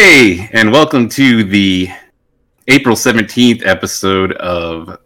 Hey, 0.00 0.48
and 0.52 0.70
welcome 0.70 1.08
to 1.08 1.42
the 1.42 1.88
April 2.68 2.94
17th 2.94 3.66
episode 3.66 4.30
of 4.34 4.96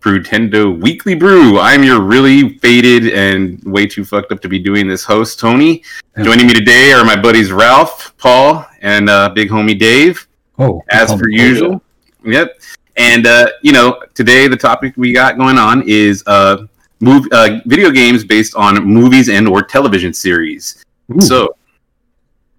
Brewtendo 0.00 0.78
Weekly 0.78 1.14
Brew. 1.14 1.58
I'm 1.58 1.82
your 1.82 2.02
really 2.02 2.58
faded 2.58 3.14
and 3.14 3.64
way 3.64 3.86
too 3.86 4.04
fucked 4.04 4.30
up 4.30 4.42
to 4.42 4.50
be 4.50 4.58
doing 4.58 4.86
this 4.86 5.04
host, 5.06 5.40
Tony. 5.40 5.82
Joining 6.22 6.46
me 6.46 6.52
today 6.52 6.92
are 6.92 7.02
my 7.02 7.16
buddies 7.18 7.50
Ralph, 7.50 8.14
Paul, 8.18 8.66
and 8.82 9.08
uh, 9.08 9.30
big 9.30 9.48
homie 9.48 9.78
Dave, 9.78 10.28
Oh, 10.58 10.82
as 10.90 11.14
per 11.14 11.30
usual. 11.30 11.82
Yep. 12.22 12.60
And, 12.98 13.26
uh, 13.26 13.46
you 13.62 13.72
know, 13.72 14.02
today 14.12 14.48
the 14.48 14.56
topic 14.58 14.92
we 14.98 15.14
got 15.14 15.38
going 15.38 15.56
on 15.56 15.82
is 15.88 16.22
uh, 16.26 16.66
move, 17.00 17.26
uh, 17.32 17.60
video 17.64 17.90
games 17.90 18.22
based 18.22 18.54
on 18.54 18.84
movies 18.84 19.30
and 19.30 19.48
or 19.48 19.62
television 19.62 20.12
series. 20.12 20.84
ooh, 21.10 21.22
So, 21.22 21.56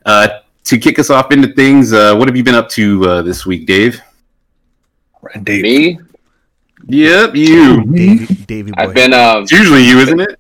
uh, 0.08 0.40
to 0.66 0.78
kick 0.78 0.98
us 1.00 1.10
off 1.10 1.32
into 1.32 1.48
things, 1.54 1.92
uh, 1.94 2.16
what 2.16 2.28
have 2.28 2.36
you 2.38 2.44
been 2.44 2.56
up 2.56 2.70
to 2.70 3.06
uh, 3.06 3.22
this 3.22 3.46
week, 3.46 3.66
Dave? 3.66 4.02
Dave. 5.44 5.64
Me? 5.64 6.00
Yep, 6.88 7.36
you. 7.36 7.82
Me? 7.86 8.18
Davy, 8.20 8.36
Davy 8.46 8.72
boy. 8.72 8.82
I've 8.82 8.94
been 8.94 9.14
um 9.14 9.44
It's 9.44 9.52
usually 9.54 9.84
you, 9.88 10.00
isn't 10.00 10.20
it? 10.20 10.38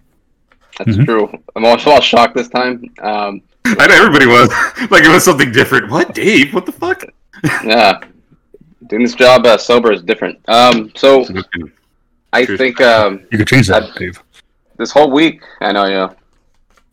that's 0.78 0.98
Mhm. 0.98 1.06
true. 1.06 1.40
I'm 1.56 1.64
also 1.64 1.86
a 1.86 1.90
little 1.92 2.02
shocked 2.02 2.36
this 2.36 2.50
time. 2.50 2.84
Um 3.02 3.42
I 3.66 3.88
know 3.88 3.96
everybody 3.96 4.26
was 4.26 4.50
like 4.92 5.06
it 5.06 5.10
was 5.10 5.24
something 5.24 5.54
different. 5.54 5.90
What, 5.90 6.14
Dave? 6.14 6.54
What 6.54 6.66
the 6.66 6.74
fuck? 6.74 7.06
yeah. 7.64 8.02
Doing 8.88 9.04
this 9.04 9.16
job 9.16 9.46
uh, 9.46 9.58
sober 9.58 9.94
is 9.94 10.02
different. 10.04 10.38
Um 10.50 10.92
so 10.96 11.26
I 12.34 12.44
True. 12.46 12.58
think 12.58 12.82
um 12.82 13.22
You 13.32 13.38
could 13.38 13.48
change 13.48 13.68
that, 13.70 13.96
Dave. 13.96 14.22
this 14.78 14.92
whole 14.92 15.12
week 15.12 15.42
I 15.62 15.72
know 15.72 15.86
yeah. 15.86 16.10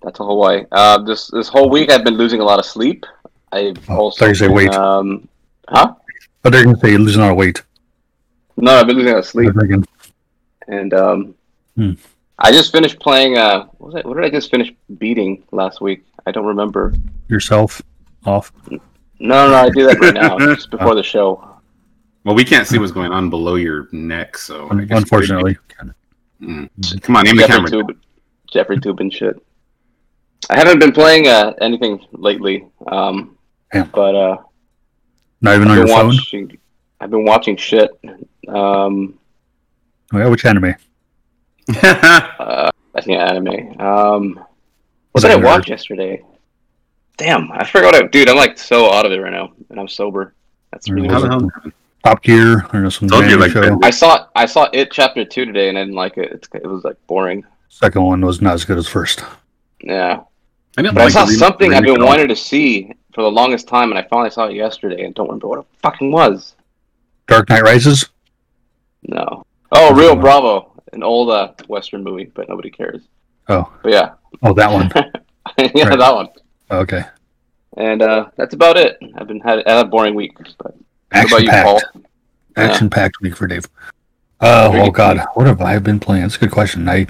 That's 0.02 0.20
a 0.20 0.24
Hawaii. 0.24 0.62
Uh 0.70 0.98
this 1.02 1.26
this 1.26 1.48
whole 1.48 1.68
week 1.70 1.90
I've 1.90 2.04
been 2.04 2.16
losing 2.16 2.40
a 2.40 2.44
lot 2.44 2.60
of 2.60 2.66
sleep. 2.66 3.04
I've 3.52 3.90
Oh, 3.90 3.96
also 3.96 4.26
thought 4.26 4.38
been, 4.38 4.52
weight. 4.52 4.74
um 4.74 5.28
huh? 5.68 5.94
But 6.42 6.52
they're 6.52 6.64
gonna 6.64 6.78
say 6.78 6.90
you're 6.90 6.98
losing 7.00 7.20
a 7.22 7.24
lot 7.26 7.32
of 7.32 7.36
weight. 7.38 7.62
No, 8.56 8.72
I've 8.72 8.86
been 8.86 8.96
losing 8.96 9.10
a 9.10 9.14
lot 9.14 9.18
of 9.20 9.26
sleep 9.26 9.52
and 10.68 10.94
um 10.94 11.34
Hmm. 11.76 11.92
I 12.38 12.50
just 12.52 12.72
finished 12.72 12.98
playing 13.00 13.38
uh 13.38 13.64
what 13.78 13.86
was 13.86 13.94
it 13.96 14.06
what 14.06 14.14
did 14.16 14.24
I 14.24 14.30
just 14.30 14.50
finish 14.50 14.72
beating 14.98 15.42
last 15.52 15.80
week? 15.80 16.04
I 16.26 16.30
don't 16.32 16.46
remember. 16.46 16.92
yourself 17.28 17.80
off. 18.26 18.52
No, 18.70 18.78
no, 19.48 19.54
I 19.54 19.70
do 19.70 19.86
that 19.86 19.98
right 20.00 20.14
now, 20.14 20.38
just 20.54 20.70
before 20.70 20.94
the 20.94 21.02
show. 21.02 21.46
Well, 22.24 22.34
we 22.34 22.44
can't 22.44 22.66
see 22.66 22.78
what's 22.78 22.92
going 22.92 23.12
on 23.12 23.30
below 23.30 23.54
your 23.54 23.88
neck, 23.92 24.36
so 24.36 24.68
I 24.70 24.84
guess- 24.84 24.98
Unfortunately, 24.98 25.56
Mm. 26.42 26.68
Come 27.02 27.16
on, 27.16 27.26
aim 27.28 27.36
the 27.36 27.42
Jeffrey 27.46 27.54
camera. 27.70 27.70
Tube, 27.70 27.98
Jeffrey 28.50 28.80
Tube 28.80 29.00
and 29.00 29.12
shit. 29.12 29.36
I 30.48 30.56
haven't 30.56 30.78
been 30.78 30.92
playing 30.92 31.28
uh, 31.28 31.52
anything 31.60 32.02
lately, 32.12 32.66
um, 32.86 33.36
Damn. 33.72 33.88
but 33.90 34.14
uh, 34.14 34.36
not 35.40 35.54
even 35.56 35.68
on 35.68 35.72
I've 35.72 35.76
your 35.78 35.86
been 35.86 35.96
phone. 35.96 36.06
watching. 36.08 36.58
I've 37.00 37.10
been 37.10 37.24
watching 37.24 37.56
shit. 37.56 37.90
Um, 38.48 39.16
Oh, 40.12 40.18
yeah, 40.18 40.26
which 40.26 40.44
anime? 40.44 40.74
uh, 41.82 42.70
I 42.94 43.00
think 43.00 43.18
anime. 43.18 43.80
Um, 43.80 44.34
what 44.34 44.44
Was 45.14 45.22
did 45.22 45.30
I 45.30 45.36
watch 45.36 45.68
yesterday? 45.68 46.20
Damn, 47.16 47.50
I 47.52 47.64
forgot. 47.64 47.92
What 47.94 48.04
I, 48.04 48.06
dude, 48.08 48.28
I'm 48.28 48.36
like 48.36 48.58
so 48.58 48.92
out 48.92 49.06
of 49.06 49.12
it 49.12 49.18
right 49.18 49.32
now, 49.32 49.52
and 49.68 49.78
I'm 49.78 49.86
sober. 49.86 50.34
That's 50.72 50.88
really. 50.90 51.06
How 51.08 51.20
the 51.20 51.28
weird. 51.28 51.50
hell? 51.62 51.72
Top 52.04 52.22
Gear 52.22 52.66
or 52.72 52.90
some 52.90 53.08
Told 53.08 53.24
you, 53.26 53.38
random 53.38 53.40
like, 53.40 53.50
show. 53.52 53.78
I 53.82 53.90
saw 53.90 54.26
I 54.34 54.46
saw 54.46 54.68
it 54.72 54.90
chapter 54.90 55.24
two 55.24 55.44
today, 55.44 55.68
and 55.68 55.78
I 55.78 55.82
didn't 55.82 55.94
like 55.94 56.16
it. 56.16 56.32
It's, 56.32 56.48
it 56.54 56.66
was 56.66 56.82
like 56.82 56.96
boring. 57.06 57.44
Second 57.68 58.02
one 58.02 58.20
was 58.24 58.40
not 58.40 58.54
as 58.54 58.64
good 58.64 58.78
as 58.78 58.88
first. 58.88 59.22
Yeah, 59.82 60.22
I 60.76 60.82
didn't 60.82 60.94
but 60.94 61.02
I 61.02 61.04
like 61.04 61.12
saw 61.12 61.26
something 61.26 61.72
I've 61.72 61.84
been 61.84 62.02
wanting 62.02 62.28
to 62.28 62.36
see 62.36 62.94
for 63.14 63.22
the 63.22 63.30
longest 63.30 63.68
time, 63.68 63.90
and 63.90 63.98
I 63.98 64.02
finally 64.08 64.30
saw 64.30 64.46
it 64.46 64.54
yesterday, 64.54 65.04
and 65.04 65.14
don't 65.14 65.26
remember 65.26 65.48
what 65.48 65.58
it 65.60 65.66
fucking 65.82 66.10
was. 66.12 66.54
Dark 67.26 67.48
Knight 67.48 67.62
Rises. 67.62 68.08
No. 69.02 69.44
Oh, 69.72 69.94
Real 69.94 70.10
one? 70.14 70.20
Bravo, 70.20 70.82
an 70.92 71.02
old 71.02 71.30
uh, 71.30 71.52
Western 71.68 72.02
movie, 72.02 72.30
but 72.34 72.48
nobody 72.48 72.70
cares. 72.70 73.02
Oh, 73.48 73.72
But 73.82 73.92
yeah, 73.92 74.10
oh, 74.42 74.52
that 74.54 74.70
one. 74.70 74.90
yeah, 75.74 75.88
Right. 75.88 75.98
that 75.98 76.14
one. 76.14 76.28
Okay. 76.70 77.02
And 77.76 78.02
uh, 78.02 78.30
that's 78.36 78.54
about 78.54 78.76
it. 78.76 78.98
I've 79.16 79.26
been 79.28 79.40
had, 79.40 79.62
had 79.66 79.78
a 79.78 79.84
boring 79.84 80.14
week. 80.14 80.36
But 80.58 80.74
Action 81.12 81.42
you, 81.44 81.50
Paul? 81.50 81.80
packed. 81.80 81.96
Action 82.56 82.90
packed 82.90 83.20
week 83.20 83.36
for 83.36 83.46
Dave. 83.46 83.66
Uh, 84.40 84.70
oh. 84.72 84.90
God, 84.90 85.24
what 85.34 85.46
have 85.46 85.60
I 85.60 85.78
been 85.78 86.00
playing? 86.00 86.22
That's 86.22 86.36
a 86.36 86.40
good 86.40 86.50
question. 86.50 86.88
I, 86.88 87.06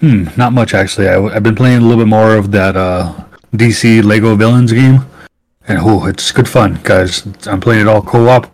hmm, 0.00 0.24
not 0.36 0.52
much 0.52 0.74
actually. 0.74 1.08
I, 1.08 1.20
I've 1.20 1.42
been 1.42 1.56
playing 1.56 1.78
a 1.78 1.80
little 1.80 1.96
bit 1.98 2.08
more 2.08 2.36
of 2.36 2.50
that 2.52 2.76
uh, 2.76 3.12
DC 3.54 4.02
Lego 4.04 4.36
Villains 4.36 4.72
game, 4.72 5.04
and 5.68 5.78
oh, 5.80 6.06
it's 6.06 6.32
good 6.32 6.48
fun, 6.48 6.80
guys. 6.82 7.26
I'm 7.46 7.60
playing 7.60 7.82
it 7.82 7.88
all 7.88 8.02
co-op 8.02 8.52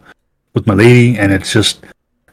with 0.52 0.66
my 0.66 0.74
lady, 0.74 1.18
and 1.18 1.32
it's 1.32 1.52
just, 1.52 1.84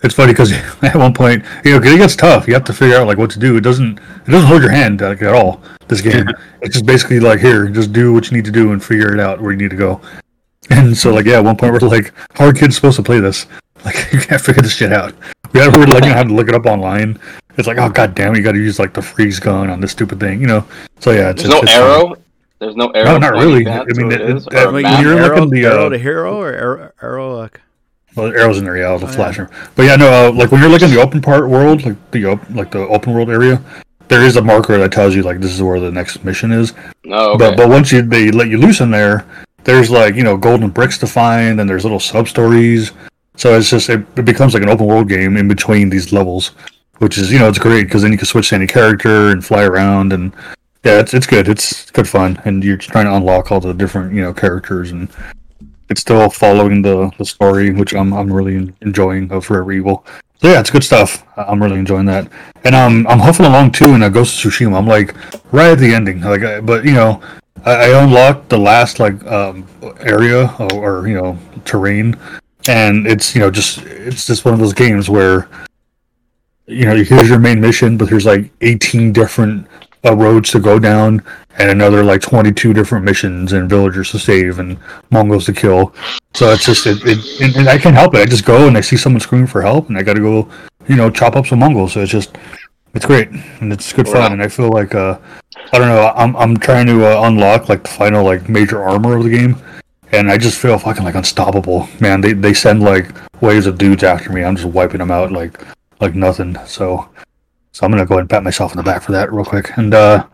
it's 0.04 0.16
funny 0.16 0.34
because 0.34 0.52
at 0.82 0.96
one 0.96 1.14
point, 1.14 1.46
you 1.64 1.72
know, 1.72 1.80
'cause 1.80 1.92
it 1.92 1.98
gets 1.98 2.16
tough. 2.16 2.48
You 2.48 2.54
have 2.56 2.64
to 2.66 2.74
figure 2.74 2.98
out 2.98 3.08
like 3.08 3.18
what 3.18 3.30
to 3.32 3.40
do. 3.40 3.56
It 3.58 3.62
doesn't, 3.62 4.00
it 4.00 4.32
doesn't 4.32 4.48
hold 4.48 4.62
your 4.62 4.72
hand 4.72 5.02
like, 5.02 5.22
at 5.22 5.34
all. 5.34 5.62
This 5.88 6.02
game, 6.02 6.28
it's 6.62 6.74
just 6.74 6.86
basically 6.86 7.20
like 7.20 7.40
here, 7.40 7.68
just 7.70 7.94
do 7.94 8.14
what 8.14 8.30
you 8.30 8.38
need 8.38 8.46
to 8.46 8.52
do 8.52 8.72
and 8.72 8.84
figure 8.84 9.14
it 9.14 9.20
out 9.20 9.40
where 9.40 9.52
you 9.52 9.58
need 9.58 9.72
to 9.72 9.78
go. 9.78 10.02
And 10.70 10.96
so, 10.96 11.12
like, 11.14 11.26
yeah, 11.26 11.40
at 11.40 11.44
one 11.44 11.58
point 11.58 11.74
we're 11.74 11.80
like, 11.80 12.14
how 12.34 12.46
are 12.46 12.54
kids 12.54 12.76
supposed 12.76 12.96
to 12.96 13.04
play 13.04 13.20
this? 13.20 13.46
Like, 13.84 14.14
you 14.14 14.20
can't 14.20 14.40
figure 14.40 14.62
this 14.62 14.74
shit 14.74 14.94
out. 14.94 15.14
We 15.52 15.60
had, 15.60 15.76
we're 15.76 15.86
like, 15.86 16.04
have 16.06 16.28
to 16.28 16.34
look 16.34 16.48
it 16.48 16.54
up 16.56 16.66
online. 16.66 17.20
It's 17.58 17.68
like, 17.68 17.78
oh 17.78 17.90
god 17.90 18.16
damn, 18.16 18.34
it, 18.34 18.38
you 18.38 18.44
got 18.44 18.54
to 18.54 18.60
use 18.60 18.80
like 18.80 18.94
the 18.94 19.02
freeze 19.02 19.40
gun 19.40 19.70
on 19.70 19.82
this 19.82 19.92
stupid 19.92 20.20
thing, 20.20 20.40
you 20.40 20.48
know? 20.48 20.66
So 21.00 21.12
yeah, 21.12 21.32
it's 21.32 21.44
There's 21.44 21.54
no 21.54 21.62
it's, 21.62 21.72
it's 21.72 22.14
fun. 22.14 22.21
Arrow. 22.62 22.68
There's 22.74 22.76
no 22.76 22.90
arrow. 22.92 23.06
No, 23.14 23.18
not 23.18 23.34
really. 23.34 23.68
I 23.68 23.84
mean, 23.86 24.10
to 24.10 24.16
it- 24.16 24.22
it 24.22 24.30
is, 24.36 24.48
it- 24.48 24.54
or 24.54 24.72
when 24.72 24.84
you're 25.02 25.18
arrow, 25.18 25.36
looking 25.36 25.50
the, 25.50 25.66
arrow 25.66 25.86
uh, 25.88 25.90
to 25.90 25.98
hero 25.98 26.38
or 26.42 26.54
arrow, 26.54 26.92
arrow 27.02 27.38
like 27.38 27.60
Well, 28.16 28.28
arrows 28.28 28.58
in 28.58 28.66
there, 28.66 28.78
yeah, 28.78 28.96
the 28.98 29.06
Oh, 29.06 29.10
yeah. 29.10 29.16
flasher. 29.16 29.50
But 29.76 29.84
yeah, 29.84 29.96
no, 29.96 30.08
uh, 30.28 30.32
like 30.32 30.52
when 30.52 30.62
you're 30.62 30.70
looking 30.70 30.90
at 30.90 30.94
the 30.94 31.02
open 31.02 31.22
part 31.22 31.50
world, 31.50 31.86
like 31.86 31.96
the 32.12 32.26
op- 32.26 32.50
like 32.52 32.72
the 32.72 32.80
open 32.88 33.14
world 33.14 33.30
area, 33.30 33.62
there 34.08 34.24
is 34.24 34.36
a 34.38 34.42
marker 34.42 34.78
that 34.78 34.92
tells 34.92 35.16
you 35.16 35.24
like 35.24 35.40
this 35.40 35.54
is 35.54 35.62
where 35.62 35.80
the 35.80 35.92
next 35.92 36.24
mission 36.24 36.52
is. 36.52 36.74
Oh, 37.10 37.32
okay. 37.34 37.38
But 37.38 37.58
but 37.58 37.70
once 37.70 37.92
you 37.92 38.02
they 38.02 38.32
let 38.32 38.48
you 38.50 38.58
loose 38.58 38.82
in 38.82 38.92
there, 38.92 39.26
there's 39.64 39.90
like 39.90 40.16
you 40.16 40.24
know 40.24 40.38
golden 40.38 40.70
bricks 40.70 40.98
to 41.00 41.08
find, 41.08 41.60
and 41.60 41.70
there's 41.70 41.84
little 41.84 42.00
sub 42.00 42.28
stories. 42.28 42.92
So 43.38 43.58
it's 43.58 43.70
just 43.70 43.90
it, 43.90 44.06
it 44.18 44.26
becomes 44.26 44.54
like 44.54 44.62
an 44.64 44.70
open 44.70 44.86
world 44.86 45.08
game 45.08 45.38
in 45.38 45.48
between 45.48 45.90
these 45.90 46.12
levels, 46.12 46.52
which 47.00 47.18
is 47.18 47.32
you 47.32 47.40
know 47.40 47.48
it's 47.48 47.58
great 47.60 47.86
because 47.86 48.02
then 48.02 48.12
you 48.12 48.18
can 48.18 48.28
switch 48.28 48.50
to 48.50 48.56
any 48.56 48.68
character 48.68 49.30
and 49.30 49.44
fly 49.44 49.64
around 49.64 50.12
and 50.14 50.34
yeah, 50.84 51.00
it's 51.00 51.14
it's 51.14 51.28
good. 51.28 51.48
It's 51.48 51.92
good 51.92 52.08
fun, 52.08 52.42
and 52.46 52.64
you're 52.64 52.78
trying 52.78 53.06
to 53.06 53.16
unlock 53.16 53.52
all 53.52 53.60
the 53.60 53.74
different 53.74 54.14
you 54.14 54.22
know 54.22 54.34
characters 54.34 54.92
and 54.92 55.10
it's 55.92 56.02
still 56.02 56.30
following 56.30 56.82
the, 56.82 57.12
the 57.18 57.26
story, 57.26 57.72
which 57.72 57.94
I'm 57.94 58.14
I'm 58.14 58.32
really 58.32 58.74
enjoying 58.82 59.32
of 59.32 59.46
Forever 59.46 59.74
Evil. 59.74 60.06
So 60.42 60.48
yeah, 60.48 60.60
it's 60.60 60.72
good 60.72 60.84
stuff. 60.84 61.24
I'm 61.38 61.62
really 61.62 61.78
enjoying 61.78 62.06
that, 62.06 62.32
and 62.64 62.74
um, 62.74 63.06
I'm 63.08 63.20
huffing 63.20 63.46
along 63.46 63.74
too 63.74 63.94
in 63.94 64.02
uh, 64.02 64.10
Ghost 64.10 64.44
of 64.44 64.52
Tsushima. 64.52 64.78
I'm 64.78 64.88
like 64.88 65.14
right 65.52 65.72
at 65.72 65.80
the 65.80 65.94
ending, 65.94 66.22
like, 66.22 66.44
I, 66.44 66.62
but 66.62 66.86
you 66.86 66.94
know, 66.94 67.22
I, 67.66 67.92
I 67.92 68.04
unlocked 68.04 68.50
the 68.50 68.58
last 68.58 69.00
like 69.00 69.24
um 69.28 69.68
area 70.00 70.48
or, 70.60 71.02
or 71.02 71.08
you 71.08 71.16
know 71.16 71.38
terrain, 71.66 72.18
and 72.68 73.06
it's 73.06 73.36
you 73.36 73.42
know 73.42 73.52
just 73.52 73.80
it's 73.84 74.26
just 74.26 74.46
one 74.46 74.54
of 74.54 74.60
those 74.62 74.74
games 74.74 75.10
where 75.10 75.50
you 76.68 76.86
know 76.86 76.96
here's 76.96 77.30
your 77.30 77.40
main 77.40 77.60
mission, 77.60 77.98
but 77.98 78.10
there's 78.10 78.26
like 78.26 78.50
18 78.62 79.12
different 79.12 79.68
uh, 80.06 80.16
roads 80.16 80.52
to 80.52 80.60
go 80.60 80.80
down, 80.80 81.24
and 81.58 81.70
another 81.70 82.04
like 82.04 82.22
22 82.22 82.74
different 82.74 83.06
missions 83.06 83.54
and 83.54 83.70
villagers 83.70 84.12
to 84.12 84.20
save 84.20 84.60
and 84.60 84.78
Mongols 85.12 85.46
to 85.46 85.54
kill. 85.54 85.94
So 86.34 86.52
it's 86.52 86.66
just 86.66 86.88
it, 86.88 86.98
it 87.06 87.42
and, 87.42 87.56
and 87.56 87.70
I 87.70 87.78
can't 87.78 87.96
help 87.96 88.16
it. 88.16 88.20
I 88.20 88.26
just 88.26 88.46
go 88.46 88.68
and 88.68 88.78
I 88.78 88.82
see 88.82 88.98
someone 88.98 89.20
screaming 89.20 89.48
for 89.48 89.62
help, 89.62 89.90
and 89.90 89.98
I 89.98 90.04
got 90.04 90.14
to 90.14 90.22
go, 90.22 90.50
you 90.88 90.96
know, 90.96 91.10
chop 91.10 91.36
up 91.36 91.46
some 91.46 91.60
Mongols. 91.60 91.94
So 91.94 92.02
it's 92.02 92.12
just 92.12 92.38
it's 92.94 93.06
great 93.06 93.30
and 93.30 93.72
it's 93.72 93.94
good 93.94 94.08
fun. 94.08 94.34
And 94.34 94.42
I 94.42 94.48
feel 94.48 94.70
like 94.70 94.96
uh, 94.96 95.18
I 95.72 95.78
don't 95.78 95.88
know. 95.88 96.12
I'm 96.16 96.36
I'm 96.36 96.58
trying 96.58 96.88
to 96.88 97.06
uh, 97.06 97.28
unlock 97.28 97.70
like 97.70 97.84
the 97.84 97.90
final 97.90 98.24
like 98.24 98.50
major 98.50 98.82
armor 98.84 99.18
of 99.18 99.24
the 99.24 99.30
game, 99.30 99.56
and 100.12 100.32
I 100.32 100.38
just 100.38 100.60
feel 100.60 100.78
fucking 100.78 101.04
like 101.04 101.16
unstoppable. 101.16 101.88
Man, 102.00 102.22
they 102.22 102.34
they 102.34 102.54
send 102.54 102.82
like 102.82 103.12
waves 103.42 103.68
of 103.68 103.78
dudes 103.78 104.04
after 104.04 104.32
me. 104.32 104.44
I'm 104.44 104.56
just 104.56 104.68
wiping 104.68 105.00
them 105.00 105.12
out 105.12 105.32
like 105.32 105.60
like 106.00 106.16
nothing. 106.16 106.58
So 106.66 107.10
so 107.72 107.86
I'm 107.86 107.92
gonna 107.92 108.06
go 108.06 108.16
ahead 108.16 108.22
and 108.22 108.30
pat 108.30 108.44
myself 108.44 108.72
on 108.72 108.78
the 108.78 108.84
back 108.84 109.02
for 109.02 109.12
that 109.12 109.32
real 109.32 109.46
quick. 109.46 109.78
And 109.78 109.94
uh, 109.94 110.26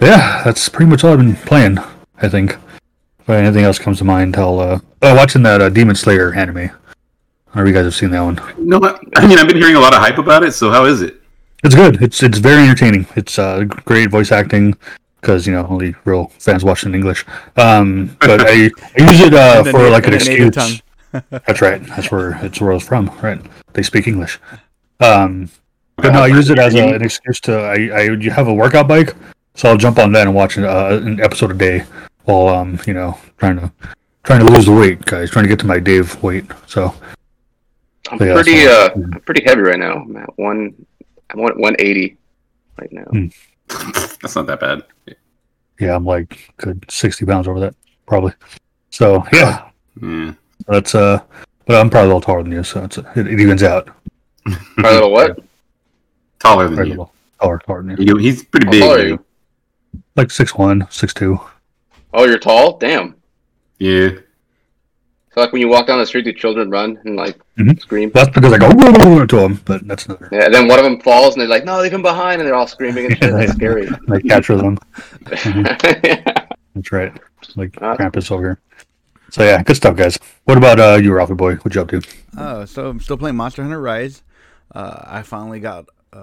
yeah, 0.00 0.42
that's 0.44 0.68
pretty 0.68 0.90
much 0.90 1.04
all 1.04 1.12
I've 1.12 1.18
been 1.18 1.36
playing. 1.36 1.78
I 2.22 2.28
think. 2.28 2.56
If 3.20 3.28
anything 3.28 3.64
else 3.64 3.78
comes 3.78 3.98
to 3.98 4.04
mind, 4.04 4.36
I'll 4.36 4.58
uh, 4.58 4.80
oh, 5.02 5.14
watching 5.14 5.42
that 5.44 5.60
uh, 5.60 5.68
Demon 5.68 5.94
Slayer 5.94 6.32
anime. 6.34 6.56
I 6.56 6.66
don't 6.66 7.56
know 7.56 7.62
if 7.62 7.68
you 7.68 7.74
guys 7.74 7.84
have 7.84 7.94
seen 7.94 8.10
that 8.10 8.20
one. 8.20 8.40
No, 8.58 8.78
I 8.82 8.98
I 9.16 9.26
mean 9.26 9.38
I've 9.38 9.46
been 9.46 9.56
hearing 9.56 9.76
a 9.76 9.80
lot 9.80 9.94
of 9.94 10.00
hype 10.00 10.18
about 10.18 10.42
it. 10.42 10.52
So 10.52 10.70
how 10.70 10.84
is 10.84 11.02
it? 11.02 11.20
It's 11.62 11.74
good. 11.74 12.02
It's 12.02 12.22
it's 12.22 12.38
very 12.38 12.62
entertaining. 12.62 13.06
It's 13.16 13.38
uh, 13.38 13.64
great 13.64 14.10
voice 14.10 14.32
acting 14.32 14.76
because 15.20 15.46
you 15.46 15.52
know 15.52 15.66
only 15.66 15.94
real 16.04 16.28
fans 16.38 16.64
watch 16.64 16.84
in 16.84 16.94
English. 16.94 17.24
Um, 17.56 18.16
but 18.20 18.40
I, 18.42 18.52
I 18.98 19.10
use 19.10 19.20
it 19.20 19.34
uh, 19.34 19.64
for 19.64 19.78
na- 19.78 19.88
like 19.88 20.06
an 20.06 20.14
and 20.14 20.22
excuse. 20.22 20.82
That's 21.30 21.60
right. 21.60 21.84
That's 21.88 22.10
where 22.10 22.38
it's 22.44 22.60
where 22.60 22.70
I 22.70 22.74
was 22.74 22.84
from. 22.84 23.10
Right. 23.22 23.40
They 23.72 23.82
speak 23.82 24.06
English. 24.06 24.38
Um, 25.00 25.50
but 26.00 26.12
no, 26.12 26.22
I 26.22 26.26
use 26.28 26.50
it 26.50 26.58
as 26.58 26.74
a, 26.74 26.94
an 26.94 27.02
excuse 27.02 27.40
to. 27.42 27.58
I, 27.58 27.74
I 27.88 28.00
you 28.12 28.30
have 28.30 28.48
a 28.48 28.54
workout 28.54 28.88
bike, 28.88 29.14
so 29.54 29.68
I'll 29.68 29.76
jump 29.76 29.98
on 29.98 30.12
that 30.12 30.26
and 30.26 30.34
watch 30.34 30.58
uh, 30.58 31.00
an 31.02 31.20
episode 31.20 31.50
a 31.50 31.54
day 31.54 31.84
while 32.24 32.48
um 32.48 32.78
you 32.86 32.94
know 32.94 33.18
trying 33.38 33.56
to 33.58 33.70
trying 34.24 34.44
to 34.46 34.52
lose 34.52 34.66
the 34.66 34.72
weight, 34.72 35.04
guys. 35.04 35.30
Trying 35.30 35.44
to 35.44 35.48
get 35.48 35.58
to 35.60 35.66
my 35.66 35.78
Dave 35.78 36.20
weight. 36.22 36.44
So 36.66 36.94
I'm 38.10 38.18
Yeah, 38.26 38.34
pretty 38.34 38.64
so- 38.64 38.70
uh 38.86 38.90
I'm 38.94 39.20
pretty 39.20 39.42
heavy 39.44 39.62
right 39.62 39.78
now. 39.78 39.94
I'm 40.02 40.16
at 40.16 40.38
one 40.38 40.74
I'm 41.30 41.40
at 41.44 41.56
one 41.56 41.76
eighty 41.78 42.16
right 42.78 42.92
now. 42.92 43.04
Hmm. 43.04 43.26
That's 44.20 44.34
not 44.36 44.46
that 44.46 44.60
bad. 44.60 44.82
yeah, 45.78 45.94
I'm 45.94 46.04
like 46.04 46.52
good 46.56 46.84
sixty 46.90 47.24
pounds 47.24 47.46
over 47.48 47.60
that 47.60 47.74
probably. 48.06 48.32
So 48.90 49.24
yeah, 49.32 49.68
Yeah. 50.02 50.32
that's 50.66 50.94
uh. 50.94 51.20
But 51.66 51.78
I'm 51.80 51.88
probably 51.88 52.06
a 52.10 52.14
little 52.14 52.20
taller 52.20 52.42
than 52.42 52.50
you, 52.50 52.64
so 52.64 52.82
it's, 52.82 52.98
it, 52.98 53.06
it 53.16 53.38
evens 53.40 53.62
out. 53.62 53.88
Probably 54.44 54.90
a 54.90 54.92
little 54.94 55.12
what? 55.12 55.38
Taller 56.40 56.68
than 56.68 56.86
you. 56.86 57.08
taller, 57.40 57.58
taller 57.66 57.82
than 57.82 57.96
you. 57.98 58.14
You- 58.14 58.16
He's 58.16 58.42
pretty 58.44 58.66
How 58.66 58.72
big. 58.72 58.82
tall 58.82 58.94
are 58.94 59.06
you? 59.06 59.24
Like 60.16 60.30
six 60.30 60.54
one, 60.54 60.86
six 60.90 61.14
two. 61.14 61.38
Oh, 62.12 62.24
you're 62.24 62.38
tall? 62.38 62.78
Damn. 62.78 63.14
Yeah. 63.78 64.10
So 65.32 65.40
like 65.42 65.52
when 65.52 65.60
you 65.60 65.68
walk 65.68 65.86
down 65.86 65.98
the 66.00 66.06
street, 66.06 66.24
do 66.24 66.32
children 66.32 66.70
run 66.70 66.98
and 67.04 67.14
like 67.14 67.38
Mhm. 67.56 67.80
scream? 67.80 68.10
That's 68.12 68.28
because 68.30 68.52
I 68.52 68.58
go 68.58 68.68
"Whoa," 68.70 69.24
to 69.26 69.36
them, 69.36 69.60
but 69.64 69.86
that's 69.86 70.06
another. 70.06 70.28
Yeah, 70.32 70.46
and 70.46 70.54
then 70.54 70.66
one 70.66 70.78
of 70.78 70.84
them 70.84 71.00
falls 71.00 71.34
and 71.34 71.40
they're 71.40 71.48
like, 71.48 71.64
"No, 71.64 71.80
leave 71.80 71.92
him 71.92 72.02
behind," 72.02 72.40
and 72.40 72.48
they're 72.48 72.56
all 72.56 72.66
screaming 72.66 73.06
and 73.06 73.16
shit. 73.16 73.32
That's 73.32 73.52
scary. 73.52 73.88
I 74.10 74.20
capture 74.20 74.56
them. 74.56 74.76
yeah. 75.46 75.76
That's 76.74 76.92
right. 76.92 77.12
Like 77.56 77.76
Uh, 77.80 77.96
Krampus 77.96 78.30
over 78.32 78.42
here. 78.42 78.58
So 79.30 79.44
yeah, 79.44 79.62
good 79.62 79.76
stuff, 79.76 79.94
guys. 79.96 80.18
What 80.44 80.56
about 80.58 80.80
uh, 80.80 80.98
you, 81.00 81.12
Ralphie 81.12 81.34
boy? 81.34 81.54
What 81.56 81.74
you 81.74 81.80
up 81.80 81.88
to? 81.90 82.02
Oh, 82.36 82.64
so 82.64 82.88
I'm 82.88 82.98
still 83.00 83.16
playing 83.16 83.36
Monster 83.36 83.62
Hunter 83.62 83.80
Rise. 83.80 84.22
Uh, 84.74 85.02
I 85.06 85.22
finally 85.22 85.60
got 85.60 85.86
uh, 86.12 86.22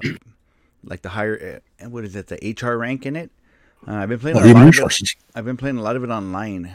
like 0.84 1.02
the 1.02 1.10
higher, 1.10 1.62
uh, 1.84 1.90
what 1.90 2.04
is 2.06 2.16
it, 2.16 2.28
the 2.28 2.56
HR 2.62 2.78
rank 2.78 3.06
in 3.06 3.16
it. 3.16 3.32
Uh, 3.88 3.94
I've 3.96 4.10
been 4.10 4.20
playing 4.20 4.38
Oh, 4.38 4.42
a 4.42 4.54
lot 4.54 4.68
of 4.80 4.92
it. 5.02 5.16
I've 5.36 5.46
been 5.46 5.58
playing 5.58 5.78
a 5.78 5.82
lot 5.82 5.96
of 5.96 6.04
it 6.04 6.10
online. 6.10 6.74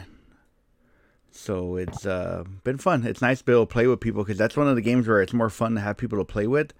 So 1.31 1.77
it's 1.77 2.05
uh, 2.05 2.43
been 2.63 2.77
fun. 2.77 3.05
It's 3.05 3.21
nice 3.21 3.39
to 3.39 3.43
be 3.45 3.51
able 3.51 3.65
to 3.65 3.71
play 3.73 3.87
with 3.87 3.99
people 3.99 4.23
because 4.23 4.37
that's 4.37 4.55
one 4.55 4.67
of 4.67 4.75
the 4.75 4.81
games 4.81 5.07
where 5.07 5.21
it's 5.21 5.33
more 5.33 5.49
fun 5.49 5.73
to 5.75 5.81
have 5.81 5.97
people 5.97 6.19
to 6.19 6.25
play 6.25 6.45
with, 6.47 6.73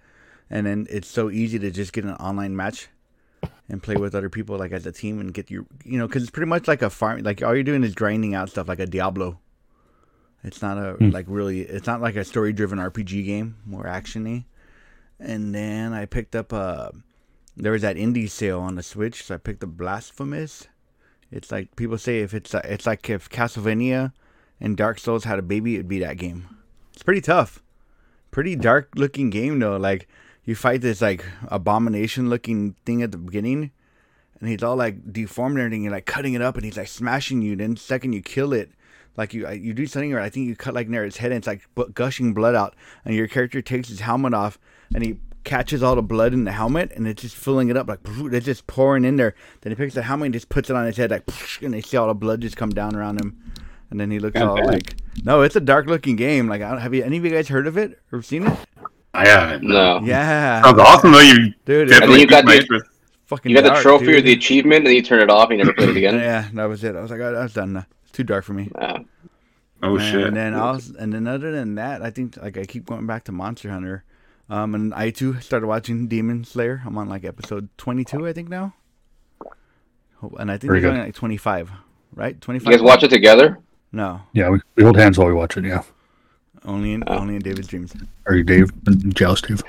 and 0.48 0.64
then 0.66 0.86
it's 0.88 1.08
so 1.08 1.28
easy 1.28 1.58
to 1.58 1.70
just 1.70 1.92
get 1.92 2.04
an 2.04 2.12
online 2.14 2.54
match 2.54 2.88
and 3.68 3.82
play 3.82 3.96
with 3.96 4.14
other 4.14 4.28
people 4.30 4.56
like 4.56 4.70
as 4.72 4.86
a 4.86 4.92
team 4.92 5.18
and 5.20 5.34
get 5.34 5.50
your 5.50 5.66
you 5.84 5.98
know 5.98 6.06
because 6.06 6.22
it's 6.22 6.30
pretty 6.30 6.48
much 6.48 6.68
like 6.68 6.82
a 6.82 6.88
farm 6.90 7.22
like 7.22 7.42
all 7.42 7.52
you're 7.54 7.62
doing 7.64 7.82
is 7.82 7.94
grinding 7.94 8.34
out 8.34 8.48
stuff 8.48 8.68
like 8.68 8.78
a 8.78 8.86
Diablo. 8.86 9.40
It's 10.44 10.62
not 10.62 10.78
a 10.78 10.92
Hmm. 10.94 11.10
like 11.10 11.26
really 11.28 11.60
it's 11.62 11.86
not 11.86 12.00
like 12.00 12.14
a 12.16 12.24
story 12.24 12.52
driven 12.52 12.78
RPG 12.78 13.24
game, 13.24 13.56
more 13.66 13.84
actiony. 13.84 14.44
And 15.18 15.54
then 15.54 15.92
I 15.92 16.06
picked 16.06 16.34
up 16.34 16.52
a. 16.52 16.92
there 17.56 17.72
was 17.72 17.82
that 17.82 17.96
indie 17.96 18.28
sale 18.28 18.60
on 18.60 18.74
the 18.74 18.82
Switch, 18.82 19.24
so 19.24 19.34
I 19.34 19.38
picked 19.38 19.62
up 19.62 19.70
Blasphemous. 19.70 20.68
It's 21.30 21.50
like 21.50 21.74
people 21.76 21.98
say 21.98 22.20
if 22.20 22.34
it's 22.34 22.54
uh, 22.54 22.62
it's 22.64 22.86
like 22.86 23.08
if 23.10 23.28
Castlevania 23.28 24.12
and 24.60 24.76
Dark 24.76 24.98
Souls 24.98 25.24
had 25.24 25.38
a 25.38 25.42
baby, 25.42 25.74
it'd 25.74 25.88
be 25.88 25.98
that 26.00 26.16
game. 26.16 26.48
It's 26.92 27.02
pretty 27.02 27.20
tough, 27.20 27.62
pretty 28.30 28.54
dark 28.56 28.90
looking 28.94 29.30
game 29.30 29.58
though. 29.58 29.76
Like 29.76 30.08
you 30.44 30.54
fight 30.54 30.80
this 30.80 31.00
like 31.00 31.24
abomination 31.48 32.28
looking 32.28 32.76
thing 32.84 33.02
at 33.02 33.12
the 33.12 33.18
beginning, 33.18 33.70
and 34.38 34.48
he's 34.48 34.62
all 34.62 34.76
like 34.76 35.12
deformed 35.12 35.56
and 35.56 35.66
everything. 35.66 35.84
You're 35.84 35.92
like 35.92 36.06
cutting 36.06 36.34
it 36.34 36.42
up, 36.42 36.56
and 36.56 36.64
he's 36.64 36.76
like 36.76 36.88
smashing 36.88 37.42
you. 37.42 37.56
Then 37.56 37.74
the 37.74 37.80
second 37.80 38.12
you 38.12 38.22
kill 38.22 38.52
it, 38.52 38.70
like 39.16 39.32
you 39.34 39.48
you 39.50 39.72
do 39.74 39.86
something, 39.86 40.12
or 40.12 40.20
I 40.20 40.28
think 40.28 40.46
you 40.48 40.56
cut 40.56 40.74
like 40.74 40.88
near 40.88 41.04
its 41.04 41.16
head, 41.18 41.30
and 41.32 41.38
it's 41.38 41.46
like 41.46 41.62
bu- 41.74 41.90
gushing 41.92 42.34
blood 42.34 42.54
out, 42.54 42.74
and 43.04 43.14
your 43.14 43.28
character 43.28 43.62
takes 43.62 43.88
his 43.88 44.00
helmet 44.00 44.34
off, 44.34 44.58
and 44.94 45.04
he 45.04 45.18
catches 45.44 45.82
all 45.82 45.94
the 45.94 46.02
blood 46.02 46.32
in 46.32 46.44
the 46.44 46.52
helmet, 46.52 46.90
and 46.96 47.06
it's 47.06 47.20
just 47.22 47.36
filling 47.36 47.68
it 47.68 47.76
up 47.76 47.86
like 47.88 48.00
it's 48.06 48.46
just 48.46 48.66
pouring 48.66 49.04
in 49.04 49.16
there. 49.16 49.34
Then 49.60 49.72
he 49.72 49.76
picks 49.76 49.94
the 49.94 50.02
helmet 50.02 50.26
and 50.26 50.32
just 50.34 50.48
puts 50.48 50.70
it 50.70 50.76
on 50.76 50.86
his 50.86 50.96
head, 50.96 51.10
like, 51.10 51.22
and 51.62 51.74
they 51.74 51.80
see 51.82 51.96
all 51.96 52.08
the 52.08 52.14
blood 52.14 52.40
just 52.40 52.56
come 52.56 52.70
down 52.70 52.96
around 52.96 53.20
him, 53.20 53.38
and 53.90 54.00
then 54.00 54.10
he 54.10 54.18
looks 54.18 54.34
God 54.38 54.58
all 54.60 54.66
like, 54.66 54.94
no, 55.24 55.42
it's 55.42 55.54
a 55.56 55.60
dark 55.60 55.86
looking 55.86 56.16
game. 56.16 56.48
Like, 56.48 56.62
I 56.62 56.70
don't, 56.70 56.80
have 56.80 56.94
you 56.94 57.04
any 57.04 57.18
of 57.18 57.24
you 57.24 57.30
guys 57.30 57.48
heard 57.48 57.66
of 57.66 57.76
it 57.76 58.00
or 58.10 58.22
seen 58.22 58.46
it? 58.46 58.58
I 59.12 59.28
haven't. 59.28 59.62
No. 59.68 60.00
Yeah, 60.02 60.60
Sounds 60.62 60.78
awesome 60.80 61.12
though. 61.12 61.20
You 61.20 61.36
dude, 61.66 61.88
then 61.88 62.00
definitely 62.00 62.20
you 62.22 62.26
got 62.26 62.44
my 62.44 62.56
the- 62.56 62.82
fucking 63.26 63.50
You 63.50 63.56
got 63.56 63.62
the 63.62 63.68
dark, 63.70 63.82
trophy 63.82 64.12
or 64.14 64.20
the 64.20 64.32
achievement, 64.32 64.78
and 64.78 64.86
then 64.88 64.94
you 64.94 65.02
turn 65.02 65.20
it 65.20 65.30
off 65.30 65.50
and 65.50 65.58
you 65.58 65.64
never 65.64 65.74
played 65.74 65.90
it 65.90 65.96
again. 65.98 66.14
Yeah, 66.16 66.48
that 66.54 66.64
was 66.64 66.82
it. 66.82 66.96
I 66.96 67.00
was 67.00 67.10
like, 67.10 67.20
oh, 67.20 67.32
that's 67.32 67.52
done. 67.54 67.74
now. 67.74 67.86
It's 68.14 68.18
too 68.18 68.22
dark 68.24 68.44
for 68.44 68.52
me. 68.54 68.70
Uh, 68.78 69.00
Oh 69.82 69.96
and 69.96 70.02
shit. 70.04 70.32
then 70.34 70.54
also, 70.54 70.94
and 70.98 71.12
then 71.12 71.26
other 71.26 71.50
than 71.52 71.74
that, 71.74 72.00
I 72.00 72.10
think 72.10 72.36
like 72.38 72.56
I 72.56 72.64
keep 72.64 72.86
going 72.86 73.06
back 73.06 73.24
to 73.24 73.32
Monster 73.32 73.70
Hunter. 73.70 74.04
Um, 74.48 74.74
and 74.74 74.94
I 74.94 75.10
too 75.10 75.40
started 75.40 75.66
watching 75.66 76.06
Demon 76.06 76.44
Slayer. 76.44 76.80
I'm 76.86 76.96
on 76.96 77.08
like 77.08 77.24
episode 77.24 77.68
22, 77.76 78.26
I 78.26 78.32
think 78.32 78.48
now. 78.48 78.72
And 80.38 80.50
I 80.50 80.54
think 80.56 80.68
Very 80.70 80.80
they're 80.80 80.90
good. 80.90 80.96
going 80.96 81.06
like 81.08 81.14
25, 81.14 81.70
right? 82.14 82.40
25. 82.40 82.70
you 82.72 82.78
guys 82.78 82.82
watch 82.82 83.02
it 83.02 83.08
together? 83.08 83.58
No, 83.92 84.22
Yeah, 84.32 84.48
we, 84.48 84.60
we 84.76 84.84
hold 84.84 84.96
hands 84.96 85.18
while 85.18 85.26
we 85.28 85.34
watch 85.34 85.56
it. 85.56 85.64
Yeah. 85.64 85.82
only 86.64 86.92
in 86.94 87.02
Oh. 87.06 87.18
only 87.18 87.34
in 87.36 87.42
David's 87.42 87.68
dreams. 87.68 87.94
Are 88.26 88.34
you 88.36 88.42
Dave? 88.44 88.70
Jealous, 89.12 89.40
Dave? 89.42 89.62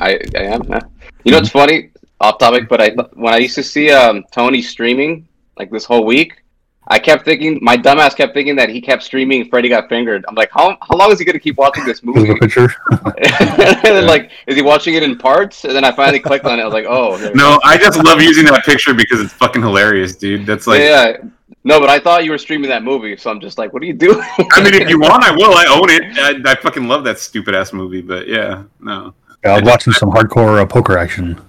I, 0.00 0.18
I 0.36 0.42
am. 0.44 0.62
yeah. 0.68 0.80
You 1.24 1.32
know 1.32 1.38
what's 1.38 1.50
funny? 1.50 1.90
Off 2.20 2.38
topic, 2.38 2.68
but 2.68 2.80
I 2.80 2.90
when 3.14 3.32
I 3.32 3.36
used 3.38 3.54
to 3.56 3.62
see 3.62 3.90
um, 3.92 4.24
Tony 4.32 4.60
streaming 4.62 5.28
like 5.58 5.70
this 5.70 5.84
whole 5.84 6.04
week, 6.04 6.41
I 6.88 6.98
kept 6.98 7.24
thinking 7.24 7.58
my 7.62 7.76
dumbass 7.76 8.16
kept 8.16 8.34
thinking 8.34 8.56
that 8.56 8.68
he 8.68 8.80
kept 8.80 9.02
streaming 9.04 9.48
Freddy 9.48 9.68
Got 9.68 9.88
Fingered. 9.88 10.24
I'm 10.28 10.34
like, 10.34 10.50
how 10.50 10.76
how 10.82 10.96
long 10.96 11.12
is 11.12 11.18
he 11.18 11.24
gonna 11.24 11.38
keep 11.38 11.56
watching 11.56 11.84
this 11.84 12.00
Here's 12.00 12.14
the 12.14 12.20
movie? 12.20 12.40
picture. 12.40 12.74
and 12.90 13.82
then, 13.84 14.06
like, 14.06 14.30
is 14.46 14.56
he 14.56 14.62
watching 14.62 14.94
it 14.94 15.02
in 15.02 15.16
parts? 15.16 15.64
And 15.64 15.74
then 15.74 15.84
I 15.84 15.92
finally 15.92 16.18
clicked 16.18 16.44
on 16.44 16.58
it. 16.58 16.62
I 16.62 16.64
was 16.64 16.74
like, 16.74 16.86
oh, 16.88 17.16
No, 17.34 17.60
I 17.64 17.78
just 17.78 18.02
love 18.04 18.20
using 18.20 18.46
that 18.46 18.64
picture 18.64 18.94
because 18.94 19.20
it's 19.20 19.32
fucking 19.32 19.62
hilarious, 19.62 20.16
dude. 20.16 20.44
That's 20.44 20.64
go. 20.64 20.72
like, 20.72 20.80
yeah. 20.80 21.16
No, 21.64 21.78
but 21.78 21.88
I 21.88 22.00
thought 22.00 22.24
you 22.24 22.32
were 22.32 22.38
streaming 22.38 22.68
that 22.70 22.82
movie, 22.82 23.16
so 23.16 23.30
I'm 23.30 23.40
just 23.40 23.56
like, 23.56 23.72
what 23.72 23.82
are 23.82 23.86
you 23.86 23.92
doing? 23.92 24.20
I 24.50 24.64
mean, 24.64 24.74
if 24.74 24.88
you 24.88 24.98
want, 25.08 25.22
I 25.22 25.30
will. 25.30 25.54
I 25.54 25.66
own 25.70 25.88
it. 25.90 26.18
I, 26.18 26.50
I 26.50 26.54
fucking 26.56 26.88
love 26.88 27.04
that 27.04 27.20
stupid 27.20 27.54
ass 27.54 27.72
movie. 27.72 28.02
But 28.02 28.26
yeah, 28.26 28.64
no. 28.80 29.14
Yeah, 29.44 29.52
I 29.52 29.60
was 29.60 29.68
watching 29.68 29.92
some 29.92 30.10
hardcore 30.10 30.60
uh, 30.60 30.66
poker 30.66 30.98
action. 30.98 31.40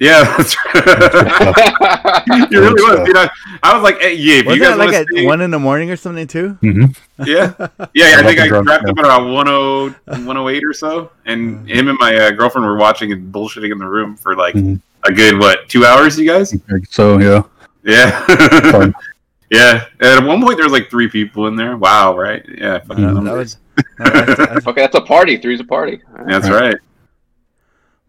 Yeah, 0.00 0.24
that's 0.36 0.56
right. 0.74 2.24
you 2.50 2.60
really 2.60 2.82
was, 2.82 3.06
dude. 3.06 3.16
I, 3.16 3.30
I 3.62 3.74
was 3.74 3.82
like, 3.82 4.00
hey, 4.00 4.14
yeah, 4.14 4.40
if 4.40 4.46
Was 4.46 4.56
you 4.56 4.62
guys 4.62 4.76
like 4.76 4.92
at 4.92 5.06
see, 5.08 5.24
one 5.24 5.40
in 5.40 5.50
the 5.52 5.58
morning 5.58 5.90
or 5.90 5.96
something 5.96 6.26
too? 6.26 6.50
hmm 6.60 6.84
yeah, 7.24 7.54
yeah, 7.58 7.86
yeah, 7.94 8.04
I 8.16 8.20
I 8.20 8.22
think 8.24 8.38
I 8.40 8.42
the 8.42 8.48
drunk, 8.48 8.68
wrapped 8.68 8.84
yeah. 8.86 8.90
up 8.90 8.98
at 8.98 9.04
about 9.04 9.94
10, 10.14 10.26
108 10.26 10.64
or 10.64 10.72
so, 10.72 11.10
and 11.26 11.68
him 11.70 11.88
and 11.88 11.96
my 12.00 12.16
uh, 12.16 12.30
girlfriend 12.32 12.66
were 12.66 12.76
watching 12.76 13.12
and 13.12 13.32
bullshitting 13.32 13.70
in 13.70 13.78
the 13.78 13.86
room 13.88 14.16
for 14.16 14.34
like 14.34 14.54
Mhm. 14.56 14.80
a 15.04 15.12
good 15.12 15.38
what 15.38 15.68
two 15.68 15.84
hours, 15.86 16.18
you 16.18 16.26
guys? 16.26 16.52
So 16.90 17.18
yeah, 17.18 17.42
Yeah, 17.84 18.24
yeah. 19.50 19.84
And 20.00 20.08
at 20.20 20.24
one 20.24 20.42
point, 20.42 20.56
there 20.56 20.64
was 20.66 20.72
like 20.72 20.90
three 20.90 21.08
people 21.08 21.46
in 21.46 21.54
there. 21.56 21.76
Wow, 21.76 22.18
right? 22.18 22.44
Yeah, 22.48 22.80
fucking 22.80 23.04
Uh, 23.04 23.08
that 23.08 23.20
numbers. 23.22 23.36
was. 23.36 23.84
that- 23.98 24.36
that's- 24.38 24.66
okay, 24.66 24.80
that's 24.80 24.96
a 24.96 25.00
party. 25.00 25.36
Three's 25.36 25.60
a 25.60 25.64
party. 25.64 26.00
That's 26.26 26.48
right. 26.50 26.76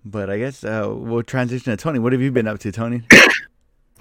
But 0.05 0.29
I 0.29 0.37
guess 0.37 0.63
uh, 0.63 0.93
we'll 0.95 1.23
transition 1.23 1.71
to 1.71 1.77
Tony. 1.77 1.99
What 1.99 2.13
have 2.13 2.21
you 2.21 2.31
been 2.31 2.47
up 2.47 2.59
to, 2.59 2.71
Tony? 2.71 3.03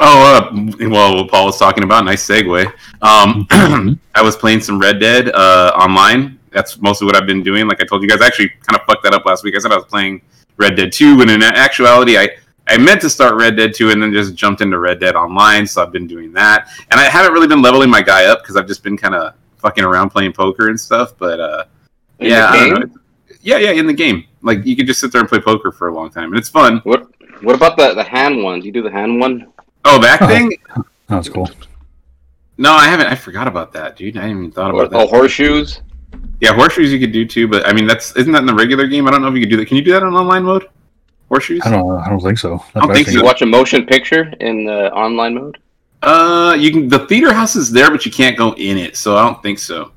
Oh, 0.01 0.51
uh, 0.53 0.89
well, 0.89 1.15
what 1.15 1.31
Paul 1.31 1.47
was 1.47 1.57
talking 1.57 1.85
about, 1.85 2.05
nice 2.05 2.27
segue. 2.27 2.67
Um, 3.01 3.47
I 4.15 4.23
was 4.23 4.37
playing 4.37 4.61
some 4.61 4.81
Red 4.81 4.99
Dead 4.99 5.29
uh, 5.29 5.73
online. 5.77 6.41
That's 6.51 6.81
mostly 6.81 7.07
what 7.07 7.15
I've 7.15 7.29
been 7.29 7.45
doing. 7.45 7.69
Like 7.69 7.81
I 7.81 7.85
told 7.85 8.03
you 8.03 8.09
guys, 8.09 8.21
I 8.21 8.27
actually 8.27 8.49
kind 8.67 8.79
of 8.79 8.85
fucked 8.87 9.05
that 9.05 9.15
up 9.15 9.25
last 9.25 9.45
week. 9.45 9.55
I 9.55 9.61
said 9.61 9.71
I 9.71 9.77
was 9.77 9.85
playing 9.85 10.21
Red 10.57 10.77
Dead 10.77 10.91
2, 10.91 11.21
and 11.21 11.31
in 11.31 11.45
actuality, 11.45 12.19
I, 12.19 12.29
I 12.67 12.77
meant 12.77 13.03
to 13.03 13.09
start 13.09 13.37
Red 13.37 13.57
Dead 13.57 13.73
2 13.73 13.91
and 13.91 14.03
then 14.03 14.13
just 14.13 14.35
jumped 14.35 14.63
into 14.63 14.81
Red 14.81 14.99
Dead 14.99 15.15
Online, 15.15 15.65
so 15.65 15.81
I've 15.81 15.93
been 15.93 16.09
doing 16.09 16.33
that. 16.33 16.69
And 16.91 16.99
I 16.99 17.05
haven't 17.05 17.33
really 17.33 17.49
been 17.49 17.63
leveling 17.63 17.89
my 17.89 18.03
guy 18.03 18.25
up 18.25 18.43
because 18.43 18.57
I've 18.57 18.67
just 18.67 18.83
been 18.83 18.97
kind 18.97 19.15
of 19.15 19.35
fucking 19.59 19.85
around 19.85 20.11
playing 20.11 20.33
poker 20.33 20.71
and 20.71 20.79
stuff. 20.79 21.17
But 21.17 21.39
uh, 21.39 21.65
In 22.19 22.31
yeah, 22.31 22.51
the 22.51 22.59
I 22.59 22.69
don't 22.69 22.81
know. 22.81 23.01
Yeah, 23.43 23.59
yeah, 23.59 23.71
in 23.71 23.87
the 23.87 23.93
game. 23.93 24.25
Like 24.45 24.65
you 24.67 24.77
could 24.77 24.87
just 24.87 25.01
sit 25.01 25.11
there 25.11 25.21
and 25.21 25.29
play 25.29 25.41
poker 25.41 25.73
for 25.73 25.89
a 25.89 25.95
long 25.95 26.11
time, 26.11 26.29
and 26.31 26.37
it's 26.39 26.49
fun. 26.51 26.81
What 26.85 27.09
What 27.43 27.57
about 27.57 27.77
the 27.77 27.95
the 27.95 28.05
hand 28.05 28.43
one? 28.43 28.61
Do 28.61 28.67
You 28.67 28.73
do 28.73 28.83
the 28.83 28.91
hand 28.91 29.19
one? 29.19 29.47
Oh, 29.85 29.99
that 30.01 30.21
Oh. 30.23 30.27
thing? 30.29 30.53
that's 31.09 31.29
cool. 31.29 31.51
No, 32.57 32.73
I 32.73 32.85
haven't. 32.87 33.07
I 33.09 33.15
forgot 33.17 33.49
about 33.49 33.73
that, 33.73 33.97
dude. 33.97 34.17
I 34.17 34.23
hadn't 34.23 34.39
even 34.39 34.51
thought 34.53 34.73
Or, 34.73 34.85
about 34.85 34.91
that. 34.93 34.99
oh, 35.01 35.07
horseshoes? 35.09 35.81
Yeah, 36.41 36.53
horseshoes 36.53 36.93
you 36.93 37.01
could 37.01 37.11
do 37.13 37.25
too, 37.27 37.49
but 37.49 37.67
I 37.67 37.73
mean 37.73 37.87
that's 37.87 38.15
isn't 38.17 38.33
that 38.33 38.41
in 38.41 38.47
the 38.47 38.55
regular 38.55 38.87
game? 38.87 39.09
I 39.09 39.11
don't 39.11 39.23
know 39.23 39.29
if 39.29 39.35
you 39.35 39.41
could 39.41 39.51
do 39.51 39.57
that. 39.57 39.67
Can 39.67 39.77
you 39.77 39.83
do 39.83 39.93
that 39.93 40.03
on 40.03 40.15
online 40.15 40.45
mode? 40.45 40.69
Horseshoes? 41.31 41.63
I 41.65 41.71
don't. 41.71 41.91
I 41.99 42.09
don't 42.11 42.21
think 42.21 42.39
so. 42.39 42.51
That's 42.75 42.77
I 42.77 42.81
don't 42.81 42.95
think 42.95 43.07
Do 43.09 43.13
you 43.15 43.25
watch 43.25 43.41
a 43.43 43.47
motion 43.47 43.87
picture 43.87 44.33
in 44.41 44.65
the 44.67 44.93
online 44.93 45.35
mode? 45.35 45.59
Uh, 46.03 46.55
you 46.59 46.71
can. 46.71 46.89
The 46.89 47.07
theater 47.07 47.33
house 47.33 47.57
is 47.57 47.73
there, 47.73 47.91
but 47.91 48.05
you 48.05 48.13
can't 48.13 48.37
go 48.37 48.53
in 48.57 48.77
it, 48.77 48.95
so 48.97 49.17
I 49.17 49.23
don't 49.25 49.43
think 49.43 49.59
so. 49.59 49.91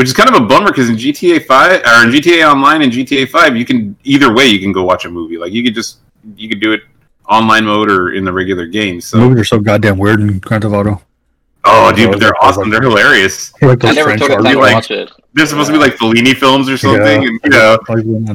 Which 0.00 0.08
is 0.08 0.14
kind 0.14 0.30
of 0.34 0.42
a 0.42 0.46
bummer 0.46 0.68
because 0.68 0.88
in 0.88 0.96
GTA 0.96 1.44
Five 1.44 1.82
or 1.82 2.04
in 2.08 2.10
GTA 2.10 2.50
Online 2.50 2.80
and 2.80 2.90
GTA 2.90 3.28
Five, 3.28 3.54
you 3.54 3.66
can 3.66 3.94
either 4.02 4.32
way 4.32 4.46
you 4.46 4.58
can 4.58 4.72
go 4.72 4.82
watch 4.82 5.04
a 5.04 5.10
movie. 5.10 5.36
Like 5.36 5.52
you 5.52 5.62
could 5.62 5.74
just 5.74 5.98
you 6.36 6.48
could 6.48 6.58
do 6.60 6.72
it 6.72 6.80
online 7.28 7.66
mode 7.66 7.90
or 7.90 8.14
in 8.14 8.24
the 8.24 8.32
regular 8.32 8.66
game. 8.66 9.02
So 9.02 9.18
Movies 9.18 9.42
are 9.42 9.44
so 9.44 9.58
goddamn 9.60 9.98
weird 9.98 10.20
in 10.20 10.38
Grand 10.38 10.62
Theft 10.62 10.74
Auto. 10.74 11.02
oh, 11.64 11.92
dude, 11.92 12.10
but 12.12 12.18
they're 12.18 12.32
awesome. 12.42 12.70
They're 12.70 12.80
hilarious. 12.80 13.52
I 13.62 13.66
like 13.66 13.84
I 13.84 13.92
never 13.92 14.08
French 14.08 14.22
took 14.22 14.30
the 14.30 14.36
time 14.42 14.54
to 14.54 14.58
like- 14.60 14.74
watch 14.74 14.90
it. 14.90 15.12
They're 15.34 15.44
supposed 15.44 15.66
to 15.68 15.74
be 15.74 15.78
like 15.78 15.96
Fellini 15.96 16.34
films 16.34 16.70
or 16.70 16.78
something, 16.78 17.22
Yeah. 17.22 17.28
and 17.28 17.40
you 17.44 17.50
know. 17.50 17.78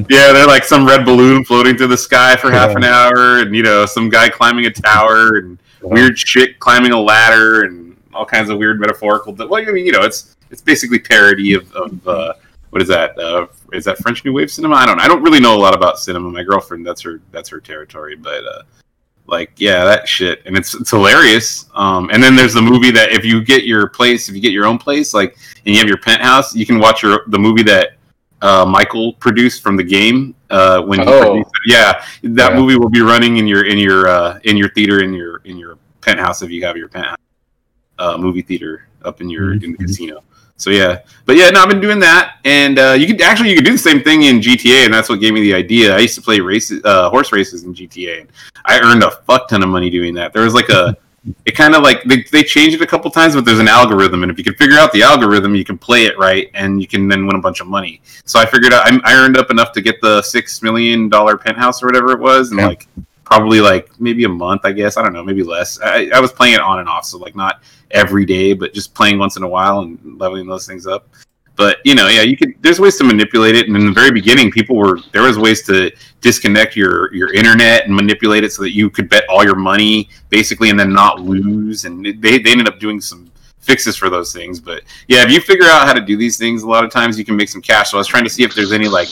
Yeah, 0.08 0.32
they're 0.32 0.46
like 0.46 0.62
some 0.62 0.86
red 0.86 1.04
balloon 1.04 1.44
floating 1.44 1.76
through 1.76 1.88
the 1.88 1.96
sky 1.98 2.36
for 2.36 2.52
half 2.52 2.70
Yeah. 2.70 2.76
an 2.76 2.84
hour, 2.84 3.40
and 3.40 3.56
you 3.56 3.64
know, 3.64 3.86
some 3.86 4.08
guy 4.08 4.28
climbing 4.28 4.66
a 4.66 4.70
tower, 4.70 5.36
and 5.38 5.58
uh, 5.84 5.88
weird 5.88 6.16
shit 6.16 6.60
climbing 6.60 6.92
a 6.92 6.98
ladder, 7.00 7.64
and 7.64 7.96
all 8.14 8.24
kinds 8.24 8.48
of 8.50 8.56
weird 8.58 8.78
metaphorical. 8.80 9.34
Well, 9.34 9.52
I 9.56 9.64
mean, 9.72 9.84
you 9.84 9.92
know, 9.92 10.02
it's 10.04 10.35
it's 10.50 10.62
basically 10.62 10.98
parody 10.98 11.54
of, 11.54 11.70
of 11.72 12.08
uh, 12.08 12.34
what 12.70 12.82
is 12.82 12.88
that? 12.88 13.18
Uh, 13.18 13.46
is 13.72 13.84
that 13.84 13.98
French 13.98 14.24
New 14.24 14.32
Wave 14.32 14.50
cinema? 14.50 14.74
I 14.76 14.86
don't. 14.86 14.98
know. 14.98 15.04
I 15.04 15.08
don't 15.08 15.22
really 15.22 15.40
know 15.40 15.56
a 15.56 15.58
lot 15.60 15.74
about 15.74 15.98
cinema. 15.98 16.30
My 16.30 16.42
girlfriend, 16.42 16.86
that's 16.86 17.00
her 17.02 17.20
that's 17.32 17.48
her 17.48 17.60
territory. 17.60 18.16
But 18.16 18.44
uh, 18.46 18.62
like, 19.26 19.52
yeah, 19.56 19.84
that 19.84 20.06
shit, 20.08 20.42
and 20.46 20.56
it's 20.56 20.74
it's 20.74 20.90
hilarious. 20.90 21.66
Um, 21.74 22.10
and 22.12 22.22
then 22.22 22.36
there's 22.36 22.54
the 22.54 22.62
movie 22.62 22.90
that 22.92 23.12
if 23.12 23.24
you 23.24 23.42
get 23.42 23.64
your 23.64 23.88
place, 23.88 24.28
if 24.28 24.34
you 24.34 24.40
get 24.40 24.52
your 24.52 24.66
own 24.66 24.78
place, 24.78 25.14
like, 25.14 25.36
and 25.64 25.74
you 25.74 25.78
have 25.78 25.88
your 25.88 25.98
penthouse, 25.98 26.54
you 26.54 26.66
can 26.66 26.78
watch 26.78 27.02
your 27.02 27.20
the 27.28 27.38
movie 27.38 27.62
that 27.64 27.92
uh, 28.42 28.64
Michael 28.64 29.14
produced 29.14 29.62
from 29.62 29.76
the 29.76 29.82
game. 29.84 30.34
Uh, 30.50 30.80
when 30.82 31.00
Oh. 31.08 31.42
yeah, 31.64 32.04
that 32.22 32.52
Yeah. 32.52 32.56
movie 32.56 32.76
will 32.76 32.90
be 32.90 33.00
running 33.00 33.38
in 33.38 33.46
your 33.48 33.64
in 33.64 33.78
your 33.78 34.06
uh, 34.08 34.38
in 34.44 34.56
your 34.56 34.68
theater 34.70 35.02
in 35.02 35.12
your 35.12 35.38
in 35.44 35.56
your 35.56 35.78
penthouse 36.02 36.42
if 36.42 36.50
you 36.50 36.64
have 36.64 36.76
your 36.76 36.88
penthouse 36.88 37.16
uh, 37.98 38.16
movie 38.16 38.42
theater 38.42 38.86
up 39.02 39.20
in 39.20 39.28
your 39.30 39.54
in 39.54 39.72
the 39.72 39.78
casino. 39.78 40.22
So 40.58 40.70
yeah, 40.70 41.00
but 41.26 41.36
yeah, 41.36 41.50
no, 41.50 41.60
I've 41.62 41.68
been 41.68 41.80
doing 41.80 41.98
that, 42.00 42.38
and 42.44 42.78
uh, 42.78 42.92
you 42.92 43.06
could 43.06 43.20
actually 43.20 43.50
you 43.50 43.56
could 43.56 43.64
do 43.64 43.72
the 43.72 43.78
same 43.78 44.02
thing 44.02 44.22
in 44.22 44.40
GTA, 44.40 44.86
and 44.86 44.94
that's 44.94 45.08
what 45.08 45.20
gave 45.20 45.34
me 45.34 45.42
the 45.42 45.52
idea. 45.54 45.94
I 45.94 45.98
used 45.98 46.14
to 46.14 46.22
play 46.22 46.40
races, 46.40 46.80
uh, 46.84 47.10
horse 47.10 47.30
races 47.30 47.64
in 47.64 47.74
GTA, 47.74 48.20
and 48.22 48.28
I 48.64 48.80
earned 48.80 49.02
a 49.02 49.10
fuck 49.10 49.48
ton 49.48 49.62
of 49.62 49.68
money 49.68 49.90
doing 49.90 50.14
that. 50.14 50.32
There 50.32 50.42
was 50.42 50.54
like 50.54 50.70
a, 50.70 50.96
it 51.44 51.52
kind 51.52 51.74
of 51.74 51.82
like 51.82 52.02
they 52.04 52.24
they 52.32 52.42
changed 52.42 52.74
it 52.74 52.80
a 52.80 52.86
couple 52.86 53.10
times, 53.10 53.34
but 53.34 53.44
there's 53.44 53.58
an 53.58 53.68
algorithm, 53.68 54.22
and 54.22 54.32
if 54.32 54.38
you 54.38 54.44
can 54.44 54.54
figure 54.54 54.78
out 54.78 54.92
the 54.92 55.02
algorithm, 55.02 55.54
you 55.54 55.64
can 55.64 55.76
play 55.76 56.06
it 56.06 56.16
right, 56.18 56.50
and 56.54 56.80
you 56.80 56.86
can 56.88 57.06
then 57.06 57.26
win 57.26 57.36
a 57.36 57.40
bunch 57.40 57.60
of 57.60 57.66
money. 57.66 58.00
So 58.24 58.40
I 58.40 58.46
figured 58.46 58.72
out 58.72 58.90
I, 58.90 58.98
I 59.04 59.14
earned 59.22 59.36
up 59.36 59.50
enough 59.50 59.72
to 59.72 59.82
get 59.82 60.00
the 60.00 60.22
six 60.22 60.62
million 60.62 61.10
dollar 61.10 61.36
penthouse 61.36 61.82
or 61.82 61.86
whatever 61.86 62.12
it 62.12 62.18
was, 62.18 62.50
and 62.50 62.60
Yeah. 62.60 62.68
like 62.68 62.88
probably 63.26 63.60
like 63.60 63.90
maybe 64.00 64.24
a 64.24 64.28
month, 64.28 64.62
I 64.64 64.72
guess. 64.72 64.96
I 64.96 65.02
don't 65.02 65.12
know, 65.12 65.22
maybe 65.22 65.42
less. 65.42 65.78
I, 65.82 66.08
I 66.14 66.20
was 66.20 66.32
playing 66.32 66.54
it 66.54 66.60
on 66.60 66.78
and 66.78 66.88
off, 66.88 67.04
so 67.04 67.18
like 67.18 67.36
not 67.36 67.62
every 67.90 68.24
day, 68.24 68.54
but 68.54 68.72
just 68.72 68.94
playing 68.94 69.18
once 69.18 69.36
in 69.36 69.42
a 69.42 69.48
while 69.48 69.80
and 69.80 70.18
leveling 70.18 70.46
those 70.46 70.66
things 70.66 70.86
up. 70.86 71.08
But 71.56 71.78
you 71.84 71.94
know, 71.94 72.08
yeah, 72.08 72.22
you 72.22 72.36
could. 72.36 72.54
There's 72.60 72.78
ways 72.78 72.96
to 72.98 73.04
manipulate 73.04 73.56
it, 73.56 73.66
and 73.66 73.76
in 73.76 73.86
the 73.86 73.92
very 73.92 74.12
beginning, 74.12 74.50
people 74.50 74.76
were 74.76 75.00
there 75.12 75.22
was 75.22 75.38
ways 75.38 75.62
to 75.64 75.90
disconnect 76.20 76.76
your 76.76 77.12
your 77.12 77.32
internet 77.34 77.86
and 77.86 77.94
manipulate 77.94 78.44
it 78.44 78.52
so 78.52 78.62
that 78.62 78.72
you 78.72 78.88
could 78.88 79.08
bet 79.08 79.24
all 79.28 79.42
your 79.42 79.56
money 79.56 80.08
basically, 80.28 80.70
and 80.70 80.78
then 80.78 80.92
not 80.92 81.20
lose. 81.20 81.84
And 81.84 82.04
they 82.04 82.38
they 82.38 82.52
ended 82.52 82.68
up 82.68 82.78
doing 82.78 83.00
some 83.00 83.30
fixes 83.58 83.96
for 83.96 84.08
those 84.08 84.32
things. 84.32 84.60
But 84.60 84.82
yeah, 85.08 85.24
if 85.24 85.30
you 85.30 85.40
figure 85.40 85.66
out 85.66 85.86
how 85.88 85.94
to 85.94 86.00
do 86.00 86.16
these 86.16 86.38
things, 86.38 86.62
a 86.62 86.68
lot 86.68 86.84
of 86.84 86.90
times 86.90 87.18
you 87.18 87.24
can 87.24 87.36
make 87.36 87.48
some 87.48 87.62
cash. 87.62 87.90
So 87.90 87.96
I 87.96 88.00
was 88.00 88.06
trying 88.06 88.24
to 88.24 88.30
see 88.30 88.44
if 88.44 88.54
there's 88.54 88.72
any 88.72 88.86
like 88.86 89.08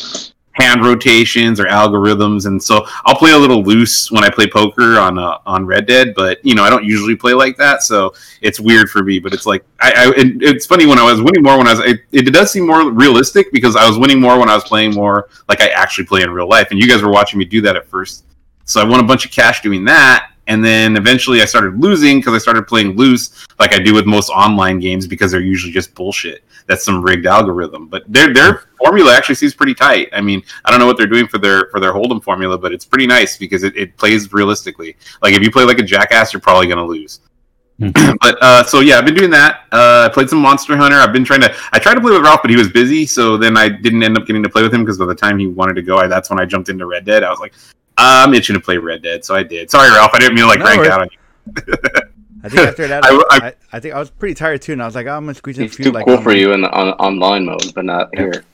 hand 0.55 0.85
rotations 0.85 1.61
or 1.61 1.67
algorithms. 1.67 2.47
And 2.47 2.63
so 2.63 2.87
I'll 3.05 3.17
play 3.17 3.33
a 3.33 3.39
little 3.39 3.63
loose 3.63 4.11
when 4.11 4.25
I 4.25 4.31
play 4.31 4.47
poker 4.47 4.99
on 4.99 5.19
uh, 5.19 5.39
on 5.47 5.67
Red 5.67 5.87
Dead 5.87 6.15
but 6.15 6.45
you 6.45 6.55
know 6.55 6.63
I 6.63 6.71
don't 6.71 6.85
usually 6.85 7.17
play 7.17 7.35
like 7.35 7.57
that 7.59 7.83
so 7.83 8.15
it's 8.41 8.59
weird 8.59 8.89
for 8.89 9.03
me 9.03 9.19
but 9.19 9.33
it's 9.35 9.47
like 9.47 9.65
I, 9.81 9.93
I 9.93 10.21
and 10.21 10.43
it's 10.43 10.67
funny 10.67 10.87
when 10.87 10.99
I 10.99 11.05
was 11.05 11.21
winning 11.21 11.43
more 11.43 11.59
when 11.59 11.67
I 11.67 11.75
was 11.75 11.81
it, 11.81 12.01
it 12.13 12.33
does 12.33 12.51
seem 12.51 12.67
more 12.67 12.91
realistic 12.91 13.53
because 13.53 13.77
I 13.77 13.87
was 13.87 13.99
winning 13.99 14.21
more 14.21 14.39
when 14.39 14.49
I 14.49 14.55
was 14.55 14.65
playing 14.65 14.95
more 14.95 15.29
like 15.49 15.61
I 15.61 15.69
actually 15.69 16.07
play 16.07 16.23
in 16.23 16.31
real 16.31 16.49
life 16.49 16.69
and 16.71 16.81
you 16.81 16.89
guys 16.89 17.03
were 17.03 17.11
watching 17.11 17.39
me 17.39 17.45
do 17.45 17.61
that 17.63 17.77
at 17.77 17.87
first. 17.87 18.25
So 18.65 18.81
I 18.81 18.85
won 18.85 19.01
a 19.01 19.05
bunch 19.05 19.27
of 19.27 19.33
cash 19.33 19.61
doing 19.61 19.85
that 19.85 20.31
and 20.47 20.65
then 20.65 20.97
eventually 20.97 21.43
I 21.43 21.47
started 21.47 21.81
losing 21.81 22.19
because 22.19 22.35
I 22.35 22.39
started 22.39 22.67
playing 22.67 22.97
loose 22.97 23.47
like 23.59 23.75
I 23.75 23.79
do 23.79 23.93
with 23.93 24.07
most 24.07 24.31
online 24.31 24.79
games 24.79 25.07
because 25.07 25.33
they're 25.33 25.41
usually 25.41 25.73
just 25.73 25.95
bullshit 25.95 26.45
that's 26.67 26.85
some 26.85 27.03
rigged 27.03 27.27
algorithm 27.27 27.89
but 27.89 28.03
their 28.09 28.33
their 28.33 28.65
formula 28.79 29.15
actually 29.15 29.35
seems 29.35 29.55
pretty 29.55 29.75
tight 29.75 30.09
I 30.13 30.21
mean 30.21 30.43
I 30.65 30.71
don't 30.71 30.81
know 30.81 30.87
what 30.87 30.97
they're 30.97 31.07
doing 31.07 31.27
for 31.27 31.39
their 31.39 31.69
for 31.71 31.81
their 31.81 31.93
hold'em 31.93 32.23
formula, 32.23 32.57
but 32.57 32.73
it's 32.73 32.85
pretty 32.85 33.07
nice 33.07 33.37
because 33.37 33.63
it, 33.63 33.77
it 33.77 33.97
plays 33.97 34.33
realistically. 34.33 34.97
Like 35.23 35.35
if 35.35 35.43
you 35.43 35.51
play 35.51 35.65
like 35.65 35.79
a 35.79 35.83
jackass, 35.83 36.33
you're 36.33 36.41
probably 36.41 36.67
gonna 36.67 36.85
lose. 36.85 37.21
Hmm. 37.79 37.91
but 38.21 38.39
uh, 38.41 38.65
so 38.65 38.81
yeah, 38.81 38.99
I've 38.99 39.05
been 39.05 39.15
doing 39.15 39.31
that. 39.31 39.65
Uh, 39.73 40.09
I 40.09 40.13
played 40.13 40.31
some 40.31 40.39
Monster 40.41 40.77
Hunter. 40.77 40.97
I've 40.97 41.13
been 41.13 41.25
trying 41.25 41.41
to. 41.41 41.55
I 41.73 41.79
tried 41.79 41.95
to 41.95 42.01
play 42.01 42.13
with 42.13 42.23
Ralph, 42.23 42.41
but 42.43 42.51
he 42.51 42.57
was 42.57 42.71
busy, 42.71 43.07
so 43.07 43.37
then 43.37 43.57
I 43.57 43.69
didn't 43.69 44.03
end 44.03 44.17
up 44.17 44.27
getting 44.27 44.43
to 44.43 44.49
play 44.49 44.63
with 44.63 44.73
him 44.73 44.83
because 44.83 44.99
by 44.99 45.07
the 45.07 45.15
time 45.15 45.39
he 45.39 45.47
wanted 45.47 45.75
to 45.75 45.83
go, 45.83 45.99
I, 45.99 46.07
that's 46.07 46.31
when 46.31 46.41
I 46.41 46.45
jumped 46.45 46.69
into 46.69 46.87
Red 46.87 47.05
Dead. 47.05 47.25
I 47.25 47.31
was 47.31 47.41
like, 47.41 47.55
I'm 47.97 48.33
itching 48.35 48.55
to 48.55 48.61
play 48.61 48.79
Red 48.79 49.03
Dead, 49.03 49.25
so 49.25 49.35
I 49.35 49.43
did. 49.43 49.71
Sorry, 49.71 49.91
Ralph, 49.91 50.13
I 50.15 50.21
didn't 50.21 50.35
mean 50.35 50.45
to 50.45 50.49
like 50.49 50.61
No 50.61 50.67
rank 50.67 50.79
worries. 50.79 50.91
out 50.93 51.01
on 51.03 51.09
you. 51.11 51.75
I 52.45 52.49
think 52.49 52.69
after 52.69 52.87
that, 52.89 53.05
I- 53.05 53.09
I, 53.09 53.23
I- 53.31 53.47
I, 53.49 53.53
I 53.73 53.81
think 53.81 53.95
I 53.95 53.99
was 53.99 54.11
pretty 54.11 54.35
tired 54.35 54.63
too, 54.63 54.73
and 54.73 54.83
I 54.83 54.87
was 54.87 54.95
like, 54.95 55.07
oh, 55.07 55.17
I'm 55.17 55.25
gonna 55.25 55.35
squeeze 55.35 55.57
in 55.59 55.63
a 55.65 55.67
It's 55.67 55.77
few. 55.77 55.87
too 55.87 55.91
like, 55.93 56.05
cool 56.07 56.21
for 56.21 56.33
you 56.35 56.53
in 56.53 56.61
the 56.63 56.71
on, 56.71 56.89
online 56.95 57.47
mode, 57.47 57.73
but 57.75 57.85
not 57.85 58.15
here. 58.15 58.45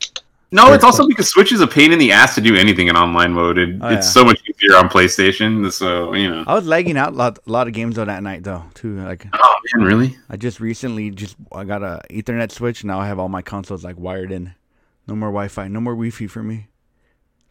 No, 0.52 0.72
it's 0.72 0.82
also 0.82 1.06
because 1.06 1.28
Switch 1.28 1.52
is 1.52 1.60
a 1.60 1.66
pain 1.66 1.92
in 1.92 1.98
the 2.00 2.10
ass 2.10 2.34
to 2.34 2.40
do 2.40 2.56
anything 2.56 2.88
in 2.88 2.96
online 2.96 3.32
mode. 3.32 3.56
It, 3.56 3.78
Oh, 3.80 3.86
it's 3.88 4.06
yeah. 4.06 4.10
so 4.12 4.24
much 4.24 4.40
easier 4.48 4.76
on 4.76 4.88
PlayStation. 4.88 5.70
So 5.72 6.12
you 6.14 6.28
know. 6.28 6.42
I 6.46 6.54
was 6.54 6.66
lagging 6.66 6.96
out 6.96 7.12
a 7.12 7.16
lot, 7.16 7.38
a 7.46 7.50
lot 7.52 7.68
of 7.68 7.72
games 7.72 7.94
though 7.96 8.04
that 8.04 8.20
night 8.24 8.42
though 8.42 8.64
too. 8.74 9.00
Like 9.00 9.26
Oh 9.32 9.56
man, 9.74 9.86
really? 9.86 10.16
I 10.28 10.36
just 10.36 10.58
recently 10.58 11.10
just 11.10 11.36
I 11.52 11.62
got 11.64 11.84
a 11.84 12.00
Ethernet 12.10 12.50
switch. 12.50 12.82
Now 12.84 12.98
I 12.98 13.06
have 13.06 13.20
all 13.20 13.28
my 13.28 13.42
consoles 13.42 13.84
like 13.84 13.96
wired 13.96 14.32
in. 14.32 14.52
No 15.06 15.14
more 15.14 15.28
Wi-Fi. 15.28 15.68
No 15.68 15.80
more 15.80 15.92
Wi-Fi 15.94 16.26
for 16.26 16.42
me. 16.42 16.66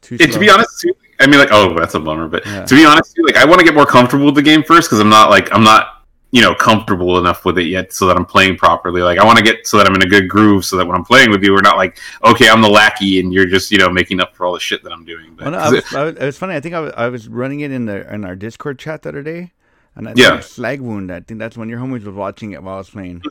Too 0.01 0.17
Yeah, 0.19 0.27
to 0.27 0.39
be 0.39 0.49
honest, 0.49 0.79
too, 0.81 0.93
I 1.19 1.27
mean, 1.27 1.39
like, 1.39 1.49
oh, 1.51 1.73
that's 1.77 1.93
a 1.93 1.99
bummer. 1.99 2.27
But 2.29 2.45
Yeah. 2.45 2.63
to 2.65 2.75
be 2.75 2.85
honest, 2.85 3.13
too, 3.15 3.23
like, 3.25 3.35
I 3.35 3.43
want 3.45 3.59
to 3.59 3.65
get 3.65 3.75
more 3.75 3.85
comfortable 3.85 4.25
with 4.27 4.35
the 4.35 4.41
game 4.41 4.63
first 4.63 4.89
because 4.89 4.99
I'm 5.01 5.09
not 5.09 5.29
like 5.29 5.53
I'm 5.53 5.63
not 5.63 5.98
you 6.31 6.41
know 6.41 6.53
comfortable 6.53 7.17
enough 7.17 7.43
with 7.45 7.57
it 7.57 7.65
yet, 7.67 7.91
so 7.93 8.05
that 8.07 8.15
I'm 8.15 8.25
playing 8.25 8.57
properly. 8.57 9.01
Like, 9.01 9.17
I 9.19 9.25
want 9.25 9.37
to 9.39 9.43
get 9.43 9.65
so 9.67 9.77
that 9.77 9.87
I'm 9.87 9.95
in 9.95 10.03
a 10.03 10.07
good 10.09 10.29
groove, 10.29 10.63
so 10.65 10.77
that 10.77 10.85
when 10.85 10.95
I'm 10.95 11.03
playing 11.05 11.31
with 11.31 11.43
you, 11.43 11.53
we're 11.53 11.61
not 11.61 11.77
like, 11.77 11.97
okay, 12.23 12.49
I'm 12.49 12.61
the 12.61 12.69
lackey, 12.69 13.19
and 13.19 13.33
you're 13.33 13.45
just 13.47 13.71
you 13.71 13.77
know 13.79 13.89
making 13.89 14.19
up 14.19 14.35
for 14.35 14.45
all 14.45 14.53
the 14.53 14.59
shit 14.59 14.83
that 14.83 14.91
I'm 14.91 15.05
doing. 15.05 15.33
But 15.35 15.45
Well, 15.45 15.51
no, 15.53 15.57
I 15.59 15.69
was, 15.71 15.79
it- 15.79 15.93
I 15.95 16.03
was, 16.03 16.15
it 16.15 16.25
was 16.25 16.37
funny. 16.37 16.55
I 16.55 16.59
think 16.59 16.75
I 16.75 16.79
was, 16.81 16.93
I 16.95 17.07
was 17.09 17.27
running 17.27 17.61
it 17.61 17.71
in 17.71 17.85
the 17.85 18.11
in 18.13 18.23
our 18.25 18.35
Discord 18.35 18.77
chat 18.79 19.01
the 19.01 19.09
other 19.09 19.23
day, 19.23 19.53
and 19.95 20.07
I 20.07 20.13
Yeah. 20.15 20.31
think 20.31 20.43
Slag 20.43 20.81
Wound. 20.81 21.11
I 21.11 21.21
think 21.21 21.39
that's 21.39 21.57
when 21.57 21.69
your 21.69 21.79
homies 21.79 22.03
was 22.05 22.15
watching 22.15 22.51
it 22.51 22.61
while 22.61 22.75
I 22.75 22.77
was 22.79 22.89
playing. 22.91 23.23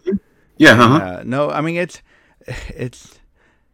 yeah, 0.57 0.73
uh-huh. 0.73 0.95
Uh, 1.05 1.23
no, 1.25 1.50
I 1.50 1.61
mean 1.61 1.76
it's 1.76 2.02
it's 2.75 3.19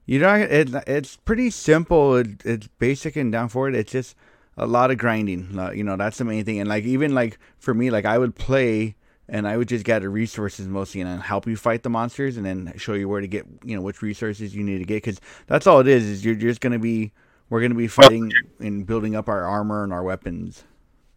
you 0.07 0.19
know 0.19 0.35
it, 0.35 0.69
it's 0.87 1.17
pretty 1.17 1.49
simple. 1.51 2.17
It, 2.17 2.45
it's 2.45 2.67
basic 2.79 3.17
and 3.17 3.33
down 3.33 3.49
for 3.49 3.69
it. 3.71 3.75
It's 3.75 3.93
just 3.93 4.17
a 4.59 4.67
lot 4.67 4.91
of 4.91 4.99
grinding. 4.99 5.59
You 5.75 5.83
know 5.83 5.97
that's 5.97 6.19
the 6.19 6.25
main 6.25 6.45
thing. 6.45 6.61
And 6.61 6.69
like 6.69 6.85
even 6.85 7.15
like 7.15 7.39
for 7.59 7.73
me, 7.73 7.91
like 7.91 8.05
I 8.05 8.19
would 8.19 8.35
play 8.35 8.97
and 9.29 9.49
I 9.49 9.57
would 9.57 9.69
just 9.69 9.85
gather 9.85 10.11
resources 10.11 10.67
mostly 10.69 11.01
and 11.01 11.23
help 11.23 11.47
you 11.47 11.57
fight 11.57 11.83
the 11.83 11.91
monsters 11.91 12.37
and 12.37 12.45
then 12.45 12.73
show 12.77 12.93
you 12.95 13.09
where 13.09 13.21
to 13.21 13.27
get 13.29 13.47
you 13.65 13.75
know 13.77 13.83
which 13.83 14.03
resources 14.03 14.55
you 14.55 14.63
need 14.63 14.79
to 14.79 14.85
get 14.85 14.97
because 14.97 15.21
that's 15.47 15.67
all 15.67 15.81
it 15.81 15.89
is. 15.89 16.05
Is 16.05 16.25
you're 16.25 16.35
just 16.35 16.61
gonna 16.61 16.79
be 16.79 17.13
we're 17.51 17.61
gonna 17.63 17.75
be 17.75 17.87
fighting 17.89 18.33
and 18.61 18.87
building 18.87 19.15
up 19.17 19.29
our 19.29 19.45
armor 19.45 19.85
and 19.85 19.93
our 19.93 20.03
weapons. 20.03 20.65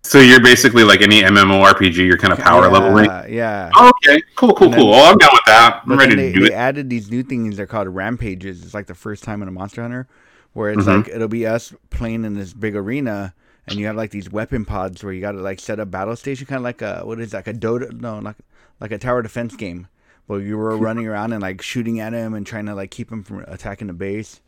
so 0.03 0.19
you're 0.19 0.41
basically 0.41 0.83
like 0.83 1.01
any 1.01 1.21
MMORPG, 1.21 1.97
you're 1.97 2.17
kind 2.17 2.31
of 2.33 2.39
power 2.39 2.63
yeah, 2.63 2.67
leveling. 2.67 3.33
Yeah. 3.33 3.69
Oh, 3.75 3.91
okay, 4.05 4.21
cool, 4.35 4.53
cool, 4.53 4.69
then- 4.69 4.79
cool. 4.79 4.93
Oh, 4.93 5.11
I'm 5.11 5.17
down 5.17 5.29
with 5.33 5.45
that. 5.47 5.81
I'm 5.85 5.97
ready 5.97 6.15
then 6.15 6.17
to 6.17 6.23
they, 6.23 6.33
do 6.33 6.39
they 6.47 6.53
it. 6.53 6.57
added 6.57 6.89
these 6.89 7.09
new 7.11 7.23
things. 7.23 7.57
They're 7.57 7.67
called 7.67 7.87
rampages. 7.89 8.63
It's 8.63 8.73
like 8.73 8.87
the 8.87 8.95
first 8.95 9.23
time 9.23 9.41
in 9.41 9.47
a 9.47 9.51
Monster 9.51 9.81
Hunter, 9.81 10.07
where 10.53 10.69
it's 10.71 10.83
Mhm. 10.85 10.97
like 10.97 11.07
it'll 11.09 11.27
be 11.27 11.45
us 11.45 11.73
playing 11.89 12.23
in 12.25 12.33
this 12.35 12.53
big 12.53 12.75
arena, 12.75 13.33
and 13.67 13.77
you 13.77 13.85
have 13.87 13.95
like 13.95 14.11
these 14.11 14.29
weapon 14.31 14.65
pods 14.65 15.03
where 15.03 15.11
you 15.13 15.21
got 15.21 15.33
to 15.33 15.39
like 15.41 15.59
set 15.59 15.79
up 15.79 15.91
battle 15.91 16.15
station, 16.15 16.45
kind 16.47 16.57
of 16.57 16.63
like 16.63 16.81
a 16.81 17.01
what 17.03 17.19
is 17.19 17.31
that, 17.31 17.45
like 17.45 17.55
a 17.55 17.59
Dota? 17.59 17.91
No, 17.91 18.19
like 18.19 18.35
like 18.79 18.91
a 18.91 18.97
tower 18.97 19.21
defense 19.21 19.55
game. 19.55 19.87
Where 20.27 20.39
you 20.41 20.57
were 20.57 20.75
running 20.87 21.07
around 21.07 21.33
and 21.33 21.41
like 21.41 21.61
shooting 21.61 21.99
at 21.99 22.13
him 22.13 22.33
and 22.33 22.45
trying 22.45 22.65
to 22.65 22.75
like 22.75 22.91
keep 22.91 23.11
him 23.11 23.23
from 23.23 23.45
attacking 23.47 23.87
the 23.87 23.93
base, 23.93 24.41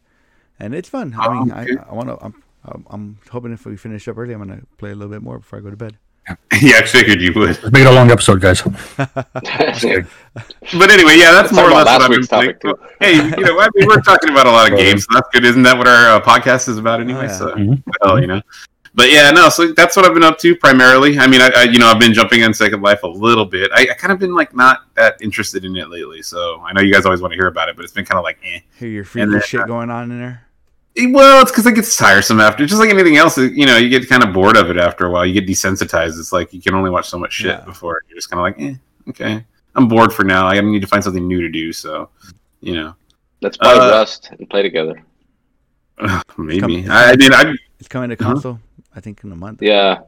and 0.60 0.74
it's 0.76 0.90
fun. 0.90 1.16
I 1.18 1.30
mean, 1.34 1.52
okay. 1.52 1.78
I, 1.80 1.90
I 1.90 1.94
want 1.94 2.10
to. 2.10 2.18
I'm, 2.24 2.44
I'm 2.66 2.86
I'm 2.90 3.18
hoping 3.32 3.54
if 3.54 3.66
we 3.66 3.78
finish 3.78 4.08
up 4.08 4.18
early, 4.18 4.34
I'm 4.34 4.40
gonna 4.40 4.62
play 4.78 4.92
a 4.92 4.96
little 4.96 5.12
bit 5.12 5.22
more 5.22 5.40
before 5.40 5.60
I 5.60 5.62
go 5.62 5.70
to 5.70 5.78
bed. 5.78 5.98
yeah, 6.62 6.78
I 6.78 6.82
figured 6.86 7.22
you 7.22 7.34
would. 7.34 7.48
Let's 7.64 7.72
make 7.72 7.82
it 7.82 7.88
a 7.88 7.92
long 7.92 8.12
episode, 8.12 8.40
guys. 8.42 8.62
But 10.78 10.92
anyway, 10.92 11.16
yeah, 11.18 11.32
that's 11.32 11.52
Let's 11.52 11.54
more 11.54 11.66
or 11.66 11.72
less 11.72 11.86
what 11.86 12.02
I've 12.02 12.10
been 12.10 12.18
week's 12.20 12.28
playing. 12.28 12.54
topic, 12.60 12.80
Hey, 13.00 13.16
you 13.16 13.30
know, 13.44 13.60
I 13.60 13.70
mean, 13.74 13.88
we're 13.88 14.02
talking 14.02 14.30
about 14.30 14.46
a 14.46 14.52
lot 14.52 14.72
of 14.72 14.78
games, 14.78 15.04
so 15.06 15.08
that's 15.16 15.28
good. 15.34 15.46
Isn't 15.46 15.64
that 15.64 15.78
what 15.78 15.88
our 15.88 16.18
uh, 16.18 16.22
podcast 16.22 16.68
is 16.70 16.78
about 16.78 17.02
anyway? 17.02 17.22
Oh, 17.22 17.24
yeah. 17.24 17.38
So, 17.38 17.56
Mhm. 17.56 17.84
well, 18.04 18.22
you 18.22 18.28
know. 18.28 18.42
But 19.00 19.10
yeah, 19.14 19.32
no. 19.32 19.48
So 19.48 19.72
that's 19.72 19.96
what 19.96 20.06
I've 20.06 20.14
been 20.14 20.24
up 20.26 20.38
to 20.40 20.54
primarily. 20.58 21.18
I 21.18 21.26
mean, 21.26 21.40
I, 21.40 21.50
I 21.56 21.64
you 21.64 21.80
know 21.80 21.88
I've 21.88 22.00
been 22.02 22.14
jumping 22.14 22.44
on 22.44 22.54
Second 22.54 22.82
Life 22.82 23.04
a 23.04 23.08
little 23.08 23.46
bit. 23.46 23.72
I, 23.74 23.84
I 23.92 23.94
kind 23.94 24.12
of 24.12 24.20
been 24.20 24.36
like 24.36 24.54
not 24.54 24.94
that 24.96 25.22
interested 25.22 25.64
in 25.64 25.74
it 25.78 25.90
lately. 25.90 26.22
So 26.22 26.60
I 26.62 26.74
know 26.74 26.82
you 26.82 26.92
guys 26.94 27.06
always 27.06 27.22
want 27.22 27.32
to 27.32 27.38
hear 27.38 27.48
about 27.48 27.70
it, 27.70 27.78
but 27.78 27.86
it's 27.86 27.94
been 27.94 28.04
kind 28.04 28.18
of 28.18 28.26
like 28.26 28.40
eh. 28.44 28.60
Hear 28.78 28.90
your 28.90 29.06
free 29.06 29.22
And 29.22 29.34
then, 29.34 29.42
shit 29.42 29.62
uh, 29.62 29.66
going 29.66 29.90
on 29.90 30.12
in 30.12 30.20
there. 30.20 30.46
Eh, 30.98 31.06
Well, 31.10 31.42
it's 31.42 31.50
because 31.52 31.66
it 31.66 31.76
gets 31.76 31.96
tiresome 31.96 32.42
after. 32.42 32.66
Just 32.66 32.82
like 32.82 32.90
anything 32.90 33.16
else, 33.16 33.38
you 33.38 33.66
know, 33.66 33.78
you 33.78 33.88
get 33.88 34.10
kind 34.10 34.22
of 34.22 34.34
bored 34.34 34.58
of 34.58 34.70
it 34.70 34.76
after 34.76 35.06
a 35.06 35.10
while. 35.12 35.26
You 35.26 35.34
get 35.40 35.48
desensitized. 35.48 36.20
It's 36.20 36.34
like 36.34 36.52
you 36.54 36.62
can 36.62 36.76
only 36.76 36.90
watch 36.90 37.08
so 37.08 37.18
much 37.18 37.32
shit 37.32 37.52
Yeah. 37.58 37.62
before 37.64 38.02
you're 38.10 38.18
just 38.18 38.30
kind 38.30 38.40
of 38.40 38.44
like, 38.44 38.70
eh, 38.70 38.76
okay, 39.12 39.46
I'm 39.76 39.88
bored 39.88 40.12
for 40.12 40.26
now. 40.26 40.48
I 40.48 40.60
need 40.60 40.82
to 40.82 40.88
find 40.88 41.02
something 41.02 41.26
new 41.26 41.40
to 41.42 41.48
do. 41.50 41.72
So, 41.72 42.10
you 42.60 42.74
know, 42.74 42.96
Let's 43.42 43.56
play 43.56 43.72
Uh, 43.72 43.92
Rust 43.92 44.32
and 44.38 44.50
play 44.50 44.62
together. 44.62 45.02
maybe. 46.38 46.60
coming. 46.60 46.90
I, 46.90 47.12
I 47.12 47.16
mean, 47.16 47.34
I, 47.34 47.54
It's 47.80 47.88
coming 47.88 48.10
to 48.10 48.16
Uh-huh. 48.20 48.34
console. 48.34 48.60
I 49.00 49.02
think 49.02 49.24
in 49.24 49.32
a 49.32 49.36
month. 49.36 49.62
Yeah, 49.62 50.00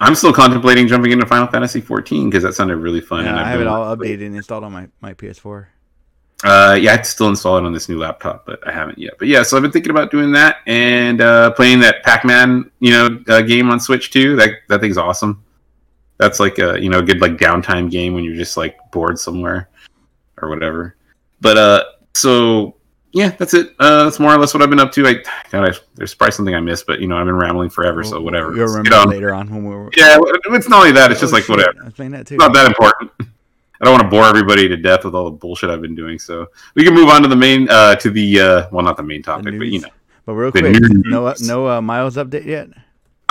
I'm 0.00 0.16
still 0.16 0.32
contemplating 0.32 0.88
jumping 0.88 1.12
into 1.12 1.24
Final 1.24 1.46
Fantasy 1.46 1.80
14 1.80 2.28
because 2.28 2.42
that 2.42 2.54
sounded 2.54 2.78
really 2.78 3.00
fun. 3.00 3.24
Yeah, 3.24 3.30
and 3.30 3.38
I 3.38 3.52
I've 3.52 3.60
it 3.60 3.64
been- 3.64 3.68
all 3.68 3.96
updated 3.96 4.26
and 4.26 4.34
installed 4.36 4.64
on 4.64 4.72
my, 4.72 4.88
my 5.00 5.14
PS4. 5.14 5.66
Uh, 6.42 6.76
yeah, 6.80 6.94
I'd 6.94 7.06
still 7.06 7.28
install 7.28 7.58
it 7.58 7.64
on 7.64 7.72
this 7.72 7.88
new 7.88 7.96
laptop, 7.98 8.44
but 8.44 8.66
I 8.66 8.72
haven't 8.72 8.98
yet. 8.98 9.12
But 9.20 9.28
yeah, 9.28 9.44
so 9.44 9.56
I've 9.56 9.62
been 9.62 9.70
thinking 9.70 9.90
about 9.90 10.10
doing 10.10 10.32
that 10.32 10.56
and 10.66 11.20
uh, 11.20 11.52
playing 11.52 11.78
that 11.80 12.02
Pac-Man, 12.02 12.68
you 12.80 12.90
know, 12.90 13.22
uh, 13.28 13.42
game 13.42 13.70
on 13.70 13.78
Switch 13.78 14.10
too. 14.10 14.34
That 14.36 14.50
that 14.68 14.80
thing's 14.80 14.98
awesome. 14.98 15.44
That's 16.16 16.40
like 16.40 16.58
a 16.58 16.80
you 16.82 16.88
know 16.90 16.98
a 16.98 17.02
good 17.02 17.20
like 17.20 17.32
downtime 17.32 17.88
game 17.88 18.14
when 18.14 18.24
you're 18.24 18.34
just 18.34 18.56
like 18.56 18.76
bored 18.90 19.18
somewhere 19.18 19.68
or 20.42 20.48
whatever. 20.48 20.96
But 21.40 21.56
uh, 21.56 21.84
so 22.14 22.74
yeah, 23.12 23.30
that's 23.30 23.54
it. 23.54 23.74
Uh, 23.78 24.04
that's 24.04 24.20
more 24.20 24.32
or 24.32 24.38
less 24.38 24.54
what 24.54 24.62
I've 24.62 24.70
been 24.70 24.80
up 24.80 24.92
to. 24.92 25.06
I, 25.06 25.14
God, 25.50 25.68
I 25.68 25.72
there's 25.94 26.14
probably 26.14 26.32
something 26.32 26.54
I 26.54 26.60
missed, 26.60 26.86
but 26.86 27.00
you 27.00 27.08
know, 27.08 27.16
I've 27.16 27.26
been 27.26 27.36
rambling 27.36 27.70
forever, 27.70 28.04
so 28.04 28.20
whatever. 28.20 28.54
You'll 28.54 28.66
remember 28.66 28.90
get 28.90 28.98
on. 28.98 29.08
later 29.10 29.34
on 29.34 29.50
when 29.50 29.64
we 29.64 29.74
were. 29.74 29.90
Yeah, 29.96 30.18
it's 30.20 30.68
not 30.68 30.80
only 30.80 30.92
that; 30.92 31.10
it's 31.10 31.20
just 31.20 31.32
Oh, 31.32 31.36
like 31.36 31.44
shit, 31.44 31.56
whatever. 31.56 31.80
I 31.82 31.84
was 31.86 31.94
playing 31.94 32.12
that 32.12 32.26
too. 32.26 32.34
It's 32.34 32.40
not 32.40 32.52
that 32.54 32.66
important. 32.66 33.10
I 33.80 33.84
don't 33.86 33.92
want 33.92 34.02
to 34.04 34.10
bore 34.10 34.24
everybody 34.24 34.68
to 34.68 34.76
death 34.76 35.04
with 35.04 35.14
all 35.14 35.24
the 35.24 35.30
bullshit 35.36 35.70
I've 35.70 35.80
been 35.80 35.94
doing. 35.94 36.18
So 36.18 36.48
we 36.74 36.84
can 36.84 36.92
move 36.92 37.08
on 37.08 37.22
to 37.22 37.28
the 37.28 37.36
main, 37.36 37.68
uh, 37.70 37.96
to 37.96 38.10
the 38.10 38.40
uh, 38.40 38.68
well, 38.70 38.84
not 38.84 38.96
the 38.96 39.02
main 39.02 39.22
topic, 39.22 39.58
but 39.58 39.68
you 39.68 39.80
know. 39.80 39.88
But 40.26 40.34
real 40.34 40.52
quick, 40.52 40.76
no 40.80 41.34
no 41.40 41.68
uh, 41.68 41.80
Miles 41.80 42.16
update 42.16 42.44
yet. 42.44 42.68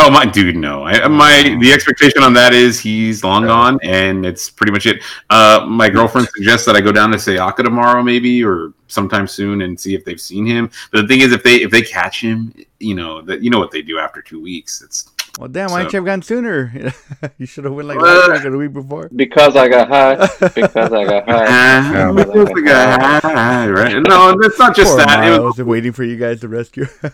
Oh 0.01 0.09
my 0.09 0.25
dude, 0.25 0.55
no. 0.55 0.85
I, 0.85 1.05
my 1.09 1.57
the 1.59 1.73
expectation 1.73 2.23
on 2.23 2.31
that 2.33 2.53
is 2.53 2.79
he's 2.79 3.21
long 3.21 3.45
gone, 3.45 3.79
and 3.83 4.25
it's 4.25 4.49
pretty 4.49 4.71
much 4.71 4.85
it. 4.85 5.03
Uh, 5.29 5.65
my 5.67 5.89
girlfriend 5.89 6.29
suggests 6.29 6.65
that 6.67 6.77
I 6.77 6.79
go 6.81 6.93
down 6.93 7.11
to 7.11 7.17
Sayaka 7.17 7.65
tomorrow, 7.65 8.01
maybe 8.01 8.41
or 8.41 8.71
sometime 8.87 9.27
soon, 9.27 9.63
and 9.63 9.77
see 9.77 9.95
if 9.95 10.05
they've 10.05 10.19
seen 10.19 10.45
him. 10.45 10.71
But 10.93 11.01
the 11.01 11.07
thing 11.09 11.19
is, 11.19 11.33
if 11.33 11.43
they 11.43 11.57
if 11.57 11.69
they 11.69 11.81
catch 11.81 12.21
him, 12.21 12.53
you 12.79 12.95
know 12.95 13.21
that 13.23 13.43
you 13.43 13.49
know 13.49 13.59
what 13.59 13.71
they 13.71 13.81
do 13.81 13.99
after 13.99 14.21
two 14.21 14.41
weeks. 14.41 14.81
It's 14.81 15.11
Well, 15.37 15.47
damn, 15.47 15.69
why 15.71 15.79
didn't 15.79 15.93
you 15.93 15.97
have 15.97 16.05
gone 16.05 16.21
sooner? 16.21 16.93
you 17.37 17.45
should 17.45 17.63
have 17.65 17.73
went 17.73 17.87
like 17.87 17.99
last 17.99 18.31
week 18.31 18.45
or 18.45 18.49
the 18.51 18.57
week 18.57 18.73
before. 18.73 19.09
Because 19.15 19.55
I 19.55 19.67
got 19.67 19.87
high. 19.87 20.15
Because 20.49 20.91
I 20.91 21.05
got 21.05 21.29
high. 21.29 21.45
Ah, 21.47 22.11
because 22.15 22.49
the 22.49 22.61
guy- 22.61 23.69
right? 23.69 24.01
No, 24.01 24.37
it's 24.41 24.59
not 24.59 24.75
just 24.75 24.89
Poor 24.91 24.97
that. 24.97 25.23
It 25.25 25.31
was- 25.31 25.57
Miles, 25.57 25.67
waiting 25.67 25.91
for 25.91 26.03
you 26.03 26.17
guys 26.17 26.41
to 26.41 26.47
rescue. 26.47 26.85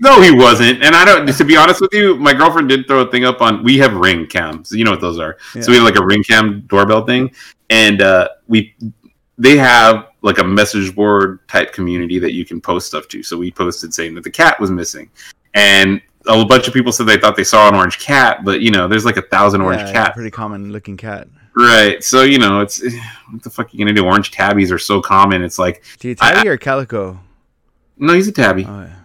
No, 0.00 0.20
he 0.20 0.30
wasn't. 0.30 0.82
And 0.82 0.94
I 0.94 1.04
don't. 1.04 1.26
To 1.26 1.44
be 1.44 1.56
honest 1.56 1.80
with 1.80 1.92
you, 1.92 2.16
my 2.16 2.34
girlfriend 2.34 2.68
did 2.68 2.86
throw 2.86 3.00
a 3.00 3.10
thing 3.10 3.24
up 3.24 3.40
on. 3.40 3.62
We 3.62 3.78
have 3.78 3.94
ring 3.94 4.26
cams. 4.26 4.70
You 4.72 4.84
know 4.84 4.90
what 4.90 5.00
those 5.00 5.18
are. 5.18 5.38
Yeah. 5.54 5.62
So 5.62 5.70
we 5.72 5.76
have 5.76 5.84
like 5.84 5.96
a 5.96 6.04
ring 6.04 6.22
cam 6.22 6.62
doorbell 6.66 7.06
thing, 7.06 7.30
and 7.70 8.02
uh, 8.02 8.28
we 8.48 8.74
they 9.38 9.56
have 9.56 10.08
like 10.22 10.38
a 10.38 10.44
message 10.44 10.94
board 10.94 11.46
type 11.48 11.72
community 11.72 12.18
that 12.18 12.32
you 12.32 12.44
can 12.44 12.60
post 12.60 12.86
stuff 12.86 13.08
to. 13.08 13.22
So 13.22 13.36
we 13.38 13.50
posted 13.50 13.94
saying 13.94 14.14
that 14.16 14.24
the 14.24 14.30
cat 14.30 14.58
was 14.60 14.70
missing, 14.70 15.10
and 15.54 16.00
a 16.26 16.44
bunch 16.44 16.66
of 16.66 16.74
people 16.74 16.92
said 16.92 17.06
they 17.06 17.18
thought 17.18 17.36
they 17.36 17.44
saw 17.44 17.68
an 17.68 17.74
orange 17.74 17.98
cat, 17.98 18.44
but 18.44 18.60
you 18.60 18.70
know, 18.70 18.88
there's 18.88 19.04
like 19.04 19.16
a 19.16 19.22
thousand 19.22 19.60
orange 19.60 19.82
yeah, 19.82 19.92
cats. 19.92 20.14
pretty 20.14 20.30
common 20.30 20.72
looking 20.72 20.96
cat. 20.96 21.28
Right. 21.56 22.02
So 22.02 22.22
you 22.22 22.38
know, 22.38 22.60
it's 22.60 22.82
what 23.30 23.42
the 23.42 23.50
fuck 23.50 23.66
are 23.66 23.70
you 23.72 23.78
gonna 23.78 23.94
do? 23.94 24.04
Orange 24.04 24.30
tabbies 24.30 24.72
are 24.72 24.78
so 24.78 25.00
common. 25.00 25.42
It's 25.42 25.58
like 25.58 25.84
Do 25.98 26.08
you 26.08 26.14
tabby 26.14 26.48
or 26.48 26.56
calico? 26.56 27.20
no, 27.96 28.12
he's 28.12 28.28
a 28.28 28.32
tabby. 28.32 28.64
Oh, 28.68 28.88
yeah. 28.88 28.96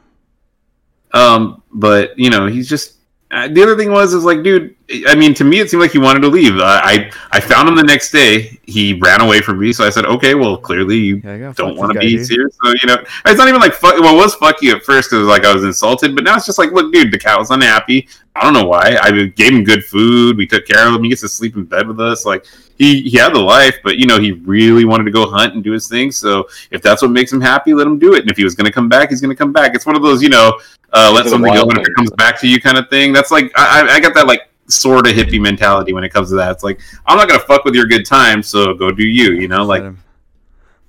Um, 1.12 1.64
but 1.72 2.18
you 2.18 2.30
know, 2.30 2.48
he's 2.48 2.70
just. 2.70 2.96
Uh, 3.32 3.48
the 3.48 3.62
other 3.62 3.78
thing 3.78 3.92
was, 3.92 4.14
is 4.14 4.24
like, 4.24 4.44
dude. 4.44 4.76
I 5.08 5.14
mean, 5.14 5.36
to 5.36 5.44
me, 5.44 5.60
it 5.60 5.70
seemed 5.70 5.82
like 5.82 5.92
he 5.92 6.00
wanted 6.00 6.22
to 6.22 6.28
leave. 6.30 6.58
Uh, 6.58 6.64
I 6.84 7.12
I 7.32 7.40
found 7.40 7.70
him 7.70 7.76
the 7.76 7.84
next 7.84 8.12
day. 8.12 8.60
He 8.64 8.94
ran 8.94 9.22
away 9.22 9.40
from 9.40 9.60
me, 9.60 9.72
so 9.72 9.86
I 9.86 9.90
said, 9.92 10.06
okay, 10.06 10.34
well, 10.34 10.58
clearly 10.58 10.98
you 10.98 11.22
Yeah, 11.24 11.50
I 11.50 11.52
don't 11.54 11.78
want 11.78 11.94
to 11.94 12.00
be 12.00 12.18
dude. 12.18 12.28
here. 12.30 12.50
So 12.64 12.70
you 12.82 12.88
know, 12.88 12.98
it's 13.26 13.38
not 13.38 13.48
even 13.48 13.62
like 13.62 13.74
fuck. 13.74 14.00
Well, 14.00 14.16
it 14.16 14.18
was 14.18 14.34
fuck 14.36 14.62
you 14.64 14.76
at 14.76 14.84
first 14.84 15.10
because 15.10 15.18
it 15.24 15.26
was 15.26 15.28
like 15.28 15.46
I 15.46 15.54
was 15.54 15.64
insulted, 15.64 16.16
but 16.16 16.24
now 16.24 16.36
it's 16.38 16.48
just 16.48 16.58
like, 16.58 16.72
look, 16.72 16.92
dude, 16.92 17.12
the 17.12 17.20
cat 17.20 17.38
was 17.38 17.52
unhappy. 17.52 18.08
I 18.36 18.42
don't 18.44 18.54
know 18.54 18.64
why. 18.68 18.98
I 19.02 19.12
gave 19.28 19.54
him 19.54 19.64
good 19.64 19.84
food. 19.86 20.38
We 20.38 20.48
took 20.48 20.66
care 20.66 20.88
of 20.88 20.96
him. 20.96 21.04
He 21.04 21.10
gets 21.10 21.22
to 21.22 21.30
sleep 21.30 21.56
in 21.56 21.66
bed 21.66 21.88
with 21.88 22.00
us. 22.00 22.26
Like 22.26 22.46
he 22.78 23.02
he 23.02 23.18
had 23.18 23.34
the 23.36 23.40
life, 23.40 23.78
but 23.84 23.98
you 24.00 24.08
know, 24.08 24.20
he 24.20 24.32
really 24.32 24.86
wanted 24.86 25.04
to 25.04 25.12
go 25.12 25.30
hunt 25.30 25.54
and 25.54 25.64
do 25.64 25.72
his 25.72 25.88
thing. 25.88 26.12
So 26.12 26.48
if 26.72 26.82
that's 26.82 27.04
what 27.04 27.12
makes 27.12 27.32
him 27.32 27.42
happy, 27.42 27.76
let 27.76 27.86
him 27.86 28.00
do 28.00 28.16
it. 28.16 28.22
And 28.22 28.32
if 28.32 28.38
he 28.38 28.44
was 28.44 28.56
going 28.56 28.66
to 28.66 28.72
come 28.72 28.90
back, 28.90 29.10
he's 29.10 29.22
going 29.22 29.36
to 29.36 29.36
come 29.36 29.52
back. 29.54 29.76
It's 29.76 29.86
one 29.86 29.96
of 29.96 30.02
those, 30.02 30.24
you 30.24 30.30
know, 30.30 30.60
uh, 30.94 31.12
let 31.14 31.26
something 31.28 31.54
go 31.54 31.60
wild 31.66 31.70
and 31.78 31.82
if 31.82 31.88
it 31.88 31.94
comes 31.96 32.10
back 32.12 32.40
to 32.40 32.48
you 32.48 32.60
kind 32.60 32.78
of 32.78 32.90
thing. 32.90 33.14
That's 33.14 33.30
like 33.30 33.52
I, 33.56 33.82
I- 33.88 33.94
I 33.96 34.00
got 34.00 34.14
that 34.16 34.26
like 34.26 34.49
sort 34.70 35.08
of 35.08 35.14
hippie 35.16 35.42
mentality 35.42 35.94
when 35.94 36.04
it 36.04 36.10
comes 36.14 36.30
to 36.30 36.36
that. 36.36 36.52
It's 36.52 36.64
like 36.64 36.80
I'm 37.06 37.18
not 37.18 37.28
gonna 37.28 37.40
fuck 37.42 37.66
with 37.66 37.76
your 37.76 37.86
good 37.86 38.06
time, 38.06 38.42
so 38.44 38.74
go 38.74 38.92
do 38.92 39.04
you. 39.06 39.32
You 39.34 39.48
know, 39.48 39.64
like 39.66 39.82
let 39.82 39.88
him, 39.90 40.00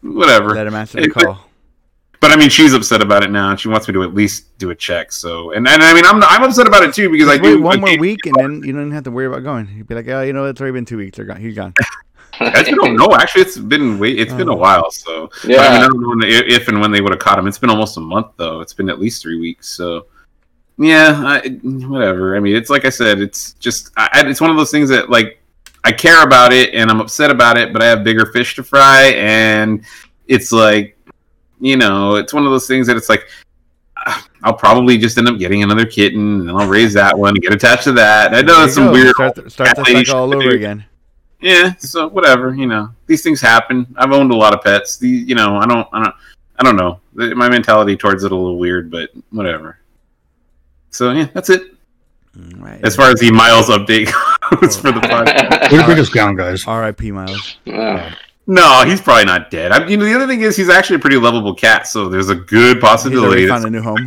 whatever. 0.03 0.51
let 0.55 0.66
him 0.66 0.75
answer 0.75 0.99
Hey, 1.01 1.07
the 1.07 1.11
call. 1.12 1.47
But 2.21 2.33
I 2.33 2.37
mean, 2.37 2.51
she's 2.51 2.75
upset 2.75 3.01
about 3.01 3.23
it 3.23 3.31
now, 3.31 3.49
and 3.51 3.59
she 3.59 3.69
wants 3.69 3.88
me 3.88 3.95
to 3.95 4.03
at 4.03 4.12
least 4.14 4.59
do 4.59 4.69
a 4.69 4.75
check. 4.75 5.11
So, 5.11 5.53
and, 5.53 5.66
and 5.66 5.83
I 5.83 5.95
mean, 5.95 6.05
I'm 6.05 6.23
I'm 6.23 6.43
upset 6.43 6.66
about 6.66 6.83
it 6.83 6.93
too 6.95 7.09
because 7.09 7.29
I 7.29 7.37
Just 7.38 7.45
wait 7.45 7.51
do. 7.57 7.62
one 7.62 7.81
more 7.81 7.97
week, 7.99 8.27
and 8.27 8.35
then 8.38 8.53
you 8.62 8.73
don't 8.75 8.83
even 8.83 8.90
have 8.93 9.05
to 9.05 9.11
worry 9.11 9.27
about 9.27 9.43
going. 9.43 9.69
You'd 9.75 9.87
be 9.88 9.95
like, 9.95 10.07
oh, 10.09 10.21
you 10.21 10.35
know, 10.35 10.45
it's 10.45 10.61
already 10.61 10.75
been 10.75 10.85
two 10.85 10.99
weeks. 10.99 11.16
They're 11.16 11.25
gone. 11.25 11.40
He's 11.40 11.55
gone. 11.57 11.73
Actually, 12.38 12.75
don't 12.75 12.97
know. 12.97 13.09
Actually, 13.14 13.43
it's 13.43 13.57
been 13.59 13.99
wait. 13.99 14.19
It's 14.21 14.33
been 14.35 14.49
a 14.49 14.53
Oh. 14.53 14.57
while. 14.57 14.90
So, 14.90 15.29
But 15.29 15.45
I 15.45 15.49
mean, 15.49 15.57
Yeah. 15.57 15.62
I 15.73 15.79
don't 15.88 16.01
know 16.01 16.09
when- 16.11 16.23
if 16.25 16.69
and 16.69 16.81
when 16.81 16.90
they 16.93 17.01
would 17.01 17.12
have 17.12 17.19
caught 17.21 17.38
him. 17.38 17.47
It's 17.47 17.59
been 17.59 17.71
almost 17.71 17.97
a 17.97 18.01
month 18.01 18.29
though. 18.37 18.61
It's 18.61 18.75
been 18.75 18.88
at 18.90 19.01
least 19.01 19.23
three 19.23 19.38
weeks. 19.40 19.69
So, 19.69 20.07
yeah, 20.81 21.23
I, 21.25 21.49
whatever. 21.62 22.37
I 22.37 22.40
mean, 22.40 22.57
it's 22.57 22.71
like 22.71 22.85
I 22.85 22.88
said. 22.88 23.21
It's 23.21 23.53
just 23.55 23.90
I, 23.97 24.23
it's 24.27 24.40
one 24.40 24.51
of 24.51 24.57
those 24.57 24.71
things 24.71 24.88
that 24.88 25.11
like 25.11 25.40
I 25.85 25.93
care 25.93 26.23
about 26.25 26.53
it 26.53 26.75
and 26.75 26.90
I'm 26.90 27.01
upset 27.01 27.31
about 27.31 27.57
it, 27.59 27.73
but 27.73 27.83
I 27.83 27.87
have 27.87 28.03
bigger 28.03 28.27
fish 28.33 28.57
to 28.57 28.62
fry, 28.64 29.12
and 29.16 29.85
it's 30.27 30.51
like 30.53 30.97
you 31.61 31.77
know, 31.77 32.16
it's 32.16 32.33
one 32.33 32.45
of 32.47 32.51
those 32.51 32.66
things 32.66 32.87
that 32.88 32.97
it's 32.97 33.09
like. 33.09 33.29
I'll 34.43 34.55
probably 34.55 34.97
just 34.97 35.19
end 35.19 35.29
up 35.29 35.38
getting 35.38 35.62
another 35.62 35.85
kitten, 35.85 36.49
and 36.49 36.51
I'll 36.51 36.66
raise 36.66 36.95
that 36.95 37.16
one 37.19 37.35
and 37.35 37.43
get 37.43 37.53
attached 37.53 37.85
to 37.85 37.93
that. 37.93 38.33
I 38.35 38.40
know 38.40 38.61
that's 38.61 38.73
some 38.75 38.87
go. 38.87 38.93
weird 38.93 39.11
Start, 39.14 39.35
the- 39.35 39.51
start 39.51 39.77
the 39.77 39.85
cycle 39.85 40.16
all 40.16 40.35
over 40.35 40.49
again. 40.49 40.83
yeah 41.43 41.75
so 41.77 42.09
whatever 42.09 42.55
you 42.55 42.66
know 42.66 42.88
these 43.07 43.23
things 43.23 43.40
happen 43.40 43.87
i've 43.99 44.12
owned 44.12 44.31
a 44.33 44.35
lot 44.37 44.55
of 44.55 44.62
pets 44.62 44.97
the 44.99 45.09
you 45.09 45.35
know 45.35 45.57
i 45.57 45.66
don't 45.66 45.87
i 45.93 46.03
don't 46.03 46.14
i 46.59 46.62
don't 46.62 46.77
know 46.77 47.01
my 47.35 47.49
mentality 47.51 47.97
towards 47.97 48.25
it 48.25 48.33
a 48.33 48.35
little 48.37 48.59
weird 48.59 48.90
but 48.90 49.11
whatever 49.31 49.79
so 50.90 51.12
yeah 51.12 51.29
that's 51.35 51.50
it 51.50 51.62
All 52.37 52.61
right. 52.61 52.85
as 52.85 52.96
far 52.96 53.11
as 53.11 53.20
the 53.20 53.31
miles 53.31 53.68
update 53.68 54.07
goes 54.61 54.76
for 54.81 54.92
the 54.92 55.00
podcast 55.12 55.72
Way 55.72 55.79
to 55.79 55.85
bring 55.85 55.98
us 55.98 56.11
down, 56.11 56.37
guys. 56.37 56.66
R.I.P. 56.66 57.11
Miles. 57.12 57.57
Yeah. 57.64 58.14
no 58.46 58.85
he's 58.85 59.00
probably 59.00 59.24
not 59.24 59.50
dead 59.50 59.72
I, 59.72 59.87
you 59.88 59.96
know 59.96 60.05
the 60.05 60.14
other 60.14 60.26
thing 60.26 60.42
is 60.42 60.57
he's 60.57 60.68
actually 60.68 60.96
a 60.96 61.00
pretty 61.00 61.16
lovable 61.16 61.55
cat 61.55 61.87
so 61.87 62.09
there's 62.09 62.29
a 62.29 62.35
good 62.35 62.81
possibility 62.81 63.26
already 63.29 63.48
found 63.48 63.62
that 63.64 63.68
a 63.68 63.70
new 63.70 63.83
home. 63.83 64.05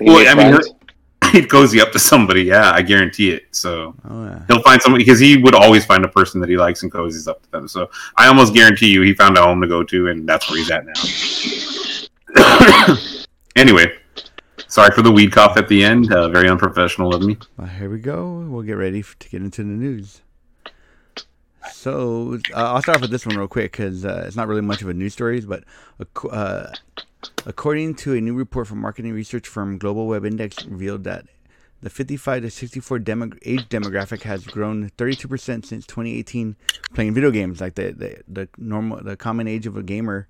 You 0.00 0.06
Well, 0.12 0.28
I 0.28 0.34
mean, 0.34 0.58
he'd 1.32 1.48
cozy 1.48 1.80
up 1.80 1.92
to 1.92 1.98
somebody 1.98 2.42
yeah 2.42 2.72
i 2.72 2.82
guarantee 2.82 3.30
it 3.30 3.44
so 3.52 3.94
Oh 4.08 4.24
yeah. 4.24 4.42
he'll 4.48 4.62
find 4.62 4.82
somebody 4.82 5.04
because 5.04 5.18
he 5.20 5.36
would 5.38 5.54
always 5.54 5.84
find 5.86 6.04
a 6.04 6.08
person 6.08 6.40
that 6.40 6.50
he 6.50 6.56
likes 6.56 6.82
and 6.82 6.92
cozies 6.92 7.28
up 7.28 7.40
to 7.42 7.50
them. 7.52 7.68
So 7.68 7.88
I 8.16 8.26
almost 8.26 8.52
guarantee 8.52 8.88
you 8.88 9.00
he 9.02 9.14
found 9.14 9.38
a 9.38 9.42
home 9.42 9.60
to 9.62 9.68
go 9.68 9.82
to, 9.84 10.08
and 10.08 10.28
that's 10.28 10.50
where 10.50 10.58
he's 10.58 10.70
at 10.70 10.84
now. 10.84 10.92
anyway, 13.56 13.96
sorry 14.72 14.90
for 14.90 15.02
the 15.02 15.12
weed 15.12 15.30
cough 15.32 15.56
at 15.58 15.68
the 15.68 15.84
end. 15.84 16.10
Uh, 16.10 16.28
very 16.30 16.48
unprofessional 16.48 17.14
of 17.14 17.22
me. 17.22 17.36
Well, 17.58 17.68
here 17.68 17.90
we 17.90 17.98
go. 17.98 18.46
We'll 18.48 18.62
get 18.62 18.72
ready 18.72 19.00
f- 19.00 19.16
to 19.18 19.28
get 19.28 19.42
into 19.42 19.62
the 19.62 19.68
news. 19.68 20.22
So 21.72 22.38
uh, 22.54 22.72
I'll 22.72 22.82
start 22.82 22.96
off 22.96 23.02
with 23.02 23.10
this 23.10 23.26
one 23.26 23.36
real 23.36 23.48
quick 23.48 23.72
because 23.72 24.04
uh, 24.04 24.24
it's 24.26 24.34
not 24.34 24.48
really 24.48 24.62
much 24.62 24.80
of 24.82 24.88
a 24.88 24.94
news 24.94 25.12
story, 25.12 25.40
but 25.42 25.64
uh, 26.30 26.68
according 27.44 27.94
to 27.96 28.14
a 28.14 28.20
new 28.20 28.34
report 28.34 28.66
from 28.66 28.80
marketing 28.80 29.12
research 29.12 29.46
firm 29.46 29.78
Global 29.78 30.06
Web 30.06 30.24
Index, 30.24 30.64
revealed 30.64 31.04
that 31.04 31.26
the 31.82 31.90
55 31.90 32.42
to 32.42 32.50
64 32.50 32.98
demo- 33.00 33.30
age 33.44 33.68
demographic 33.68 34.22
has 34.22 34.46
grown 34.46 34.90
32% 34.96 35.66
since 35.66 35.86
2018 35.86 36.56
playing 36.94 37.12
video 37.14 37.30
games. 37.30 37.60
Like 37.60 37.74
the, 37.74 37.92
the 37.92 38.22
the 38.26 38.48
normal 38.56 39.02
the 39.02 39.16
common 39.16 39.46
age 39.46 39.66
of 39.66 39.76
a 39.76 39.82
gamer 39.82 40.28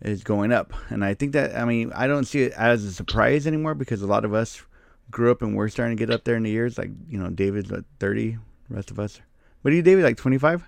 is 0.00 0.22
going 0.22 0.52
up, 0.52 0.72
and 0.90 1.04
I 1.04 1.14
think 1.14 1.32
that 1.32 1.56
I 1.56 1.64
mean 1.64 1.92
I 1.94 2.06
don't 2.06 2.24
see 2.24 2.42
it 2.42 2.52
as 2.52 2.84
a 2.84 2.92
surprise 2.92 3.46
anymore 3.46 3.74
because 3.74 4.02
a 4.02 4.06
lot 4.06 4.24
of 4.24 4.32
us 4.34 4.62
grew 5.10 5.30
up 5.30 5.42
and 5.42 5.56
we're 5.56 5.68
starting 5.68 5.96
to 5.96 6.06
get 6.06 6.12
up 6.14 6.24
there 6.24 6.36
in 6.36 6.42
the 6.42 6.50
years. 6.50 6.78
Like 6.78 6.90
you 7.08 7.18
know, 7.18 7.30
David's 7.30 7.70
what, 7.70 7.84
30. 8.00 8.38
Rest 8.70 8.90
of 8.90 8.98
us. 9.00 9.20
What 9.62 9.72
are 9.72 9.76
you, 9.76 9.82
David? 9.82 10.04
Like 10.04 10.18
25? 10.18 10.62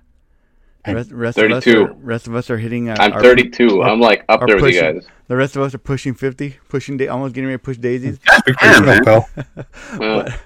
I'm 0.86 0.94
Rest, 0.94 1.10
rest 1.12 1.36
of 1.36 1.52
us 1.52 1.64
32. 1.64 1.82
are, 1.82 1.92
rest 1.92 2.26
of 2.26 2.34
us 2.34 2.48
are 2.48 2.56
hitting. 2.56 2.88
Uh, 2.88 2.96
I'm 2.98 3.12
our- 3.12 3.22
32. 3.22 3.82
I'm 3.82 4.00
like 4.00 4.24
up 4.30 4.40
our 4.40 4.46
there 4.46 4.56
with 4.56 4.74
you 4.74 4.80
guys. 4.80 5.06
The 5.28 5.36
rest 5.36 5.54
of 5.54 5.62
us 5.62 5.74
are 5.74 5.78
pushing 5.78 6.14
50, 6.14 6.56
pushing 6.68 6.96
da- 6.96 7.08
almost 7.08 7.34
getting 7.34 7.48
ready 7.48 7.58
to 7.58 7.62
push 7.62 7.76
daisies. 7.76 8.18
Yeah, 8.62 8.80
man. 8.80 9.04
pal. 9.04 9.28
Yeah. 9.36 9.62
but 9.98 10.40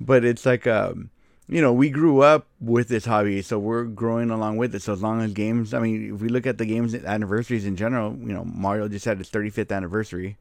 but 0.00 0.24
it's 0.24 0.46
like 0.46 0.66
um 0.68 1.10
you 1.50 1.60
know 1.60 1.72
we 1.72 1.90
grew 1.90 2.22
up 2.22 2.46
with 2.60 2.86
this 2.88 3.04
hobby 3.04 3.42
so 3.42 3.58
we're 3.58 3.84
growing 3.84 4.30
along 4.30 4.56
with 4.56 4.74
it 4.74 4.80
so 4.82 4.92
as 4.92 5.02
long 5.02 5.20
as 5.20 5.32
games 5.32 5.74
i 5.74 5.78
mean 5.80 6.14
if 6.14 6.20
we 6.20 6.28
look 6.28 6.46
at 6.46 6.58
the 6.58 6.64
games 6.64 6.94
anniversaries 6.94 7.66
in 7.66 7.74
general 7.76 8.16
you 8.20 8.32
know 8.32 8.44
mario 8.44 8.86
just 8.88 9.04
had 9.04 9.18
its 9.20 9.28
35th 9.30 9.74
anniversary 9.74 10.36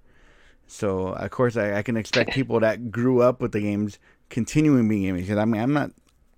so 0.67 1.07
of 1.09 1.31
course 1.31 1.57
i, 1.57 1.77
I 1.77 1.81
can 1.81 1.97
expect 1.97 2.31
people 2.31 2.59
that 2.59 2.91
grew 2.91 3.21
up 3.23 3.41
with 3.41 3.53
the 3.53 3.59
games 3.61 3.97
continuing 4.29 4.87
being 4.87 5.01
gaming 5.01 5.21
because 5.21 5.37
i 5.37 5.45
mean 5.45 5.61
i'm 5.61 5.73
not 5.73 5.89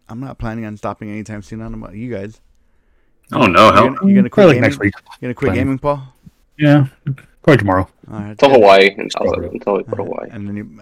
i'm 0.08 0.22
not 0.22 0.38
planning 0.40 0.64
on 0.66 0.78
stopping 0.78 1.10
anytime 1.10 1.42
soon 1.42 1.62
on 1.62 1.74
about 1.74 1.94
you 1.96 2.10
guys 2.12 2.40
Oh 3.34 3.46
no, 3.46 3.66
you're 3.68 3.74
gonna, 3.74 4.08
you're 4.08 4.16
gonna 4.16 4.30
quit 4.30 4.32
Probably 4.32 4.46
like 4.48 4.56
gaming? 4.56 4.62
next 4.62 4.80
week. 4.80 4.94
you're 5.20 5.28
gonna 5.30 5.34
quit 5.36 5.50
Planning. 5.50 5.64
gaming 5.66 5.80
paul 5.80 6.04
Yeah, 6.58 6.88
probably 7.44 7.58
tomorrow. 7.60 7.88
all 8.12 8.20
right 8.20 8.38
To 8.40 8.50
Hawaii. 8.50 8.90
Until, 8.98 9.34
until 9.34 9.78
we 9.78 9.84
go 9.84 9.96
to 9.96 10.04
Hawaii. 10.04 10.30
and 10.32 10.48
then 10.48 10.56
you 10.58 10.80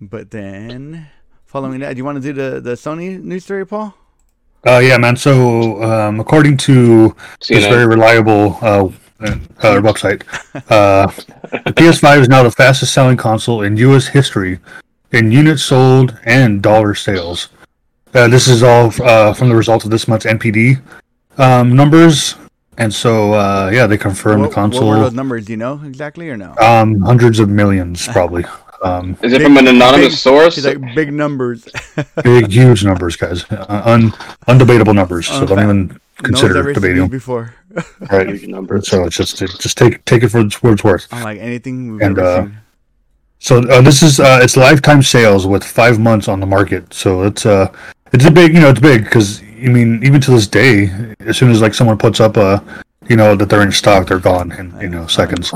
but 0.00 0.30
then 0.30 1.06
following 1.54 1.78
that 1.78 1.92
do 1.94 1.98
you 1.98 2.04
want 2.04 2.20
to 2.20 2.24
do 2.28 2.32
the 2.32 2.60
the 2.60 2.74
sony 2.74 3.22
news 3.22 3.44
story 3.44 3.64
paul 3.64 3.94
Uh, 4.66 4.80
yeah, 4.80 4.96
man. 4.96 5.14
So, 5.14 5.32
um, 5.84 6.20
according 6.20 6.56
to 6.68 6.74
this 7.48 7.64
CNN. 7.64 7.68
very 7.68 7.86
reliable 7.86 8.56
uh, 8.62 8.88
uh, 9.20 9.76
website, 9.88 10.24
uh, 10.72 11.06
the 11.68 11.74
PS5 11.78 12.22
is 12.24 12.28
now 12.30 12.42
the 12.42 12.50
fastest 12.50 12.94
selling 12.96 13.18
console 13.18 13.60
in 13.60 13.76
U.S. 13.88 14.06
history 14.06 14.60
in 15.12 15.30
units 15.30 15.62
sold 15.62 16.16
and 16.24 16.62
dollar 16.62 16.94
sales. 16.94 17.50
Uh, 18.14 18.26
this 18.26 18.48
is 18.48 18.62
all 18.62 18.86
uh, 19.02 19.34
from 19.34 19.50
the 19.50 19.54
results 19.62 19.84
of 19.84 19.90
this 19.90 20.08
month's 20.08 20.24
NPD 20.24 20.80
um, 21.36 21.76
numbers. 21.76 22.36
And 22.78 22.92
so, 22.92 23.34
uh, 23.34 23.70
yeah, 23.72 23.86
they 23.86 23.98
confirmed 23.98 24.40
what, 24.40 24.48
the 24.48 24.54
console. 24.54 24.88
What 24.88 24.96
were 24.96 25.04
those 25.04 25.12
numbers? 25.12 25.44
Do 25.44 25.52
you 25.52 25.58
know 25.58 25.78
exactly 25.84 26.30
or 26.30 26.38
no? 26.38 26.56
Um, 26.56 27.00
hundreds 27.02 27.38
of 27.38 27.50
millions, 27.50 28.08
probably. 28.08 28.44
Um, 28.84 29.16
Is 29.22 29.32
it 29.32 29.40
from 29.42 29.56
an 29.56 29.66
anonymous 29.66 30.12
big- 30.12 30.18
source? 30.18 30.54
He's 30.56 30.66
like 30.66 30.94
big 30.94 31.12
numbers. 31.12 31.66
big, 32.22 32.50
huge 32.50 32.84
numbers, 32.84 33.16
guys. 33.16 33.44
Uh, 33.50 33.82
un, 33.84 34.10
undebatable 34.46 34.94
numbers. 34.94 35.26
So 35.26 35.46
don't 35.46 35.58
even 35.62 36.00
consider 36.18 36.58
ever 36.58 36.72
debating 36.74 36.98
them. 36.98 37.08
before. 37.08 37.54
Right. 38.12 38.28
Huge 38.28 38.46
numbers. 38.46 38.86
So 38.88 39.04
it's 39.04 39.16
just 39.16 39.38
just 39.38 39.76
take 39.76 40.04
take 40.04 40.22
it 40.22 40.28
for 40.28 40.44
what 40.44 40.72
it's 40.74 40.84
worth. 40.84 41.08
Unlike 41.10 41.38
anything 41.40 41.92
we've 41.92 42.02
And, 42.02 42.18
ever 42.18 42.28
uh, 42.28 42.42
seen. 42.44 42.58
So 43.40 43.58
uh, 43.68 43.80
this 43.80 44.02
is 44.02 44.20
uh, 44.20 44.38
it's 44.42 44.56
lifetime 44.56 45.02
sales 45.02 45.44
with 45.46 45.64
five 45.64 45.98
months 45.98 46.28
on 46.28 46.38
the 46.38 46.46
market. 46.46 46.94
So 46.94 47.24
it's 47.24 47.44
uh 47.46 47.72
it's 48.12 48.26
a 48.26 48.30
big 48.30 48.54
you 48.54 48.60
know 48.60 48.68
it's 48.68 48.78
big 48.80 49.02
because 49.04 49.40
I 49.42 49.68
mean 49.76 50.04
even 50.04 50.20
to 50.20 50.30
this 50.30 50.46
day, 50.46 50.90
as 51.20 51.36
soon 51.36 51.50
as 51.50 51.60
like 51.60 51.74
someone 51.74 51.98
puts 51.98 52.20
up 52.20 52.36
a 52.36 52.62
you 53.08 53.16
know 53.16 53.34
that 53.34 53.48
they're 53.50 53.62
in 53.62 53.72
stock, 53.72 54.06
they're 54.06 54.20
gone 54.20 54.52
in 54.52 54.66
you 54.80 54.88
know 54.90 55.08
seconds. 55.08 55.52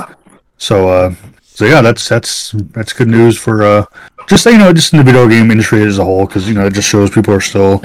So 0.57 0.89
uh 0.89 1.15
so 1.59 1.65
yeah, 1.65 1.81
that's 1.81 2.09
that's 2.09 2.53
that's 2.71 2.93
good 2.93 3.09
news 3.09 3.37
for 3.37 3.65
uh 3.65 3.85
just 4.29 4.47
you 4.47 4.57
know 4.59 4.73
just 4.73 4.93
in 4.93 4.99
the 4.99 5.03
video 5.05 5.27
game 5.27 5.51
industry 5.51 5.83
as 5.83 5.99
a 5.99 6.05
whole 6.05 6.25
because 6.25 6.47
you 6.49 6.55
know 6.55 6.67
it 6.67 6.73
just 6.73 6.89
shows 6.89 7.11
people 7.11 7.35
are 7.35 7.41
still 7.41 7.83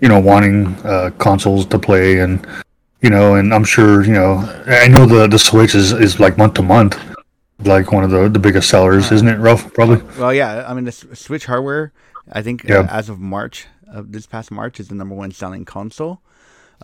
you 0.00 0.08
know 0.08 0.18
wanting 0.18 0.66
uh, 0.84 1.10
consoles 1.18 1.64
to 1.66 1.78
play 1.78 2.18
and 2.18 2.44
you 3.00 3.10
know 3.10 3.36
and 3.36 3.54
I'm 3.54 3.62
sure 3.62 4.02
you 4.04 4.12
know 4.14 4.38
I 4.66 4.88
know 4.88 5.06
the 5.06 5.28
the 5.28 5.38
Switch 5.38 5.76
is 5.76 5.92
is 5.92 6.18
like 6.18 6.36
month 6.36 6.54
to 6.54 6.62
month 6.62 6.98
like 7.60 7.92
one 7.92 8.02
of 8.02 8.10
the 8.10 8.28
the 8.28 8.40
biggest 8.40 8.68
sellers, 8.68 9.12
isn't 9.12 9.28
it, 9.28 9.38
Ralph? 9.38 9.72
Probably. 9.72 9.98
Well, 10.18 10.34
yeah. 10.34 10.64
I 10.68 10.74
mean, 10.74 10.84
the 10.84 10.90
Switch 10.90 11.46
hardware. 11.46 11.92
I 12.32 12.42
think 12.42 12.64
Yeah. 12.64 12.80
uh, 12.80 12.86
as 12.90 13.08
of 13.08 13.20
March 13.20 13.66
of 13.86 14.10
this 14.10 14.26
past 14.26 14.50
March 14.50 14.80
is 14.80 14.88
the 14.88 14.96
number 14.96 15.14
one 15.14 15.30
selling 15.30 15.64
console. 15.64 16.22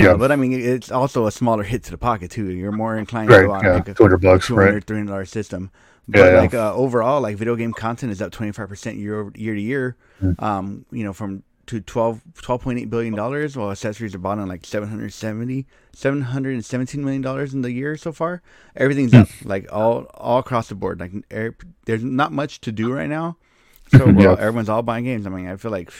Uh, 0.01 0.05
Yeah. 0.05 0.14
but 0.14 0.31
I 0.31 0.37
mean, 0.37 0.53
it's 0.53 0.92
also 0.92 1.27
a 1.27 1.33
smaller 1.33 1.64
hit 1.64 1.83
to 1.85 1.90
the 1.90 1.98
pocket 1.98 2.31
too. 2.31 2.46
You're 2.51 2.70
more 2.70 2.96
inclined 2.96 3.29
Right, 3.31 3.40
to 3.40 3.46
go 3.48 3.55
out 3.55 3.64
yeah, 3.64 3.83
a 3.90 3.94
200 3.94 4.18
bucks, 4.18 4.46
200 4.46 4.74
right. 4.74 4.85
300 4.87 5.11
dollar 5.11 5.24
system. 5.24 5.70
Yeah, 6.09 6.23
But 6.23 6.33
yeah. 6.33 6.40
like 6.40 6.55
uh, 6.55 6.75
overall, 6.75 7.21
like 7.21 7.37
video 7.37 7.55
game 7.57 7.73
content 7.73 8.12
is 8.12 8.23
up 8.23 8.33
25 8.33 8.68
percent 8.68 8.97
year 8.97 9.21
over 9.21 9.33
year 9.35 9.55
to 9.55 9.61
year. 9.61 9.97
Mm. 10.23 10.42
Um, 10.42 10.87
you 10.90 11.05
know, 11.05 11.12
from 11.12 11.42
to 11.66 11.81
12 11.83 12.23
12.8 12.35 12.88
billion 12.88 13.14
dollars, 13.14 13.55
while 13.57 13.71
accessories 13.71 14.14
are 14.14 14.18
bought 14.18 14.38
on 14.38 14.49
like 14.49 14.64
770 14.64 15.66
717 15.92 17.05
million 17.05 17.21
dollars 17.21 17.53
in 17.53 17.61
the 17.61 17.71
year 17.71 17.97
so 17.99 18.11
far. 18.11 18.40
Everything's 18.75 19.12
Hmm. 19.12 19.18
up 19.18 19.29
like 19.44 19.71
all 19.71 20.05
all 20.14 20.38
across 20.38 20.68
the 20.71 20.75
board. 20.75 20.99
Like 20.99 21.12
er, 21.33 21.55
there's 21.85 22.03
not 22.03 22.33
much 22.33 22.61
to 22.62 22.73
do 22.73 22.92
right 22.92 23.09
now. 23.09 23.37
So 23.90 24.05
well, 24.07 24.21
Yeah. 24.21 24.33
everyone's 24.38 24.68
all 24.68 24.83
buying 24.83 25.05
games. 25.05 25.27
I 25.27 25.31
mean, 25.31 25.47
I 25.49 25.57
feel 25.57 25.71
like 25.71 25.90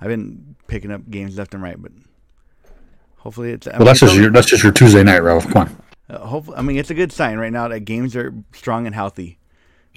I've 0.00 0.08
been 0.08 0.56
picking 0.66 0.90
up 0.92 1.08
games 1.10 1.38
left 1.38 1.54
and 1.54 1.62
right, 1.62 1.80
but 1.80 1.92
hopefully 3.18 3.50
it's. 3.52 3.66
I 3.66 3.70
Well, 3.70 3.78
mean, 3.80 3.86
that's 3.86 4.00
just 4.00 4.14
your 4.16 4.30
that's 4.30 4.46
just 4.48 4.62
your 4.62 4.72
Tuesday 4.72 5.02
night, 5.04 5.20
Ralph. 5.22 5.46
Come 5.48 5.62
on. 5.68 5.76
Uh, 6.08 6.18
hopefully, 6.18 6.56
I 6.56 6.62
mean, 6.62 6.76
it's 6.76 6.90
a 6.90 6.94
good 6.94 7.12
sign 7.12 7.38
right 7.38 7.52
now 7.52 7.68
that 7.68 7.80
games 7.80 8.14
are 8.16 8.32
strong 8.52 8.86
and 8.86 8.94
healthy. 8.94 9.38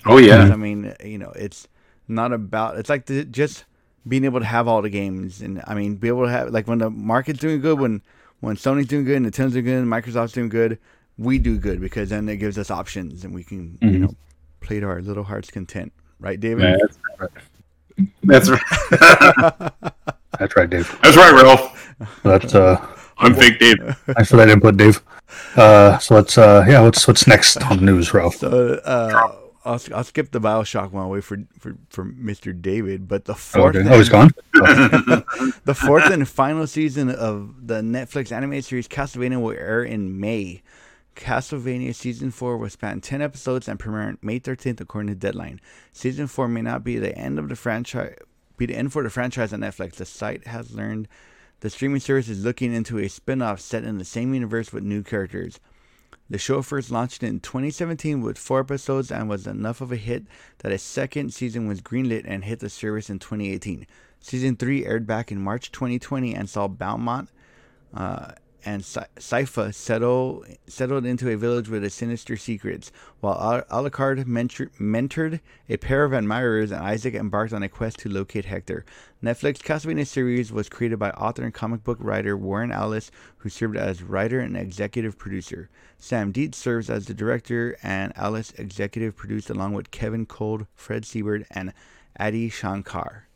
Oh 0.06 0.18
yeah. 0.18 0.38
Because, 0.38 0.52
I 0.52 0.56
mean, 0.56 0.94
you 1.04 1.18
know, 1.18 1.32
it's 1.36 1.68
not 2.08 2.32
about. 2.34 2.78
It's 2.78 2.90
like 2.90 3.06
the, 3.08 3.26
just 3.26 3.66
being 4.08 4.24
able 4.26 4.40
to 4.40 4.46
have 4.46 4.68
all 4.68 4.82
the 4.82 4.90
games, 4.90 5.42
and 5.42 5.62
I 5.68 5.74
mean, 5.74 5.96
be 5.96 6.08
able 6.08 6.24
to 6.26 6.32
have 6.32 6.52
like 6.52 6.68
when 6.68 6.78
the 6.78 6.90
market's 6.90 7.40
doing 7.40 7.60
good, 7.62 7.80
when 7.80 8.02
when 8.40 8.56
Sony's 8.56 8.88
doing 8.88 9.04
good, 9.06 9.18
and 9.18 9.26
Nintendo's 9.26 9.54
doing 9.54 9.66
good, 9.66 9.78
and 9.84 9.88
Microsoft's 9.92 10.32
doing 10.34 10.50
good, 10.50 10.78
we 11.18 11.40
do 11.40 11.58
good 11.58 11.82
because 11.82 12.10
then 12.10 12.30
it 12.30 12.38
gives 12.38 12.58
us 12.58 12.70
options, 12.72 13.26
and 13.26 13.34
we 13.34 13.44
can 13.44 13.78
you 13.82 13.90
Mhm. 13.90 14.00
know 14.02 14.16
play 14.62 14.80
to 14.80 14.86
our 14.86 15.02
little 15.02 15.24
heart's 15.24 15.50
content, 15.52 15.92
right, 16.20 16.40
David? 16.40 16.64
Yeah, 16.64 16.78
that's, 16.80 16.98
that's 18.24 18.50
right. 18.50 19.72
That's 20.40 20.56
right, 20.56 20.70
Dave. 20.70 21.00
that's 21.02 21.18
right, 21.18 21.34
Ralph. 21.34 21.96
That's 22.24 22.54
uh, 22.54 22.76
I'm 23.20 23.34
fake 23.36 23.60
Dave. 23.60 23.78
thanks 24.06 24.30
for 24.30 24.38
that 24.38 24.50
input, 24.50 24.78
Dave. 24.78 25.02
Uh, 25.56 25.98
so 25.98 26.16
let's 26.16 26.38
uh, 26.38 26.66
yeah, 26.68 26.82
what's 26.82 27.08
what's 27.08 27.28
next 27.28 27.58
on 27.64 27.78
the 27.78 27.84
news, 27.84 28.14
Ralph? 28.14 28.36
So 28.36 28.76
uh, 28.86 29.36
I'll, 29.66 29.82
I'll 29.94 30.04
skip 30.04 30.32
the 30.32 30.40
Bioshock 30.40 30.92
one 30.92 31.06
away 31.06 31.20
for, 31.20 31.40
for, 31.60 31.76
for 31.90 32.06
Mr. 32.06 32.60
David, 32.60 33.08
but 33.08 33.26
the 33.26 33.36
fourth 33.36 33.76
Okay. 33.76 33.80
and- 33.86 33.94
Oh, 33.94 33.98
he's 33.98 34.08
gone. 34.10 34.30
the 34.54 35.76
fourth 35.76 36.10
and 36.10 36.28
final 36.28 36.68
season 36.68 37.10
of 37.10 37.68
the 37.68 37.82
Netflix 37.82 38.32
animated 38.32 38.64
series 38.66 38.88
Castlevania 38.88 39.42
will 39.42 39.52
air 39.52 39.84
in 39.84 40.20
May. 40.20 40.62
Castlevania 41.16 41.94
season 41.96 42.30
four 42.32 42.58
will 42.58 42.70
span 42.70 43.02
ten 43.02 43.22
episodes 43.22 43.68
and 43.68 43.80
premiere 43.80 44.04
on 44.04 44.18
May 44.22 44.38
thirteenth, 44.40 44.80
according 44.80 45.10
to 45.10 45.16
Deadline. 45.16 45.60
Season 45.92 46.28
four 46.28 46.48
may 46.48 46.62
not 46.62 46.84
be 46.84 46.98
the 46.98 47.18
end 47.18 47.40
of 47.40 47.50
the 47.50 47.56
franchise, 47.56 48.16
be 48.56 48.68
the 48.68 48.76
end 48.76 48.94
for 48.94 49.02
the 49.04 49.10
franchise 49.10 49.52
on 49.52 49.62
Netflix. 49.62 49.94
The 49.96 50.06
site 50.06 50.46
has 50.48 50.74
learned 50.76 51.08
the 51.60 51.70
streaming 51.70 52.00
service 52.00 52.30
is 52.30 52.44
looking 52.44 52.74
into 52.74 53.00
a 53.00 53.08
spin-off 53.08 53.60
set 53.60 53.84
in 53.84 53.98
the 53.98 54.06
same 54.06 54.34
universe 54.34 54.72
with 54.72 54.84
new 54.84 55.04
characters. 55.04 55.60
The 56.30 56.38
show 56.38 56.62
first 56.62 56.92
launched 56.92 57.24
in 57.24 57.40
2017 57.40 58.22
with 58.22 58.38
four 58.38 58.60
episodes 58.60 59.12
and 59.12 59.30
was 59.30 59.48
enough 59.48 59.80
of 59.80 59.92
a 59.92 59.96
hit 59.96 60.26
that 60.60 60.74
a 60.74 60.78
second 60.78 61.34
season 61.34 61.68
was 61.68 61.82
greenlit 61.82 62.24
and 62.26 62.44
hit 62.44 62.60
the 62.60 62.70
service 62.70 63.10
in 63.10 63.20
2018. 63.20 63.88
Season 64.20 64.56
3 64.58 64.86
aired 64.86 65.08
back 65.08 65.32
in 65.32 65.42
March 65.42 65.72
2020 65.72 66.36
and 66.36 66.50
saw 66.50 66.68
Belmont 66.68 67.30
uh, 67.94 68.32
and 68.68 68.84
Sy- 68.84 69.08
Sypha 69.16 69.74
settle, 69.74 70.44
settled 70.68 71.06
into 71.06 71.30
a 71.30 71.38
village 71.38 71.70
with 71.70 71.86
a 71.86 71.90
sinister 71.90 72.36
secrets, 72.36 72.92
while 73.22 73.64
Al- 73.72 73.84
Alucard 73.84 74.28
mentor- 74.28 74.72
mentored 74.78 75.40
a 75.70 75.78
pair 75.78 76.04
of 76.04 76.14
admirers 76.14 76.72
and 76.72 76.84
Isaac 76.84 77.16
embarked 77.16 77.54
on 77.54 77.64
a 77.64 77.70
quest 77.70 78.00
to 78.00 78.10
locate 78.10 78.44
Hector. 78.44 78.84
Netflix 79.24 79.60
Castlevania 79.60 80.06
series 80.06 80.52
was 80.52 80.68
created 80.68 81.00
by 81.00 81.12
author 81.12 81.44
and 81.44 81.54
comic 81.54 81.86
book 81.86 81.98
writer 82.02 82.36
Warren 82.36 82.74
Ellis, 82.74 83.10
who 83.38 83.48
served 83.48 83.78
as 83.78 84.04
writer 84.04 84.42
and 84.42 84.58
executive 84.58 85.18
producer. 85.18 85.70
Sam 85.98 86.34
Deats 86.34 86.58
serves 86.58 86.90
as 86.90 87.06
the 87.06 87.14
director, 87.14 87.78
and 87.82 88.12
Ellis 88.18 88.52
executive 88.58 89.16
produced 89.16 89.50
along 89.50 89.76
with 89.76 89.92
Kevin 89.92 90.26
Kolde, 90.26 90.68
Fred 90.76 91.04
Seibert, 91.04 91.46
and 91.52 91.72
Adi 92.20 92.50
Shankar. 92.50 93.28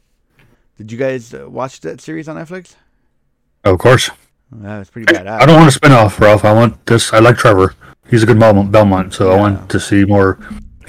Did 0.78 0.92
you 0.92 0.98
guys 0.98 1.34
uh, 1.34 1.50
watch 1.50 1.80
that 1.82 2.02
series 2.02 2.28
on 2.28 2.36
Netflix? 2.36 2.76
Of 3.64 3.80
course. 3.80 4.12
That 4.54 4.80
was 4.80 4.90
pretty 4.90 5.12
badass. 5.12 5.42
I 5.42 5.46
don't 5.46 5.56
want 5.58 5.70
a 5.70 5.72
spin 5.72 5.92
off, 5.92 6.20
Ralph. 6.20 6.44
I 6.46 6.54
want 6.54 6.86
this. 6.86 7.14
I 7.14 7.20
like 7.20 7.38
Trevor. 7.38 7.74
He's 8.10 8.24
a 8.24 8.26
good 8.26 8.40
Belmont, 8.40 8.72
Belmont 8.72 9.14
so 9.14 9.32
I 9.32 9.38
want 9.38 9.70
to 9.70 9.80
see 9.80 10.04
more 10.04 10.38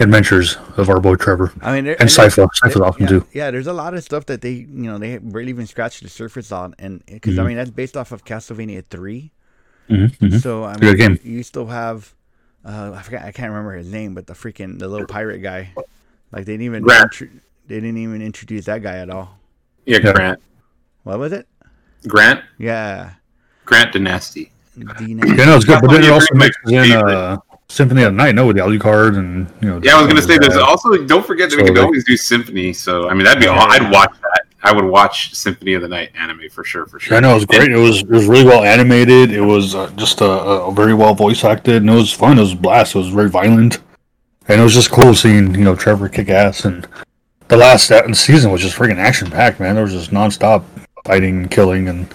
adventures 0.01 0.57
of 0.77 0.88
our 0.88 0.98
boy 0.98 1.14
Trevor 1.14 1.53
I 1.61 1.72
mean, 1.77 1.85
there- 1.85 1.96
and 2.01 2.09
there- 2.09 2.27
Sypha. 2.29 2.48
Sypha's 2.61 2.81
awesome 2.81 3.03
yeah, 3.03 3.09
too. 3.09 3.27
Yeah, 3.33 3.51
there's 3.53 3.68
a 3.68 3.72
lot 3.72 3.94
of 3.94 4.03
stuff 4.03 4.27
that 4.27 4.40
they, 4.40 4.51
you 4.53 4.66
know, 4.66 4.98
they 4.98 5.18
barely 5.18 5.51
even 5.51 5.66
scratched 5.68 6.03
the 6.03 6.09
surface 6.09 6.51
on, 6.51 6.75
and 6.81 7.05
because 7.07 7.38
I 7.38 7.42
Mhm. 7.42 7.46
mean 7.48 7.57
that's 7.59 7.70
based 7.70 7.96
off 7.96 8.11
of 8.11 8.25
Castlevania 8.25 8.85
3 8.85 9.31
Mm-hmm, 9.90 10.38
So 10.38 10.62
I 10.64 10.75
a 10.75 10.79
good 10.79 10.98
mean, 10.98 11.16
game. 11.16 11.18
you 11.22 11.42
still 11.42 11.66
have, 11.66 12.14
uh, 12.64 12.92
I 12.94 13.03
forgot, 13.03 13.22
I 13.25 13.31
can't 13.33 13.51
remember 13.51 13.75
his 13.77 13.92
name, 13.92 14.14
but 14.14 14.27
the 14.27 14.33
freaking 14.33 14.79
the 14.79 14.88
little 14.88 15.07
pirate 15.07 15.40
guy, 15.42 15.72
like 16.33 16.46
they 16.46 16.53
didn't 16.55 16.62
even 16.64 16.83
Grant. 16.83 17.03
intro- 17.05 17.29
they 17.68 17.75
didn't 17.77 17.98
even 17.98 18.22
introduce 18.22 18.64
that 18.64 18.83
guy 18.83 18.96
at 18.98 19.11
all. 19.11 19.38
Yeah, 19.85 19.98
Yeah. 20.03 20.12
Grant. 20.14 20.40
What 21.03 21.18
was 21.18 21.33
it? 21.33 21.46
Grant. 22.09 22.40
Yeah, 22.59 23.11
Grant 23.64 23.94
Danasty. 23.94 24.51
Dean. 24.98 25.18
Yeah, 25.18 25.44
no, 25.44 25.57
it's 25.57 25.64
good. 25.64 25.81
But 25.83 25.90
then 25.90 26.05
it 26.05 26.11
also 26.11 26.27
pretty 26.35 26.46
mixes 26.68 26.72
in 26.90 26.96
uh, 27.07 27.37
Symphony 27.68 28.03
of 28.05 28.12
the 28.12 28.16
Night, 28.16 28.35
no, 28.35 28.46
with 28.46 28.57
the 28.57 28.62
Alucard 28.62 29.18
and 29.18 29.51
you 29.61 29.68
know. 29.68 29.81
Yeah, 29.83 29.96
I 29.96 29.98
was 30.01 30.09
gonna 30.09 30.22
say 30.22 30.38
there's 30.38 30.57
also 30.57 30.96
don't 31.05 31.27
forget 31.27 31.51
that 31.51 31.57
we 31.57 31.62
So, 31.62 31.66
could 31.68 31.77
like- 31.77 31.85
always 31.87 32.05
do 32.05 32.16
Symphony. 32.16 32.72
So 32.72 33.09
I 33.09 33.14
mean 33.14 33.25
that'd 33.25 33.38
be 33.40 33.46
Yeah. 33.46 33.53
all. 33.59 33.70
I'd 33.70 33.90
watch 33.92 34.12
that. 34.22 34.42
I 34.64 34.72
would 34.72 34.85
watch 34.85 35.35
Symphony 35.35 35.75
of 35.75 35.83
the 35.83 35.88
Night 35.88 36.11
anime 36.18 36.48
for 36.51 36.64
sure. 36.64 36.87
For 36.87 37.01
sure. 37.01 37.16
I 37.16 37.20
know 37.20 37.33
it 37.33 37.35
was 37.35 37.44
great. 37.46 37.70
It 37.70 37.77
was 37.77 38.01
it 38.01 38.09
was 38.09 38.27
really 38.27 38.44
well 38.44 38.62
animated. 38.64 39.31
It 39.33 39.40
was 39.40 39.75
uh, 39.75 39.90
just 39.96 40.20
a, 40.22 40.25
uh, 40.27 40.70
very 40.70 40.94
well 40.94 41.14
voice 41.14 41.44
acted, 41.44 41.77
and 41.83 41.90
it 41.90 41.94
was 41.94 42.12
fun. 42.12 42.38
It 42.38 42.42
was 42.42 42.53
a 42.53 42.57
blast. 42.57 42.94
It 42.94 42.98
was 42.98 43.09
very 43.09 43.29
violent, 43.29 43.81
and 44.48 44.61
it 44.61 44.64
was 44.64 44.72
just 44.75 44.90
cool 44.90 45.14
seeing 45.14 45.55
you 45.55 45.64
know 45.64 45.75
Trevor 45.77 46.09
kick 46.09 46.29
ass. 46.31 46.64
And 46.64 46.87
the 47.48 47.57
last 47.59 47.88
se- 47.88 48.11
season 48.14 48.51
was 48.53 48.61
just 48.62 48.77
freaking 48.77 48.98
action 48.98 49.31
packed, 49.31 49.61
man. 49.61 49.75
There 49.75 49.85
was 49.85 49.92
just 49.92 50.12
nonstop 50.12 50.64
fighting, 51.05 51.40
and 51.42 51.51
killing, 51.51 51.88
and 51.88 52.07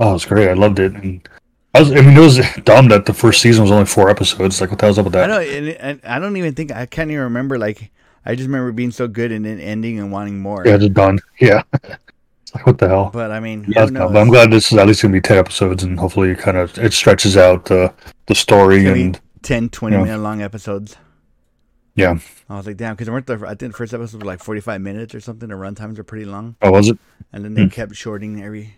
oh, 0.00 0.10
it 0.10 0.12
was 0.14 0.24
great. 0.24 0.48
I 0.48 0.54
loved 0.54 0.78
it. 0.78 0.92
And 0.94 1.26
I 1.74 1.80
was, 1.80 1.92
I 1.92 1.96
mean, 2.02 2.16
it 2.16 2.20
was 2.20 2.40
dumb 2.64 2.88
that 2.88 3.06
the 3.06 3.14
first 3.14 3.40
season 3.40 3.62
was 3.62 3.70
only 3.72 3.86
four 3.86 4.08
episodes. 4.10 4.60
Like, 4.60 4.70
what 4.70 4.78
the 4.78 4.86
hell's 4.86 4.98
up 4.98 5.04
with 5.06 5.16
I 5.16 5.26
that? 5.26 5.26
know, 5.28 5.40
and, 5.40 5.68
and 5.68 6.00
I 6.04 6.18
don't 6.18 6.36
even 6.36 6.54
think 6.54 6.70
I 6.72 6.86
can't 6.86 7.10
even 7.10 7.24
remember. 7.24 7.58
Like, 7.58 7.90
I 8.24 8.34
just 8.34 8.46
remember 8.46 8.72
being 8.72 8.90
so 8.92 9.08
good 9.08 9.32
and 9.32 9.44
then 9.44 9.58
ending 9.60 9.98
and 9.98 10.10
wanting 10.12 10.38
more. 10.40 10.62
Yeah, 10.66 10.76
just 10.76 10.94
done. 10.94 11.18
Yeah, 11.40 11.62
like 12.54 12.66
what 12.66 12.78
the 12.78 12.88
hell. 12.88 13.10
But 13.12 13.32
I 13.32 13.40
mean, 13.40 13.64
Yeah, 13.68 13.86
but 13.86 14.16
I'm 14.16 14.28
glad 14.28 14.50
this 14.52 14.70
is 14.72 14.78
at 14.78 14.86
least 14.86 15.02
gonna 15.02 15.12
be 15.12 15.20
ten 15.20 15.36
episodes, 15.38 15.82
and 15.82 15.98
hopefully, 15.98 16.30
it 16.30 16.38
kind 16.38 16.56
of 16.56 16.78
it 16.78 16.92
stretches 16.92 17.36
out 17.36 17.64
the 17.66 17.92
the 18.26 18.34
story 18.36 18.86
It's 18.86 18.98
and 19.00 19.20
10, 19.42 19.68
20 19.70 19.96
Yeah. 19.96 20.02
minute 20.04 20.18
long 20.20 20.40
episodes. 20.40 20.96
yeah. 21.96 22.18
I 22.48 22.56
was 22.56 22.66
like, 22.66 22.76
damn, 22.76 22.94
because 22.94 23.10
weren't 23.10 23.26
the 23.26 23.34
I 23.44 23.54
think 23.56 23.72
the 23.72 23.76
first 23.76 23.92
episode 23.92 24.18
was 24.18 24.26
like 24.26 24.40
forty 24.42 24.60
five 24.60 24.80
minutes 24.80 25.14
or 25.14 25.20
something. 25.20 25.48
The 25.48 25.56
run 25.56 25.74
times 25.74 25.98
are 25.98 26.04
pretty 26.04 26.24
long, 26.24 26.54
Oh, 26.62 26.70
was 26.70 26.88
it? 26.90 26.98
and 27.32 27.44
then 27.44 27.54
they 27.54 27.62
Hmm. 27.64 27.68
kept 27.68 27.94
shorting 27.96 28.42
every. 28.42 28.74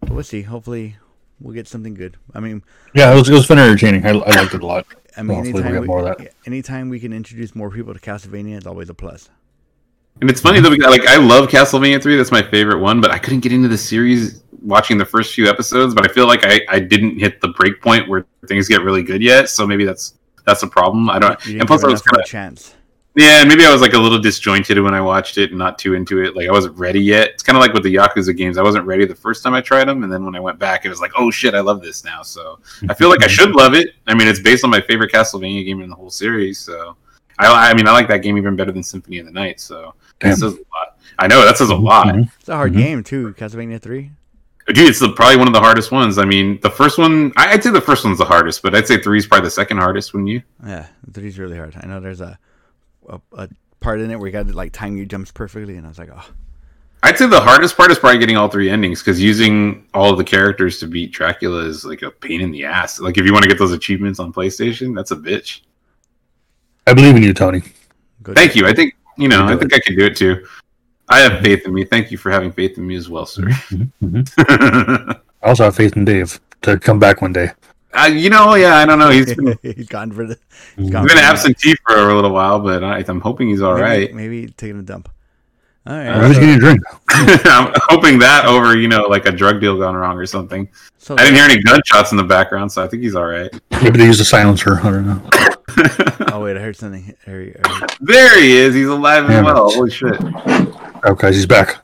But 0.00 0.10
we'll 0.10 0.24
see. 0.24 0.42
Hopefully, 0.42 0.96
we'll 1.40 1.54
get 1.54 1.68
something 1.68 1.94
good. 1.94 2.16
I 2.34 2.40
mean, 2.40 2.62
Yeah, 2.94 3.12
it 3.12 3.16
was, 3.16 3.28
it 3.28 3.32
was 3.32 3.46
very 3.46 3.60
entertaining. 3.60 4.04
I, 4.04 4.10
I 4.10 4.12
liked 4.42 4.54
it 4.54 4.62
a 4.62 4.66
lot. 4.66 4.86
I 5.16 5.22
mean, 5.22 5.44
Hopefully 5.44 5.62
we'll 5.62 5.74
anytime 5.74 6.04
we, 6.04 6.10
of 6.10 6.18
that. 6.18 6.34
anytime 6.46 6.88
we 6.88 7.00
can 7.00 7.12
introduce 7.12 7.54
more 7.54 7.70
people 7.70 7.92
to 7.92 8.00
Castlevania, 8.00 8.56
it's 8.56 8.66
always 8.66 8.88
a 8.88 8.94
plus. 8.94 9.28
And 10.20 10.28
it's 10.28 10.40
funny 10.40 10.60
though, 10.60 10.70
because, 10.70 10.90
like 10.90 11.06
I 11.06 11.16
love 11.16 11.48
Castlevania 11.48 12.02
three. 12.02 12.16
That's 12.16 12.32
my 12.32 12.42
favorite 12.42 12.78
one, 12.80 13.00
but 13.00 13.10
I 13.10 13.18
couldn't 13.18 13.40
get 13.40 13.52
into 13.52 13.68
the 13.68 13.78
series 13.78 14.42
watching 14.62 14.98
the 14.98 15.04
first 15.04 15.34
few 15.34 15.48
episodes. 15.48 15.94
But 15.94 16.08
I 16.08 16.12
feel 16.12 16.26
like 16.26 16.44
I, 16.44 16.60
I 16.68 16.78
didn't 16.78 17.18
hit 17.18 17.40
the 17.40 17.48
break 17.48 17.80
point 17.80 18.08
where 18.08 18.26
things 18.46 18.68
get 18.68 18.82
really 18.82 19.02
good 19.02 19.22
yet. 19.22 19.48
So 19.48 19.66
maybe 19.66 19.84
that's 19.84 20.14
that's 20.44 20.62
a 20.62 20.66
problem. 20.66 21.08
I 21.10 21.18
don't. 21.18 21.32
You 21.46 21.52
didn't 21.52 21.60
And 21.62 21.66
plus, 21.68 21.80
give 21.82 21.88
I 21.88 21.92
was 21.92 22.02
kind 22.02 22.20
of 22.22 22.26
chance. 22.26 22.74
Yeah, 23.16 23.44
maybe 23.44 23.64
I 23.64 23.72
was 23.72 23.80
like 23.82 23.92
a 23.94 23.98
little 23.98 24.18
disjointed 24.20 24.78
when 24.80 24.94
I 24.94 25.00
watched 25.00 25.36
it 25.36 25.50
and 25.50 25.58
not 25.58 25.78
too 25.78 25.94
into 25.94 26.22
it. 26.22 26.36
Like 26.36 26.48
I 26.48 26.52
wasn't 26.52 26.76
ready 26.78 27.00
yet. 27.00 27.30
It's 27.30 27.42
kind 27.42 27.56
of 27.56 27.60
like 27.60 27.72
with 27.72 27.82
the 27.82 27.94
Yakuza 27.94 28.36
games. 28.36 28.56
I 28.56 28.62
wasn't 28.62 28.86
ready 28.86 29.04
the 29.04 29.14
first 29.14 29.42
time 29.42 29.52
I 29.54 29.60
tried 29.60 29.88
them, 29.88 30.04
and 30.04 30.12
then 30.12 30.24
when 30.24 30.36
I 30.36 30.40
went 30.40 30.58
back, 30.58 30.84
it 30.84 30.88
was 30.88 31.00
like, 31.00 31.12
oh 31.16 31.30
shit, 31.30 31.54
I 31.54 31.60
love 31.60 31.82
this 31.82 32.04
now. 32.04 32.22
So 32.22 32.60
I 32.88 32.94
feel 32.94 33.08
like 33.08 33.22
I 33.24 33.26
should 33.26 33.50
love 33.52 33.74
it. 33.74 33.94
I 34.06 34.14
mean, 34.14 34.28
it's 34.28 34.40
based 34.40 34.62
on 34.64 34.70
my 34.70 34.80
favorite 34.80 35.12
Castlevania 35.12 35.64
game 35.64 35.80
in 35.82 35.90
the 35.90 35.96
whole 35.96 36.10
series. 36.10 36.58
So 36.58 36.96
I, 37.38 37.70
I 37.70 37.74
mean, 37.74 37.88
I 37.88 37.92
like 37.92 38.06
that 38.08 38.18
game 38.18 38.38
even 38.38 38.54
better 38.54 38.70
than 38.72 38.82
Symphony 38.82 39.18
of 39.18 39.26
the 39.26 39.32
Night. 39.32 39.60
So 39.60 39.94
Damn. 40.20 40.30
that 40.30 40.36
says 40.38 40.52
a 40.54 40.56
lot. 40.56 40.98
I 41.18 41.26
know 41.26 41.44
that 41.44 41.58
says 41.58 41.70
a 41.70 41.74
lot. 41.76 42.06
Mhm. 42.06 42.30
It's 42.38 42.48
a 42.48 42.54
hard 42.56 42.72
Mhm. 42.72 42.76
game 42.76 43.02
too. 43.04 43.34
Castlevania 43.36 43.80
three. 43.82 44.12
Dude, 44.68 44.88
it's 44.88 45.00
the, 45.00 45.08
probably 45.10 45.36
one 45.36 45.48
of 45.48 45.52
the 45.54 45.60
hardest 45.60 45.90
ones. 45.90 46.16
I 46.16 46.24
mean, 46.24 46.60
the 46.62 46.70
first 46.70 46.96
one, 46.96 47.32
I- 47.36 47.52
I'd 47.54 47.62
say 47.64 47.70
the 47.70 47.80
first 47.80 48.04
one's 48.04 48.18
the 48.18 48.24
hardest, 48.24 48.62
but 48.62 48.72
I'd 48.74 48.86
say 48.86 48.98
three 49.02 49.18
is 49.18 49.26
probably 49.26 49.46
the 49.46 49.50
second 49.50 49.78
hardest. 49.78 50.12
Wouldn't 50.14 50.28
you? 50.30 50.42
Yeah, 50.64 50.86
three's 51.12 51.38
really 51.40 51.56
hard. 51.56 51.74
I 51.82 51.86
know 51.86 51.98
there's 51.98 52.20
a, 52.20 52.38
a 53.08 53.20
a 53.32 53.48
part 53.80 54.00
in 54.00 54.10
it 54.10 54.18
where 54.18 54.26
you 54.26 54.32
got 54.32 54.46
to 54.46 54.52
like 54.52 54.72
time 54.72 54.96
your 54.96 55.06
jumps 55.06 55.30
perfectly, 55.30 55.76
and 55.76 55.86
I 55.86 55.88
was 55.88 55.98
like, 55.98 56.10
oh, 56.12 56.26
I'd 57.02 57.16
say 57.16 57.26
the 57.26 57.40
hardest 57.40 57.76
part 57.76 57.90
is 57.90 57.98
probably 57.98 58.18
getting 58.18 58.36
all 58.36 58.48
three 58.48 58.70
endings 58.70 59.00
because 59.00 59.20
using 59.20 59.86
all 59.94 60.10
of 60.10 60.18
the 60.18 60.24
characters 60.24 60.78
to 60.80 60.86
beat 60.86 61.12
Dracula 61.12 61.64
is 61.64 61.84
like 61.84 62.02
a 62.02 62.10
pain 62.10 62.40
in 62.40 62.50
the 62.50 62.64
ass. 62.64 63.00
Like 63.00 63.16
if 63.16 63.24
you 63.24 63.32
want 63.32 63.42
to 63.44 63.48
get 63.48 63.58
those 63.58 63.72
achievements 63.72 64.18
on 64.18 64.32
PlayStation, 64.32 64.94
that's 64.94 65.10
a 65.10 65.16
bitch. 65.16 65.62
I 66.86 66.92
believe 66.92 67.16
in 67.16 67.22
you, 67.22 67.32
Tony. 67.32 67.62
go 68.22 68.34
Thank 68.34 68.54
you. 68.54 68.66
I 68.66 68.74
think 68.74 68.94
you 69.16 69.28
know. 69.28 69.44
You 69.44 69.50
I 69.50 69.52
do 69.54 69.58
think 69.60 69.74
I 69.74 69.80
can 69.80 69.96
do 69.96 70.06
it 70.06 70.16
too. 70.16 70.46
I 71.08 71.20
have 71.20 71.40
faith 71.42 71.66
in 71.66 71.74
me. 71.74 71.84
Thank 71.84 72.10
you 72.10 72.18
for 72.18 72.30
having 72.30 72.52
faith 72.52 72.78
in 72.78 72.86
me 72.86 72.96
as 72.96 73.08
well, 73.08 73.26
sir. 73.26 73.42
Mhm, 73.42 73.90
mhm. 74.02 75.20
I 75.42 75.48
also 75.48 75.64
have 75.64 75.76
faith 75.76 75.96
in 75.96 76.04
Dave 76.04 76.38
to 76.62 76.78
come 76.78 76.98
back 76.98 77.22
one 77.22 77.32
day. 77.32 77.50
Uh, 77.92 78.06
you 78.06 78.30
know, 78.30 78.54
yeah, 78.54 78.76
I 78.76 78.86
don't 78.86 78.98
know. 78.98 79.10
He's 79.10 79.34
been, 79.34 79.58
he's 79.62 79.88
gone 79.88 80.12
for 80.12 80.26
the. 80.26 80.34
Gone 80.76 80.84
he's 80.84 80.90
been 80.90 81.08
for 81.08 81.14
the- 81.14 81.22
absentee 81.22 81.74
for 81.86 81.96
a 82.10 82.14
little 82.14 82.30
while, 82.32 82.60
but 82.60 82.82
I, 82.84 83.04
I'm 83.06 83.20
hoping 83.20 83.48
he's 83.48 83.62
all 83.62 83.74
maybe, 83.74 83.82
right. 83.82 84.14
Maybe 84.14 84.46
taking 84.56 84.78
a 84.78 84.82
dump. 84.82 85.08
All 85.86 85.96
Maybe 85.96 86.08
right. 86.10 86.26
he's 86.26 86.34
so, 86.36 86.40
getting 86.40 86.54
a 86.56 86.58
drink. 86.58 86.80
I'm 87.46 87.72
hoping 87.88 88.18
that 88.18 88.44
over, 88.46 88.76
you 88.76 88.86
know, 88.86 89.02
like 89.08 89.24
a 89.26 89.32
drug 89.32 89.60
deal 89.60 89.78
gone 89.78 89.94
wrong 89.96 90.16
or 90.18 90.26
something. 90.26 90.68
so 90.98 91.14
I 91.14 91.22
didn't 91.24 91.36
hear 91.36 91.44
any 91.44 91.62
gunshots 91.62 92.10
in 92.10 92.18
the 92.18 92.22
background, 92.24 92.70
so 92.70 92.84
I 92.84 92.86
think 92.86 93.02
he's 93.02 93.14
all 93.14 93.24
right. 93.24 93.50
Maybe 93.82 93.98
they 93.98 94.04
used 94.04 94.20
a 94.20 94.24
silencer. 94.24 94.78
I 94.80 94.90
don't 94.90 95.06
know. 95.06 95.30
Oh 96.32 96.42
wait, 96.44 96.56
I 96.56 96.60
heard 96.60 96.76
something. 96.76 97.14
I 97.26 97.30
heard- 97.30 97.60
there 98.00 98.40
he 98.40 98.56
is. 98.56 98.74
He's 98.74 98.88
alive 98.88 99.24
and 99.24 99.32
Damn 99.32 99.44
it. 99.44 99.54
well. 99.54 99.70
Holy 99.70 99.90
shit. 99.90 100.20
Okay, 101.04 101.28
he's 101.32 101.46
back. 101.46 101.78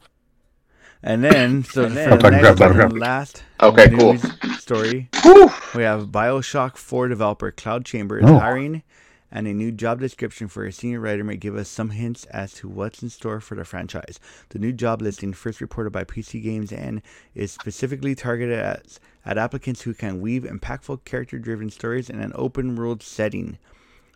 And 1.02 1.22
then, 1.24 1.62
so 1.64 1.88
the 1.88 1.94
next 1.94 2.20
crap, 2.58 2.60
and 2.60 2.98
last 2.98 3.42
Okay, 3.62 3.88
cool. 3.96 4.18
story, 4.58 5.08
Whew. 5.22 5.50
we 5.74 5.82
have 5.82 6.08
Bioshock 6.08 6.76
4 6.76 7.08
developer 7.08 7.50
Cloud 7.50 7.84
Chamber 7.86 8.18
is 8.18 8.28
Oh. 8.28 8.38
hiring, 8.38 8.82
and 9.32 9.46
a 9.46 9.54
new 9.54 9.72
job 9.72 9.98
description 10.00 10.46
for 10.48 10.64
a 10.66 10.72
senior 10.72 11.00
writer 11.00 11.24
may 11.24 11.36
give 11.36 11.56
us 11.56 11.68
some 11.68 11.90
hints 11.90 12.24
as 12.26 12.52
to 12.54 12.68
what's 12.68 13.02
in 13.02 13.08
store 13.08 13.40
for 13.40 13.54
the 13.54 13.64
franchise. 13.64 14.20
The 14.50 14.58
new 14.58 14.72
job 14.72 15.00
listing, 15.00 15.32
first 15.32 15.60
reported 15.62 15.90
by 15.90 16.04
PCGamesN 16.04 17.00
is 17.34 17.50
specifically 17.50 18.14
targeted 18.14 18.58
at, 18.58 18.98
at 19.24 19.38
applicants 19.38 19.82
who 19.82 19.94
can 19.94 20.20
weave 20.20 20.42
impactful 20.42 21.04
character-driven 21.04 21.70
stories 21.70 22.10
in 22.10 22.20
an 22.20 22.32
open-world 22.34 23.02
setting. 23.02 23.56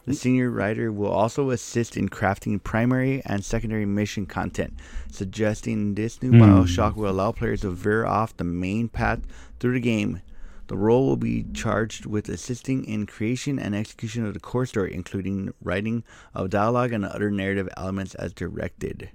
The 0.06 0.14
senior 0.14 0.50
writer 0.50 0.90
will 0.90 1.10
also 1.10 1.50
assist 1.50 1.96
in 1.96 2.08
crafting 2.08 2.62
primary 2.62 3.22
and 3.24 3.44
secondary 3.44 3.86
mission 3.86 4.26
content, 4.26 4.74
suggesting 5.10 5.94
this 5.94 6.22
new 6.22 6.30
Hmm. 6.30 6.42
Bioshock 6.42 6.96
will 6.96 7.10
allow 7.10 7.32
players 7.32 7.60
to 7.60 7.70
veer 7.70 8.06
off 8.06 8.36
the 8.36 8.44
main 8.44 8.88
path 8.88 9.20
through 9.60 9.74
the 9.74 9.80
game. 9.80 10.22
The 10.68 10.76
role 10.76 11.06
will 11.06 11.16
be 11.16 11.44
charged 11.52 12.06
with 12.06 12.28
assisting 12.28 12.84
in 12.84 13.04
creation 13.06 13.58
and 13.58 13.74
execution 13.74 14.24
of 14.24 14.34
the 14.34 14.40
core 14.40 14.66
story, 14.66 14.94
including 14.94 15.52
writing 15.62 16.04
of 16.34 16.50
dialogue 16.50 16.92
and 16.92 17.04
other 17.04 17.30
narrative 17.30 17.68
elements 17.76 18.14
as 18.14 18.32
directed. 18.32 19.10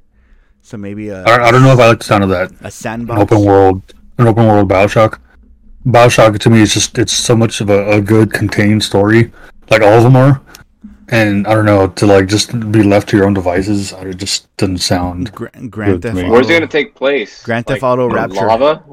So 0.61 0.77
maybe 0.77 1.09
a, 1.09 1.23
I, 1.23 1.47
I 1.47 1.51
don't 1.51 1.61
know 1.63 1.71
if 1.73 1.79
I 1.79 1.87
like 1.87 1.99
the 1.99 2.05
sound 2.05 2.23
of 2.23 2.29
that. 2.29 2.51
a 2.61 2.71
sandbox. 2.71 3.17
An 3.17 3.21
open 3.21 3.45
world, 3.45 3.81
an 4.17 4.27
open 4.27 4.45
world 4.47 4.67
Bioshock. 4.67 5.19
Bioshock 5.85 6.39
to 6.39 6.49
me 6.49 6.61
is 6.61 6.73
just 6.73 6.97
it's 6.97 7.13
so 7.13 7.35
much 7.35 7.61
of 7.61 7.69
a, 7.69 7.89
a 7.91 8.01
good 8.01 8.33
contained 8.33 8.83
story, 8.83 9.31
like 9.69 9.81
all 9.81 9.93
of 9.93 10.03
them 10.03 10.15
are. 10.15 10.41
And 11.09 11.45
I 11.47 11.53
don't 11.53 11.65
know 11.65 11.87
to 11.87 12.05
like 12.07 12.27
just 12.27 12.51
be 12.71 12.81
left 12.83 13.09
to 13.09 13.17
your 13.17 13.25
own 13.27 13.33
devices. 13.35 13.91
It 13.91 14.15
just 14.17 14.55
doesn't 14.57 14.79
sound. 14.79 15.31
Gra- 15.33 15.51
Grand 15.69 16.01
Theft. 16.01 16.17
Auto. 16.17 16.29
Where's 16.31 16.49
it 16.49 16.53
gonna 16.53 16.67
take 16.67 16.95
place? 16.95 17.43
Grand 17.43 17.65
Theft 17.67 17.83
Like, 17.83 17.91
Auto 17.91 18.09
Rapture. 18.09 18.47
Lava. 18.47 18.83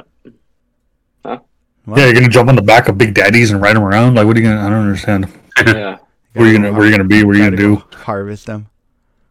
What? 1.84 1.98
Yeah, 1.98 2.04
you're 2.06 2.14
gonna 2.14 2.28
jump 2.28 2.48
on 2.48 2.54
the 2.56 2.62
back 2.62 2.88
of 2.88 2.96
Big 2.96 3.14
Daddies 3.14 3.50
and 3.50 3.60
ride 3.60 3.74
them 3.76 3.82
around. 3.82 4.14
Like, 4.14 4.26
what 4.26 4.36
are 4.36 4.40
you 4.40 4.46
gonna? 4.46 4.60
I 4.60 4.68
don't 4.68 4.82
understand. 4.86 5.26
Yeah. 5.66 5.98
Where 6.34 6.46
you 6.46 6.56
gonna? 6.56 6.72
Where 6.72 6.84
you 6.86 6.92
gonna 6.92 7.04
be? 7.04 7.24
What 7.24 7.34
are 7.34 7.38
you 7.38 7.50
Gotta 7.50 7.56
gonna 7.56 7.76
do? 7.76 7.82
go 7.90 7.96
Harvest 7.98 8.46
them. 8.46 8.66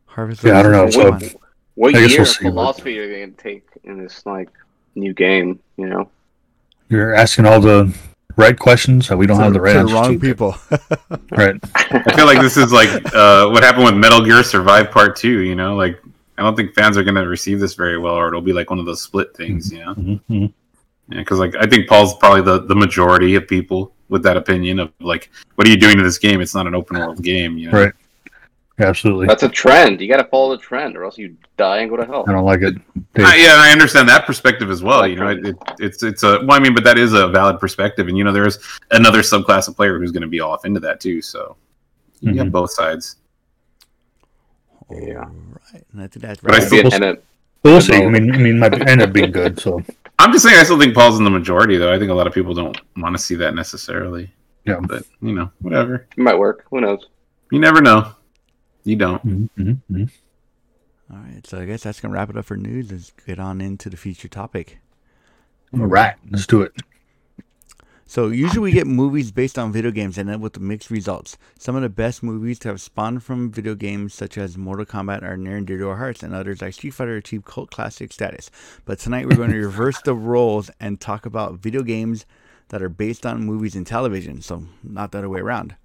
Harvest 0.05 0.43
Yeah, 0.43 0.59
I 0.59 0.63
don't 0.63 0.71
know, 0.73 0.89
Come 0.91 1.19
so- 1.21 1.37
What 1.75 1.95
I 1.95 1.99
year 1.99 2.07
we'll 2.09 2.21
of 2.23 2.27
see, 2.27 2.43
but- 2.43 2.49
philosophy 2.51 2.99
are 2.99 3.07
they 3.07 3.21
gonna 3.21 3.31
take 3.37 3.65
in 3.85 3.97
this 4.03 4.25
like 4.25 4.49
new 4.95 5.13
game? 5.13 5.59
You 5.77 5.87
know. 5.87 6.09
You're 6.89 7.13
asking 7.15 7.45
all 7.45 7.61
the 7.61 7.93
right 8.37 8.57
questions 8.57 9.07
that 9.07 9.17
we 9.17 9.27
don't 9.27 9.37
To 9.37 9.43
have 9.45 9.53
the 9.53 9.61
right 9.61 9.75
answers 9.75 9.93
wrong 9.93 10.13
to. 10.13 10.19
people. 10.19 10.55
Right. 11.31 11.55
I 11.75 12.13
feel 12.15 12.25
like 12.25 12.41
this 12.41 12.57
is 12.57 12.73
like 12.73 12.89
uh, 13.13 13.49
what 13.49 13.63
happened 13.63 13.85
with 13.85 13.95
Metal 13.95 14.23
Gear 14.23 14.43
Survive 14.43 14.91
Part 14.91 15.15
2, 15.15 15.39
you 15.41 15.55
know? 15.55 15.75
Like, 15.75 16.01
I 16.37 16.41
don't 16.41 16.55
think 16.55 16.73
fans 16.73 16.97
are 16.97 17.03
going 17.03 17.15
to 17.15 17.27
receive 17.27 17.59
this 17.59 17.73
very 17.73 17.97
well, 17.97 18.15
or 18.15 18.27
it'll 18.27 18.41
be 18.41 18.51
like 18.53 18.69
one 18.69 18.79
of 18.79 18.85
those 18.85 19.01
split 19.01 19.35
things, 19.35 19.71
you 19.71 19.79
know? 19.79 19.95
Mm-hmm. 19.95 20.45
Yeah, 21.13 21.19
because 21.19 21.39
like 21.39 21.55
I 21.55 21.65
think 21.65 21.87
Paul's 21.87 22.15
probably 22.15 22.41
the, 22.41 22.65
the 22.65 22.75
majority 22.75 23.35
of 23.35 23.47
people 23.47 23.93
with 24.09 24.23
that 24.23 24.35
opinion 24.37 24.79
of 24.79 24.91
like, 24.99 25.29
what 25.55 25.65
are 25.67 25.69
you 25.71 25.77
doing 25.77 25.97
to 25.97 26.03
this 26.03 26.17
game? 26.17 26.41
It's 26.41 26.53
not 26.53 26.67
an 26.67 26.75
open 26.75 26.97
world 26.99 27.23
game, 27.23 27.57
you 27.57 27.71
know? 27.71 27.79
Right. 27.85 27.93
Absolutely. 28.81 29.27
That's 29.27 29.43
a 29.43 29.49
trend. 29.49 30.01
You 30.01 30.07
got 30.07 30.17
to 30.17 30.25
follow 30.25 30.55
the 30.55 30.61
trend, 30.61 30.97
or 30.97 31.03
else 31.03 31.17
you 31.17 31.35
die 31.57 31.79
and 31.79 31.89
go 31.89 31.97
to 31.97 32.05
hell. 32.05 32.25
I 32.27 32.31
don't 32.31 32.45
like 32.45 32.61
it. 32.61 32.73
Dave. 33.13 33.25
Uh, 33.25 33.33
yeah, 33.35 33.55
I 33.57 33.71
understand 33.71 34.09
that 34.09 34.25
perspective 34.25 34.69
as 34.69 34.81
well. 34.83 35.05
You 35.07 35.15
know, 35.17 35.27
it, 35.29 35.45
it, 35.45 35.55
it's 35.79 36.03
it's 36.03 36.23
a 36.23 36.39
well, 36.45 36.51
I 36.53 36.59
mean, 36.59 36.73
but 36.73 36.83
that 36.83 36.97
is 36.97 37.13
a 37.13 37.27
valid 37.27 37.59
perspective, 37.59 38.07
and 38.07 38.17
you 38.17 38.23
know, 38.23 38.31
there's 38.31 38.59
another 38.91 39.19
subclass 39.19 39.67
of 39.67 39.75
player 39.75 39.99
who's 39.99 40.11
going 40.11 40.21
to 40.23 40.27
be 40.27 40.39
off 40.39 40.65
into 40.65 40.79
that 40.81 40.99
too. 40.99 41.21
So 41.21 41.55
you 42.21 42.35
have 42.35 42.47
Mhm. 42.47 42.51
both 42.51 42.71
sides. 42.71 43.17
Yeah. 44.89 45.25
Right. 45.73 45.83
And 45.93 46.01
I 46.01 46.07
think 46.07 46.21
that's 46.21 46.41
But 46.41 46.51
I 46.53 46.57
right. 46.57 46.67
still- 46.67 46.93
and 46.93 47.03
it, 47.03 47.23
We'll 47.63 47.79
see. 47.79 47.93
I 47.95 48.07
mean, 48.09 48.33
I 48.33 48.37
mean, 48.39 48.55
it 48.55 48.59
might 48.59 48.89
end 48.89 49.03
up 49.03 49.13
being 49.13 49.31
good. 49.31 49.59
So 49.59 49.83
I'm 50.17 50.31
just 50.31 50.43
saying, 50.43 50.57
I 50.57 50.63
still 50.63 50.79
think 50.79 50.95
Paul's 50.95 51.19
in 51.19 51.23
the 51.23 51.29
majority, 51.29 51.77
though. 51.77 51.93
I 51.93 51.99
think 51.99 52.09
a 52.09 52.13
lot 52.13 52.25
of 52.25 52.33
people 52.33 52.55
don't 52.55 52.75
want 52.97 53.15
to 53.15 53.21
see 53.21 53.35
that 53.35 53.53
necessarily. 53.53 54.31
Yeah. 54.65 54.79
but 54.87 55.03
you 55.21 55.33
know, 55.33 55.51
whatever. 55.59 56.07
it 56.15 56.17
might 56.21 56.37
work. 56.37 56.65
Who 56.71 56.81
knows? 56.81 57.07
You 57.51 57.59
never 57.59 57.81
know. 57.81 58.13
You 58.83 58.95
don't. 58.95 59.25
Mhm, 59.25 59.49
mhm, 59.57 59.77
mhm. 59.91 60.09
All 61.11 61.17
right. 61.17 61.45
So 61.45 61.59
I 61.59 61.65
guess 61.65 61.83
that's 61.83 61.99
gonna 61.99 62.13
wrap 62.13 62.29
it 62.29 62.37
up 62.37 62.45
for 62.45 62.57
news. 62.57 62.91
Let's 62.91 63.11
get 63.25 63.39
on 63.39 63.61
into 63.61 63.89
the 63.89 63.97
feature 63.97 64.27
topic. 64.27 64.79
all 65.73 65.85
right, 65.85 66.15
let's 66.29 66.47
do 66.47 66.61
it. 66.61 66.73
So 68.05 68.27
usually 68.27 68.59
we 68.59 68.71
get 68.73 68.87
movies 68.87 69.31
based 69.31 69.57
on 69.57 69.71
video 69.71 69.89
games 69.89 70.17
and 70.17 70.27
then 70.27 70.41
with 70.41 70.59
mixed 70.59 70.91
results. 70.91 71.37
Some 71.57 71.77
of 71.77 71.81
the 71.81 71.87
best 71.87 72.21
movies 72.21 72.59
to 72.59 72.67
have 72.67 72.81
spawned 72.81 73.23
from 73.23 73.51
video 73.51 73.73
games 73.73 74.13
such 74.13 74.37
as 74.37 74.57
Mortal 74.57 74.85
Kombat 74.85 75.23
are 75.23 75.37
near 75.37 75.55
and 75.55 75.65
dear 75.65 75.77
to 75.77 75.87
our 75.87 75.95
hearts 75.95 76.21
and 76.21 76.33
others 76.33 76.61
like 76.61 76.73
Street 76.73 76.89
Fighter 76.89 77.15
achieve 77.15 77.45
cult 77.45 77.71
classic 77.71 78.11
status. 78.11 78.51
But 78.83 78.99
tonight 78.99 79.29
we're 79.29 79.37
going 79.37 79.51
to 79.51 79.59
reverse 79.65 80.01
the 80.01 80.13
roles 80.13 80.69
and 80.77 80.99
talk 80.99 81.25
about 81.25 81.59
video 81.59 81.83
games 81.83 82.25
that 82.67 82.81
are 82.81 82.89
based 82.89 83.25
on 83.25 83.45
movies 83.45 83.75
and 83.75 83.87
television. 83.87 84.41
So 84.41 84.65
not 84.83 85.13
the 85.13 85.19
other 85.19 85.29
way 85.29 85.39
around. 85.39 85.75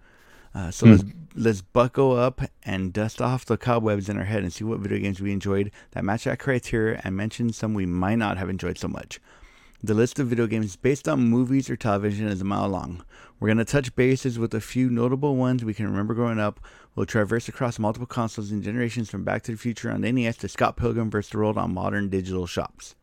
Uh, 0.56 0.70
so 0.70 0.86
let's 0.86 1.04
let's 1.34 1.60
buckle 1.60 2.18
up 2.18 2.40
and 2.64 2.90
dust 2.90 3.20
off 3.20 3.44
the 3.44 3.58
cobwebs 3.58 4.08
in 4.08 4.16
our 4.16 4.24
head 4.24 4.42
and 4.42 4.50
see 4.50 4.64
what 4.64 4.78
video 4.78 4.98
games 4.98 5.20
we 5.20 5.30
enjoyed 5.30 5.70
that 5.90 6.02
match 6.02 6.24
that 6.24 6.38
criteria 6.38 6.98
and 7.04 7.14
mention 7.14 7.52
some 7.52 7.74
we 7.74 7.84
might 7.84 8.14
not 8.14 8.38
have 8.38 8.48
enjoyed 8.48 8.78
so 8.78 8.88
much. 8.88 9.20
The 9.82 9.92
list 9.92 10.18
of 10.18 10.28
video 10.28 10.46
games 10.46 10.74
based 10.74 11.06
on 11.06 11.28
movies 11.28 11.68
or 11.68 11.76
television 11.76 12.28
is 12.28 12.40
a 12.40 12.44
mile 12.44 12.68
long. 12.68 13.04
We're 13.38 13.48
going 13.48 13.58
to 13.58 13.66
touch 13.66 13.94
bases 13.94 14.38
with 14.38 14.54
a 14.54 14.60
few 14.62 14.88
notable 14.88 15.36
ones 15.36 15.62
we 15.62 15.74
can 15.74 15.84
remember 15.84 16.14
growing 16.14 16.40
up. 16.40 16.58
We'll 16.94 17.04
traverse 17.04 17.48
across 17.48 17.78
multiple 17.78 18.06
consoles 18.06 18.50
and 18.50 18.62
generations 18.62 19.10
from 19.10 19.24
Back 19.24 19.42
to 19.42 19.52
the 19.52 19.58
Future 19.58 19.90
on 19.90 20.00
the 20.00 20.10
NES 20.10 20.38
to 20.38 20.48
Scott 20.48 20.78
Pilgrim 20.78 21.10
vs. 21.10 21.30
the 21.30 21.36
World 21.36 21.58
on 21.58 21.74
modern 21.74 22.08
digital 22.08 22.46
shops. 22.46 22.94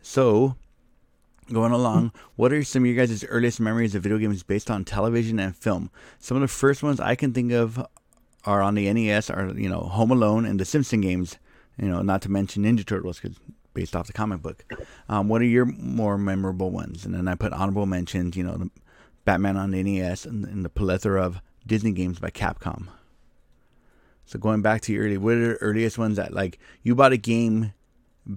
So, 0.00 0.56
going 1.52 1.72
along, 1.72 2.12
what 2.36 2.52
are 2.52 2.62
some 2.64 2.82
of 2.82 2.86
your 2.86 2.96
guys' 2.96 3.24
earliest 3.24 3.60
memories 3.60 3.94
of 3.94 4.02
video 4.02 4.18
games 4.18 4.42
based 4.42 4.70
on 4.70 4.84
television 4.84 5.38
and 5.38 5.56
film? 5.56 5.90
Some 6.18 6.36
of 6.36 6.40
the 6.40 6.48
first 6.48 6.82
ones 6.82 7.00
I 7.00 7.14
can 7.14 7.32
think 7.32 7.52
of 7.52 7.84
are 8.44 8.62
on 8.62 8.74
the 8.74 8.92
NES, 8.92 9.30
are 9.30 9.48
you 9.56 9.68
know 9.68 9.80
Home 9.80 10.10
Alone 10.10 10.44
and 10.44 10.60
the 10.60 10.64
Simpson 10.64 11.00
games. 11.00 11.38
You 11.78 11.88
know, 11.88 12.02
not 12.02 12.22
to 12.22 12.30
mention 12.30 12.62
Ninja 12.62 12.86
Turtles, 12.86 13.18
because 13.18 13.36
based 13.74 13.96
off 13.96 14.06
the 14.06 14.12
comic 14.12 14.40
book. 14.40 14.64
Um, 15.08 15.28
what 15.28 15.42
are 15.42 15.46
your 15.46 15.64
more 15.64 16.16
memorable 16.16 16.70
ones? 16.70 17.04
And 17.04 17.12
then 17.12 17.26
I 17.26 17.34
put 17.34 17.52
honorable 17.52 17.86
mentions. 17.86 18.36
You 18.36 18.44
know, 18.44 18.56
the 18.56 18.70
Batman 19.24 19.56
on 19.56 19.72
the 19.72 19.82
NES 19.82 20.24
and, 20.24 20.44
and 20.44 20.64
the 20.64 20.68
plethora 20.68 21.22
of 21.22 21.40
Disney 21.66 21.92
games 21.92 22.18
by 22.18 22.30
Capcom. 22.30 22.88
So 24.26 24.38
going 24.38 24.62
back 24.62 24.80
to 24.82 24.92
your 24.92 25.04
early, 25.04 25.18
what 25.18 25.34
are 25.34 25.48
the 25.48 25.54
earliest 25.56 25.98
ones 25.98 26.16
that 26.16 26.32
like 26.32 26.58
you 26.82 26.94
bought 26.94 27.12
a 27.12 27.18
game 27.18 27.74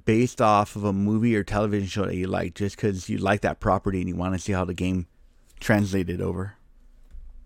based 0.06 0.41
off 0.41 0.76
of 0.76 0.84
a 0.84 0.93
movie 0.93 1.36
or 1.36 1.43
television 1.43 1.88
show 1.88 2.06
that 2.06 2.15
you 2.15 2.28
like, 2.28 2.56
just 2.56 2.76
because 2.76 3.10
you 3.10 3.17
like 3.17 3.41
that 3.41 3.60
property 3.60 4.00
and 4.00 4.08
you 4.10 4.15
want 4.15 4.34
to 4.34 4.39
see 4.39 4.54
how 4.54 4.65
the 4.65 4.73
game 4.73 5.08
translated 5.60 6.21
over? 6.21 6.54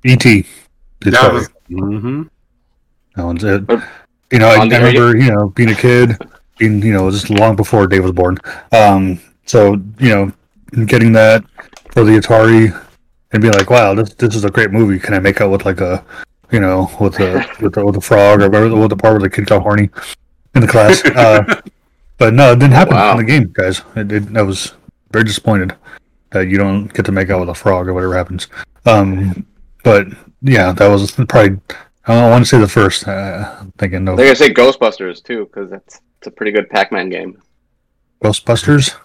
E.T. 0.03 0.45
Did 1.01 1.13
That 1.13 1.21
that 1.21 1.33
was. 1.33 1.49
hmm 1.69 2.23
that 3.15 3.25
one's 3.25 3.43
it. 3.43 3.65
But 3.67 3.83
You 4.31 4.39
know, 4.39 4.47
I, 4.47 4.55
I 4.55 4.59
on 4.59 4.69
the 4.69 4.79
radio- 4.79 5.01
remember, 5.07 5.25
you 5.25 5.31
know, 5.31 5.49
being 5.49 5.69
a 5.69 5.75
kid, 5.75 6.17
being, 6.57 6.81
you 6.81 6.93
know, 6.93 7.09
just 7.11 7.29
long 7.29 7.55
before 7.55 7.85
Dave 7.87 8.03
was 8.03 8.13
born. 8.13 8.37
Um, 8.71 9.19
so, 9.45 9.73
you 9.99 10.09
know, 10.09 10.31
getting 10.85 11.11
that 11.13 11.43
for 11.91 12.03
the 12.03 12.13
Atari 12.13 12.71
and 13.33 13.41
being 13.41 13.53
like, 13.53 13.69
wow, 13.69 13.93
this 13.93 14.13
this 14.13 14.33
is 14.35 14.45
a 14.45 14.49
great 14.49 14.71
movie. 14.71 14.97
Can 14.99 15.13
I 15.13 15.19
make 15.19 15.41
out 15.41 15.51
with 15.51 15.65
like 15.65 15.81
a, 15.81 16.03
you 16.51 16.59
know, 16.59 16.89
with 16.99 17.15
the 17.15 17.45
with 17.61 17.73
the, 17.73 17.85
with 17.85 17.95
the 17.95 18.01
frog 18.01 18.41
or 18.41 18.49
whatever, 18.49 18.75
with 18.75 18.89
the 18.89 18.95
part 18.97 19.13
where 19.13 19.21
the 19.21 19.29
kid 19.29 19.47
got 19.47 19.61
horny 19.61 19.89
in 20.55 20.61
the 20.61 20.67
class? 20.67 21.01
Uh, 21.15 21.61
but 22.21 22.35
no, 22.35 22.51
it 22.51 22.59
didn't 22.59 22.73
happen 22.73 22.93
Wow. 22.93 23.13
in 23.13 23.17
the 23.17 23.23
game, 23.23 23.49
guys. 23.51 23.81
It, 23.95 24.11
it, 24.11 24.37
I 24.37 24.43
was 24.43 24.75
very 25.11 25.23
disappointed 25.25 25.75
that 26.29 26.47
you 26.47 26.57
don't 26.59 26.85
get 26.93 27.03
to 27.07 27.11
make 27.11 27.31
out 27.31 27.39
with 27.39 27.49
a 27.49 27.55
frog 27.55 27.87
or 27.87 27.95
whatever 27.95 28.15
happens. 28.15 28.47
Um, 28.85 29.43
but 29.83 30.05
yeah, 30.43 30.71
that 30.71 30.87
was 30.87 31.09
probably. 31.11 31.59
I 32.05 32.29
want 32.29 32.43
to 32.45 32.49
say 32.49 32.59
the 32.59 32.67
first. 32.67 33.07
Uh, 33.07 33.55
I'm 33.59 33.71
thinking 33.79 34.07
of 34.07 34.17
they're 34.17 34.27
gonna 34.27 34.35
say 34.35 34.53
Ghostbusters 34.53 35.23
too, 35.23 35.45
because 35.45 35.71
that's 35.71 35.99
it's 36.19 36.27
a 36.27 36.31
pretty 36.31 36.51
good 36.51 36.69
Pac-Man 36.69 37.09
game. 37.09 37.41
Ghostbusters. 38.23 38.95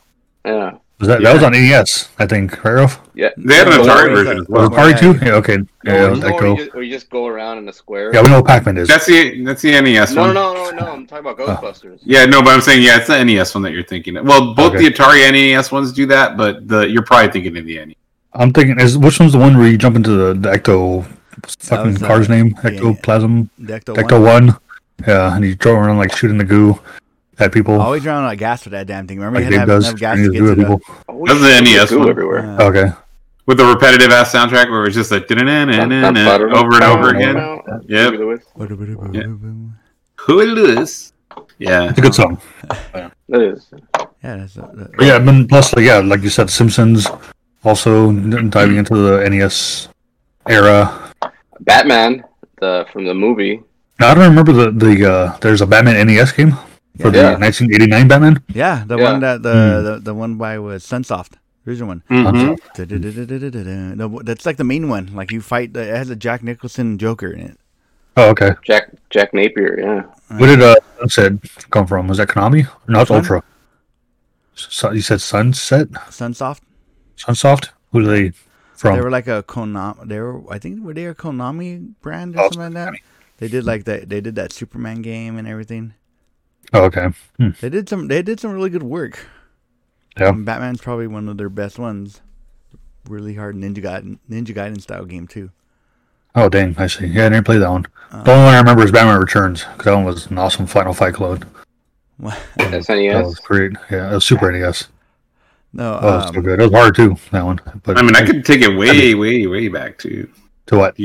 Yeah, 0.44 0.72
Was 0.98 1.09
that 1.09 1.20
that 1.22 1.35
was 1.35 1.42
on 1.42 1.52
NES? 1.52 2.09
I 2.18 2.26
think. 2.26 2.64
Right, 2.64 2.72
Ralph? 2.72 3.00
yeah. 3.14 3.28
They 3.37 3.54
had 3.54 3.68
an 3.68 3.74
Go 3.76 3.85
Atari 3.85 4.14
version 4.14 4.37
the- 4.37 4.42
as 4.42 4.48
Was 4.48 4.70
well. 4.70 4.88
it 4.88 4.96
Atari 4.96 4.98
too? 4.98 5.24
Yeah. 5.26 5.32
Okay. 5.35 5.59
Yeah. 5.85 6.04
Or, 6.04 6.11
was 6.11 6.24
or, 6.24 6.26
Echo. 6.26 6.56
just, 6.56 6.74
or 6.74 6.82
you 6.82 6.90
just 6.90 7.11
go 7.11 7.26
around 7.26 7.59
in 7.59 7.68
a 7.68 7.72
square. 7.72 8.14
Yeah, 8.14 8.22
we 8.22 8.28
know 8.28 8.37
what 8.37 8.46
Pac-Man 8.46 8.78
is. 8.78 8.88
That's 8.88 9.04
the 9.04 9.44
that's 9.44 9.61
the 9.61 9.72
NES 9.78 10.14
no, 10.14 10.22
one. 10.22 10.35
no, 10.35 10.54
no, 10.54 10.70
no, 10.70 10.76
no. 10.87 10.92
I'm 10.92 11.06
talking 11.06 11.26
about 11.30 11.38
Ghostbusters. 11.38 12.00
Yeah, 12.02 12.24
no, 12.24 12.40
but 12.42 12.54
I'm 12.54 12.62
saying 12.62 12.82
yeah, 12.82 12.96
it's 12.96 13.09
the 13.09 13.22
NES 13.22 13.54
one 13.54 13.62
that 13.64 13.72
you're 13.72 13.85
thinking. 13.85 14.16
Of. 14.16 14.24
Well, 14.26 14.54
both 14.54 14.74
Okay. 14.74 14.88
the 14.88 14.94
Atari 14.94 15.20
and 15.26 15.35
NES 15.37 15.70
ones 15.70 15.92
do 15.92 16.06
that, 16.06 16.38
but 16.38 16.66
the 16.66 16.88
you're 16.88 17.02
probably 17.04 17.30
thinking 17.30 17.56
of 17.59 17.66
the 17.66 17.85
NES. 17.85 17.94
I'm 18.32 18.52
thinking 18.54 18.80
is 18.80 18.96
which 18.96 19.20
one's 19.20 19.32
the 19.32 19.38
one 19.38 19.59
where 19.59 19.68
you 19.68 19.76
jump 19.76 19.96
into 19.96 20.11
the, 20.11 20.35
the 20.35 20.50
ecto 20.56 21.04
fucking 21.59 21.92
was, 21.92 22.02
uh, 22.02 22.06
car's 22.06 22.28
name? 22.30 22.54
yeah, 22.64 22.70
Ectoplasm. 22.70 23.50
The 23.59 23.80
Ecto 23.80 23.96
Ecto 23.96 24.12
one. 24.22 24.46
one. 24.46 24.56
Yeah, 25.06 25.37
and 25.37 25.44
you 25.44 25.54
throw 25.56 25.74
around 25.74 25.98
like 25.98 26.16
shooting 26.16 26.38
the 26.38 26.44
goo 26.44 26.78
at 27.38 27.53
people. 27.53 27.81
Always 27.81 28.05
around 28.07 28.25
out 28.25 28.33
of 28.33 28.38
gas 28.38 28.64
with 28.64 28.72
that 28.72 28.87
damn 28.87 29.07
thing. 29.07 29.18
Remember, 29.18 29.38
like 29.40 29.44
you 29.46 29.51
Dave 29.51 29.61
had 29.61 29.66
to 29.66 29.72
have 29.72 29.83
does. 29.83 29.88
enough 29.90 30.01
gas 30.01 30.16
to 30.16 30.22
the 30.29 30.31
get 30.33 30.38
to 30.40 30.51
at 30.51 30.57
the. 30.57 30.62
people. 30.62 30.81
Oh, 31.09 31.27
That's 31.27 31.40
the 31.40 31.61
NES 31.62 31.90
goo 31.90 31.99
one. 32.01 32.09
everywhere. 32.11 32.57
Uh, 32.61 32.64
Okay. 32.68 32.92
with 33.46 33.59
the 33.59 33.64
repetitive 33.66 34.11
ass 34.11 34.33
soundtrack 34.33 34.70
where 34.70 34.85
it's 34.85 34.94
just 34.96 35.11
like 35.11 35.31
over 35.31 36.75
and 36.77 36.85
over 36.85 37.09
again. 37.11 37.37
Yep. 37.88 38.14
Who 40.16 40.37
will 40.37 40.46
lose? 40.49 41.12
Yeah. 41.59 41.88
It's 41.90 41.99
a 41.99 42.03
good 42.03 42.14
song. 42.14 42.40
That 42.92 43.12
is. 43.31 43.66
Yeah, 44.22 44.37
that's, 44.37 44.55
that- 44.55 44.90
yeah, 45.01 45.16
and 45.16 45.29
then 45.29 45.46
plus 45.49 45.75
like 45.75 45.85
yeah, 45.85 45.99
like 45.99 46.22
you 46.22 46.31
said, 46.31 46.51
Simpsons 46.51 47.07
also 47.64 48.12
diving 48.12 48.77
into 48.77 48.94
the 48.96 49.29
NES 49.29 49.88
era. 50.49 51.12
Batman, 51.61 52.25
the 52.61 52.87
from 52.92 53.05
the 53.05 53.14
movie. 53.14 53.62
Now 54.01 54.11
I 54.11 54.14
don't 54.14 54.29
remember 54.29 54.53
the 54.53 54.70
the 54.72 55.11
uh, 55.12 55.37
there's 55.38 55.61
a 55.61 55.66
Batman 55.66 56.07
NES 56.07 56.33
game 56.33 56.53
for 56.98 57.09
Yeah. 57.14 57.32
the 57.35 57.38
1989 57.38 58.09
Batman. 58.09 58.40
yeah, 58.54 58.85
the 58.87 58.96
Yeah. 58.98 59.11
one 59.12 59.20
that 59.20 59.42
the, 59.42 59.52
Hmm. 59.52 59.85
the 59.85 60.00
the 60.00 60.14
one 60.14 60.37
by 60.37 60.59
was 60.59 60.85
Sunsoft. 60.85 61.32
Here's 61.64 61.78
the 61.80 61.87
one. 61.87 62.02
Mhm. 62.11 63.96
No, 63.96 64.20
that's 64.22 64.46
like 64.46 64.56
the 64.56 64.64
main 64.64 64.88
one. 64.88 65.11
Like 65.14 65.32
you 65.32 65.40
fight. 65.40 65.72
The, 65.74 65.82
it 65.82 65.96
has 65.96 66.11
a 66.11 66.16
Jack 66.16 66.42
Nicholson 66.42 66.98
Joker 66.98 67.28
in 67.30 67.40
it. 67.40 67.59
Oh, 68.16 68.30
okay. 68.30 68.52
Jack 68.64 68.90
Jack 69.11 69.35
Napier, 69.35 69.78
yeah. 69.78 70.02
Where 70.38 70.56
did 70.56 70.62
uh 70.62 70.76
Sunset 71.00 71.32
come 71.70 71.87
from? 71.87 72.09
Was 72.09 72.18
that 72.18 72.28
Konami? 72.28 72.66
Not 72.88 73.02
it's 73.02 73.11
Which 73.11 73.11
one? 73.11 73.18
Ultra. 73.18 73.42
So, 74.54 74.90
you 74.92 75.02
said 75.02 75.20
Sunset, 75.20 75.90
Sunsoft. 76.09 76.61
Sunsoft. 77.18 77.70
Who 77.92 78.00
are 78.00 78.04
they 78.04 78.32
from? 78.74 78.96
They 78.96 79.02
were 79.02 79.11
like 79.11 79.26
a 79.28 79.42
Konami. 79.42 80.09
They 80.09 80.18
were. 80.20 80.40
I 80.50 80.59
think 80.59 80.82
were 80.82 80.94
they 80.94 81.04
a 81.06 81.14
Konami 81.14 81.92
brand 82.00 82.37
or 82.37 82.40
Oh, 82.40 82.42
something 82.50 82.61
like 82.62 82.72
that. 82.74 82.88
Konami. 82.94 82.98
They 83.38 83.48
did 83.48 83.64
like 83.64 83.85
that. 83.85 84.09
They 84.09 84.22
did 84.22 84.35
that 84.37 84.52
Superman 84.52 85.02
game 85.02 85.37
and 85.37 85.46
everything. 85.46 85.92
Oh, 86.72 86.85
okay. 86.85 87.09
Hmm. 87.38 87.50
They 87.61 87.68
did 87.68 87.88
some. 87.88 88.09
They 88.09 88.22
did 88.22 88.40
some 88.40 88.52
really 88.52 88.70
good 88.70 88.83
work. 88.83 89.26
Yeah. 90.18 90.31
And 90.31 90.44
Batman's 90.46 90.81
probably 90.81 91.07
one 91.07 91.29
of 91.29 91.37
their 91.37 91.50
best 91.50 91.79
ones. 91.79 92.20
Really 93.09 93.35
hard 93.35 93.55
Ninja 93.55 93.79
Gaiden, 93.79 94.18
Ninja 94.31 94.55
Gaiden 94.55 94.81
style 94.81 95.05
game 95.05 95.26
too. 95.29 95.50
Oh, 96.35 96.48
dang. 96.48 96.74
I 96.79 96.87
see. 96.87 97.07
Yeah, 97.07 97.26
I 97.26 97.29
didn't 97.31 97.44
play 97.44 97.59
that 97.59 97.70
one. 97.70 97.87
Uh, 98.11 98.22
the 98.22 98.33
only 98.33 98.44
one 98.44 98.55
I 98.55 98.59
remember 98.59 98.85
is 98.85 98.90
Batman 98.90 99.20
Returns 99.20 99.64
because 99.64 99.85
that 99.85 99.94
one 99.94 100.05
was 100.05 100.26
an 100.26 100.38
awesome 100.38 100.66
Final 100.66 100.92
Fight 100.92 101.14
clone. 101.14 101.44
That 102.18 103.22
was 103.24 103.38
great. 103.40 103.72
Yeah, 103.90 104.11
it 104.11 104.14
was 104.14 104.24
Super 104.24 104.50
NES. 104.50 104.88
no, 105.72 105.98
Oh, 106.00 106.09
it 106.09 106.16
was 106.16 106.24
so 106.24 106.37
um, 106.37 106.42
good. 106.42 106.61
It 106.61 106.62
was 106.64 106.72
hard 106.72 106.96
too. 106.96 107.16
That 107.31 107.44
one. 107.44 107.61
But 107.85 107.98
I 107.98 108.02
mean, 108.02 108.16
I 108.16 108.24
could 108.24 108.44
take 108.44 108.62
it 108.62 108.76
way, 108.76 109.14
way, 109.14 109.46
way 109.46 109.68
back 109.68 109.98
to 109.98 110.29
to 110.66 110.79
what? 110.79 110.96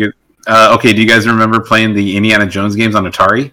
Uh, 0.47 0.75
okay, 0.77 0.93
do 0.93 1.01
you 1.01 1.07
guys 1.07 1.27
remember 1.27 1.59
playing 1.59 1.93
the 1.93 2.17
Indiana 2.17 2.45
Jones 2.47 2.75
games 2.75 2.95
on 2.95 3.03
Atari? 3.05 3.51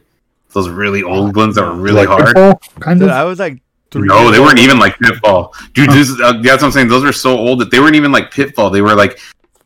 Those 0.52 0.68
really 0.68 1.02
old 1.02 1.36
ones 1.36 1.56
that 1.56 1.64
were 1.64 1.74
really 1.74 2.06
like 2.06 2.08
hard. 2.08 2.34
Pitfall, 2.34 2.60
kind 2.80 3.00
dude, 3.00 3.10
of. 3.10 3.14
I 3.14 3.24
was 3.24 3.38
like 3.38 3.60
three. 3.90 4.08
No, 4.08 4.30
they 4.30 4.40
weren't 4.40 4.58
even 4.58 4.78
like 4.78 4.98
Pitfall, 4.98 5.54
dude. 5.74 5.90
This, 5.90 6.10
uh, 6.20 6.40
that's 6.42 6.62
what 6.62 6.64
I'm 6.64 6.72
saying. 6.72 6.88
Those 6.88 7.04
are 7.04 7.12
so 7.12 7.36
old 7.36 7.60
that 7.60 7.70
they 7.70 7.80
weren't 7.80 7.96
even 7.96 8.12
like 8.12 8.30
Pitfall. 8.30 8.70
They 8.70 8.80
were 8.80 8.94
like 8.94 9.18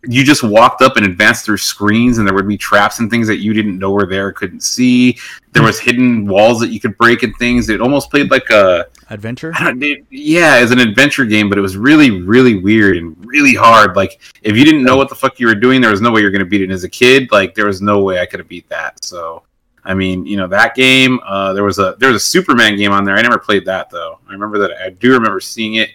you 0.05 0.25
just 0.25 0.43
walked 0.43 0.83
up 0.83 0.97
and 0.97 1.07
advanced 1.07 1.45
through 1.45 1.59
screens, 1.59 2.19
and 2.19 2.27
there 2.27 2.35
would 2.35 2.49
be 2.49 2.59
traps 2.59 2.99
and 2.99 3.09
things 3.11 3.29
that 3.29 3.39
you 3.39 3.53
didn't 3.53 3.79
know 3.79 3.93
were 3.93 4.07
there, 4.07 4.33
couldn't 4.33 4.63
see. 4.63 5.17
There 5.53 5.63
was 5.63 5.79
hidden 5.79 6.27
walls 6.27 6.59
that 6.61 6.71
you 6.71 6.81
could 6.81 6.99
break 6.99 7.23
and 7.23 7.37
things. 7.39 7.69
It 7.69 7.81
almost 7.81 8.11
played 8.11 8.31
like 8.31 8.51
a 8.51 8.87
adventure. 9.11 9.53
It, 9.57 10.05
yeah, 10.11 10.57
as 10.57 10.73
an 10.73 10.81
adventure 10.81 11.25
game, 11.25 11.49
but 11.49 11.57
it 11.57 11.61
was 11.61 11.77
really, 11.77 12.11
really 12.11 12.59
weird 12.59 12.97
and 12.97 13.17
really 13.25 13.55
hard. 13.55 13.95
Like 13.95 14.21
if 14.43 14.57
you 14.57 14.65
didn't 14.65 14.83
know 14.83 14.97
what 14.97 15.09
the 15.09 15.15
fuck 15.15 15.39
you 15.39 15.47
were 15.47 15.55
doing, 15.55 15.81
there 15.81 15.91
was 15.91 16.01
no 16.01 16.11
way 16.11 16.21
you're 16.21 16.31
going 16.31 16.41
to 16.41 16.47
beat 16.47 16.63
it. 16.63 16.65
And 16.65 16.73
as 16.73 16.85
a 16.85 16.89
kid, 16.89 17.31
like 17.31 17.55
there 17.55 17.67
was 17.67 17.81
no 17.81 18.03
way 18.03 18.19
I 18.21 18.27
could 18.27 18.41
have 18.41 18.49
beat 18.49 18.69
that. 18.71 19.05
So, 19.05 19.45
I 19.85 19.95
mean, 19.95 20.25
you 20.27 20.37
know, 20.37 20.47
that 20.49 20.75
game. 20.75 21.19
Uh, 21.27 21.53
there 21.53 21.65
was 21.65 21.79
a 21.79 21.97
there 21.99 22.13
was 22.13 22.23
a 22.23 22.27
Superman 22.27 22.77
game 22.77 22.93
on 22.93 23.05
there. 23.05 23.17
I 23.17 23.23
never 23.23 23.39
played 23.39 23.65
that 23.67 23.91
though. 23.91 24.19
I 24.29 24.33
remember 24.33 24.59
that. 24.59 24.73
I 24.81 24.91
do 24.91 25.13
remember 25.13 25.41
seeing 25.41 25.75
it. 25.75 25.91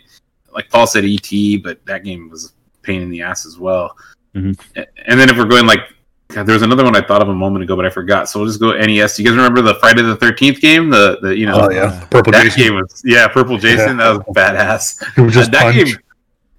Like 0.52 0.69
Paul 0.69 0.88
said, 0.88 1.06
ET, 1.06 1.63
but 1.63 1.86
that 1.86 2.04
game 2.04 2.30
was 2.30 2.45
a 2.45 2.50
pain 2.82 3.02
in 3.02 3.10
the 3.10 3.21
ass 3.21 3.45
as 3.45 3.58
well. 3.58 3.95
Mhm. 4.36 4.58
And 5.06 5.19
then 5.19 5.30
if 5.30 5.38
we're 5.38 5.45
going 5.45 5.65
like. 5.67 5.82
God, 6.30 6.43
there 6.45 6.52
was 6.56 6.62
another 6.62 6.84
one 6.84 6.93
I 6.93 7.00
thought 7.00 7.21
of 7.21 7.30
a 7.30 7.34
moment 7.34 7.63
ago, 7.63 7.78
but 7.78 7.86
I 7.86 7.89
forgot. 7.89 8.28
So 8.28 8.39
we'll 8.39 8.50
just 8.50 8.60
go 8.60 8.73
NES. 8.73 9.15
Do 9.15 9.23
you 9.23 9.30
guys 9.30 9.38
remember 9.38 9.62
the 9.62 9.76
Friday 9.76 10.02
the 10.02 10.17
Thirteenth 10.17 10.60
game? 10.60 10.89
The 10.89 11.17
the 11.21 11.38
you 11.38 11.45
know 11.45 11.58
Oh 11.62 11.71
yeah, 11.71 12.06
Purple 12.12 12.33
that 12.33 12.44
Jason. 12.44 12.62
game 12.63 12.75
was 12.75 13.02
yeah, 13.06 13.29
Purple 13.29 13.58
Jason. 13.58 13.98
Yeah. 13.98 14.12
That 14.17 14.27
was 14.27 14.35
badass. 14.35 15.04
He 15.15 15.21
would 15.21 15.31
just 15.31 15.52
that 15.54 15.62
punch. 15.73 15.75
game, 15.85 15.96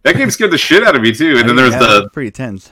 that 0.05 0.17
game 0.17 0.31
scared 0.31 0.53
the 0.53 0.57
shit 0.59 0.83
out 0.85 0.97
of 0.97 1.03
me 1.03 1.13
too. 1.13 1.37
And 1.37 1.47
then 1.47 1.55
there 1.55 1.67
was 1.67 1.75
Yeah, 1.75 1.81
the 1.81 2.01
that's 2.01 2.13
pretty 2.15 2.31
tense. 2.31 2.71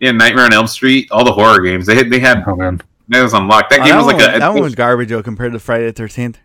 yeah, 0.00 0.10
Nightmare 0.10 0.44
on 0.44 0.52
Elm 0.52 0.66
Street, 0.66 1.08
all 1.10 1.24
the 1.24 1.32
horror 1.32 1.62
games. 1.62 1.86
They 1.86 1.94
had 1.94 2.10
they 2.10 2.18
had 2.18 2.44
Oh 2.46 2.54
man, 2.56 2.78
that 3.08 3.22
was 3.22 3.32
unlocked. 3.34 3.70
That 3.70 3.80
Oh, 3.80 3.84
game 3.84 3.92
that 3.92 3.96
was 3.98 4.06
like 4.06 4.16
one, 4.16 4.34
a 4.34 4.38
that 4.38 4.52
one 4.52 4.62
was 4.62 4.74
garbage 4.74 5.08
though 5.10 5.22
compared 5.22 5.52
to 5.52 5.58
Friday 5.58 5.86
the 5.86 5.92
Thirteenth. 5.92 6.38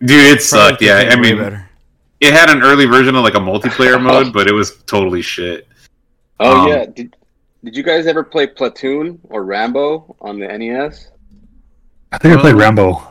dude. 0.00 0.10
It 0.10 0.42
sucked. 0.42 0.80
Yeah, 0.82 1.08
I 1.10 1.16
mean, 1.20 1.36
better. 1.38 1.68
it 2.20 2.32
had 2.32 2.50
an 2.50 2.62
early 2.62 2.86
version 2.86 3.14
of 3.14 3.22
like 3.24 3.34
a 3.34 3.38
multiplayer 3.38 4.00
mode, 4.02 4.32
but 4.32 4.46
it 4.48 4.52
was 4.52 4.82
totally 4.84 5.22
shit. 5.22 5.66
Oh 6.38 6.62
Um, 6.62 6.68
yeah. 6.68 6.86
Did 6.86 7.16
Did 7.64 7.76
you 7.76 7.82
guys 7.82 8.06
ever 8.06 8.24
play 8.24 8.46
Platoon 8.46 9.18
or 9.24 9.44
Rambo 9.44 10.16
on 10.20 10.38
the 10.38 10.46
NES? 10.46 11.08
I 12.12 12.18
think 12.18 12.36
I 12.36 12.40
played 12.40 12.54
Um, 12.54 12.60
Rambo. 12.60 13.06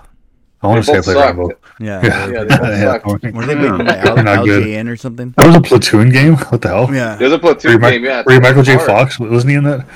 I 0.62 0.68
want 0.68 0.86
They 0.86 0.94
to 0.94 1.04
say 1.04 1.12
I 1.12 1.14
played 1.16 1.24
sucked. 1.24 1.38
Rambo. 1.38 1.50
Yeah. 1.80 2.02
Yeah, 2.04 2.28
Yeah, 2.28 2.44
they 2.44 3.00
both. 3.06 3.24
Were 3.34 3.46
they 3.46 3.56
making 3.56 3.86
by 3.86 3.98
L- 4.00 4.16
not 4.24 4.44
good. 4.46 4.66
LJN 4.66 4.90
or 4.92 4.98
something? 4.98 5.34
That 5.38 5.48
was 5.48 5.56
a 5.56 5.62
platoon 5.62 6.10
game. 6.10 6.36
What 6.36 6.62
the 6.62 6.68
hell? 6.68 6.94
Yeah. 6.94 7.16
There's 7.16 7.32
a 7.32 7.40
Platoon 7.40 7.80
Mi- 7.80 7.92
game. 7.92 8.04
Yeah. 8.04 8.24
were 8.26 8.34
you 8.34 8.42
Michael 8.42 8.64
J. 8.64 8.78
Fox? 8.78 9.18
Wasn't 9.20 9.50
he 9.50 9.56
in 9.56 9.64
that? 9.64 9.88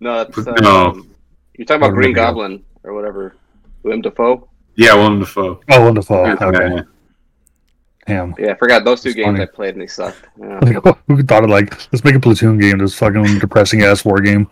No, 0.00 0.24
that's 0.24 0.36
uh, 0.38 0.52
No. 0.60 1.04
You're 1.58 1.66
talking 1.66 1.82
about 1.82 1.90
Oh, 1.90 1.94
Green 1.94 2.08
maybe. 2.10 2.14
Goblin 2.14 2.64
or 2.84 2.94
whatever. 2.94 3.36
William 3.82 4.00
Dafoe. 4.00 4.48
Yeah, 4.76 4.94
Willem 4.94 5.20
Dafoe. 5.20 5.60
Oh, 5.70 5.84
wonderful. 5.84 6.16
Yeah. 6.24 6.36
Okay. 6.40 6.82
Damn. 8.06 8.34
Yeah, 8.38 8.52
I 8.52 8.54
forgot 8.54 8.84
those 8.86 9.02
two 9.02 9.10
It's 9.10 9.16
games 9.16 9.26
funny. 9.26 9.42
I 9.42 9.46
played 9.46 9.74
and 9.74 9.82
they 9.82 9.86
sucked. 9.86 10.24
Yeah. 10.40 10.60
Like, 10.62 10.96
who 11.08 11.22
thought 11.24 11.44
of 11.44 11.50
like 11.50 11.70
let's 11.92 12.04
make 12.04 12.14
a 12.14 12.20
platoon 12.20 12.58
game? 12.58 12.78
This 12.78 12.94
fucking 12.94 13.38
depressing 13.40 13.82
ass 13.82 14.04
war 14.04 14.20
game. 14.20 14.48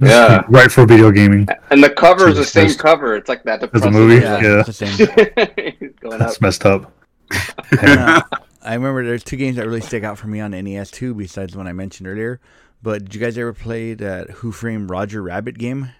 Yeah. 0.00 0.42
right 0.48 0.70
for 0.70 0.84
video 0.84 1.10
gaming. 1.12 1.48
And 1.70 1.82
the 1.82 1.88
cover 1.88 2.28
is 2.28 2.34
the 2.34 2.40
Jesus 2.42 2.52
same 2.52 2.64
Christ. 2.66 2.78
cover. 2.80 3.14
It's 3.16 3.28
like 3.28 3.42
that 3.44 3.62
As 3.74 3.82
a 3.84 3.90
movie? 3.90 4.16
Yeah. 4.20 4.40
Yeah. 4.42 4.58
It's 4.66 4.78
the 4.78 4.86
same. 4.86 5.76
He's 5.80 5.92
going 6.00 6.14
up. 6.14 6.18
That's 6.18 6.40
messed 6.40 6.66
up. 6.66 6.92
Uh, 7.80 8.20
I 8.62 8.74
remember 8.74 9.04
there's 9.04 9.24
two 9.24 9.36
games 9.36 9.56
that 9.56 9.66
really 9.66 9.80
stick 9.80 10.04
out 10.04 10.18
for 10.18 10.26
me 10.26 10.40
on 10.40 10.52
NES 10.52 10.90
too, 10.90 11.12
besides 11.14 11.52
the 11.52 11.58
one 11.58 11.66
I 11.66 11.72
mentioned 11.72 12.06
earlier. 12.08 12.40
But 12.82 13.04
did 13.04 13.14
you 13.14 13.20
guys 13.20 13.36
ever 13.36 13.52
play 13.52 13.94
that 13.94 14.30
Who 14.30 14.52
Framed 14.52 14.88
Roger 14.90 15.22
Rabbit 15.22 15.58
game? 15.58 15.90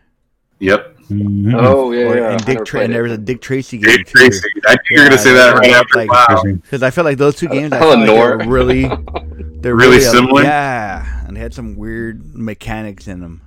Yep. 0.61 0.97
Mhm. 1.11 1.55
Oh 1.55 1.93
yeah, 1.93 2.05
Or- 2.07 2.17
yeah. 2.17 2.31
and 2.33 2.45
Dick 2.47 2.65
Tra- 2.65 2.81
and 2.83 2.93
there 2.95 3.03
was 3.03 3.13
a 3.13 3.19
Dick 3.19 3.41
Tracy 3.43 3.77
game 3.79 3.97
Dick 3.99 4.07
too. 4.07 4.13
Tracy. 4.19 4.49
I 4.67 4.71
think 4.71 4.81
you're 4.91 5.05
gonna 5.05 5.19
say 5.19 5.35
that 5.35 5.55
right 5.55 5.63
both 5.71 5.75
after. 5.77 5.99
like- 5.99 6.11
wow. 6.11 6.43
Because 6.45 6.83
I 6.83 6.91
felt 6.91 7.05
like 7.05 7.19
those 7.19 7.37
two 7.37 7.49
games, 7.49 7.73
I 7.73 7.77
Hella 7.79 7.97
like 7.97 8.07
they 8.07 8.19
were 8.19 8.39
really, 8.47 8.83
they're 9.61 9.75
Really 9.75 9.97
really, 9.97 10.01
similar? 10.01 10.43
Yeah, 10.43 11.27
and 11.27 11.37
they 11.37 11.41
had 11.41 11.53
some 11.53 11.77
weird 11.77 12.35
mechanics 12.35 13.07
in 13.07 13.21
them. 13.21 13.43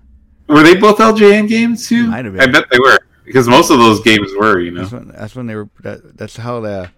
Were 0.48 0.62
they 0.64 0.76
both 0.76 0.98
LJN 1.00 1.48
games 1.48 1.88
too? 1.88 2.08
Might 2.08 2.26
have 2.26 2.34
been. 2.36 2.42
I 2.42 2.52
bet 2.52 2.66
they 2.70 2.80
were. 2.80 3.00
because 3.26 3.48
most 3.48 3.72
of 3.72 3.80
those 3.80 4.02
games 4.02 4.30
were, 4.38 4.60
you 4.60 4.72
know. 4.72 4.82
That's 4.82 4.92
when, 4.94 5.08
that's 5.10 5.36
when 5.36 5.48
they 5.48 5.56
were. 5.56 5.70
That, 5.82 6.16
that's 6.18 6.38
how 6.38 6.60
the 6.62 6.92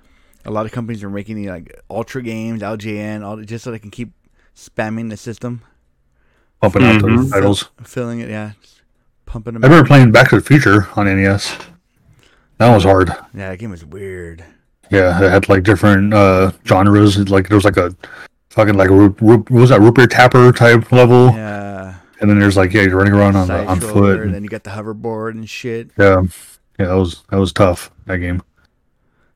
a 0.45 0.51
lot 0.51 0.65
of 0.65 0.71
companies 0.71 1.03
are 1.03 1.09
making 1.09 1.37
the 1.37 1.47
like 1.49 1.73
ultra 1.89 2.21
games, 2.21 2.61
LJN, 2.61 3.23
all 3.23 3.37
just 3.41 3.63
so 3.63 3.71
they 3.71 3.79
can 3.79 3.91
keep 3.91 4.11
spamming 4.55 5.09
the 5.09 5.17
system, 5.17 5.61
Pumping 6.61 6.83
out 6.83 7.01
those 7.01 7.27
Mhm. 7.27 7.31
titles. 7.31 7.69
filling 7.83 8.19
it. 8.19 8.29
Yeah, 8.29 8.51
just 8.61 8.78
pumping 9.29 9.53
them. 9.53 9.63
I 9.63 9.67
remember 9.67 9.87
playing 9.87 10.11
Back 10.11 10.29
to 10.29 10.35
the 10.35 10.41
Future 10.41 10.87
on 10.95 11.05
NES. 11.05 11.57
That 12.57 12.73
was 12.73 12.83
hard. 12.83 13.09
Yeah, 13.33 13.49
that 13.51 13.59
game 13.59 13.71
was 13.71 13.85
weird. 13.85 14.43
Yeah, 14.91 15.23
it 15.23 15.29
had 15.31 15.47
like 15.49 15.63
different 15.63 16.13
uh 16.13 16.51
genres. 16.65 17.29
Like 17.29 17.47
there 17.47 17.55
was 17.55 17.63
like 17.65 17.77
a 17.77 17.95
fucking 18.49 18.75
like 18.75 18.89
a 18.89 18.93
root, 18.93 19.21
root, 19.21 19.49
what 19.49 19.61
was 19.61 19.69
that 19.69 19.79
root 19.81 19.95
beer 19.95 20.07
tapper 20.07 20.51
type 20.51 20.91
level, 20.91 21.27
Yeah, 21.27 21.95
and 22.19 22.29
then 22.29 22.39
there's 22.39 22.57
like 22.57 22.73
yeah, 22.73 22.81
you're 22.81 22.97
running 22.97 23.13
around 23.13 23.35
on 23.35 23.47
the, 23.47 23.65
on 23.65 23.79
foot. 23.79 24.19
and 24.21 24.33
then 24.33 24.43
you 24.43 24.49
got 24.49 24.63
the 24.63 24.71
hoverboard 24.71 25.31
and 25.31 25.47
shit. 25.49 25.91
Yeah, 25.97 26.23
yeah, 26.79 26.87
that 26.87 26.95
was 26.95 27.23
that 27.29 27.37
was 27.37 27.53
tough. 27.53 27.91
That 28.05 28.17
game. 28.17 28.41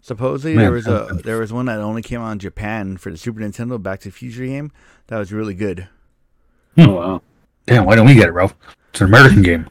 Supposedly 0.01 0.55
Man, 0.55 0.65
there 0.65 0.71
was 0.73 0.87
a 0.87 1.19
there 1.23 1.39
was 1.39 1.53
one 1.53 1.67
that 1.67 1.79
only 1.79 2.01
came 2.01 2.19
out 2.19 2.31
in 2.31 2.39
Japan 2.39 2.97
for 2.97 3.09
the 3.09 3.17
Super 3.17 3.39
Nintendo 3.39 3.81
Back 3.81 4.01
to 4.01 4.09
the 4.09 4.13
Future 4.13 4.45
game. 4.45 4.71
That 5.07 5.17
was 5.19 5.31
really 5.31 5.53
good 5.53 5.87
Oh 6.77 6.93
wow. 6.93 7.21
Damn, 7.65 7.85
why 7.85 7.95
don't 7.95 8.07
we 8.07 8.15
get 8.15 8.27
it, 8.27 8.31
Ralph? 8.31 8.55
It's 8.89 9.01
an 9.01 9.07
American 9.07 9.41
game, 9.43 9.69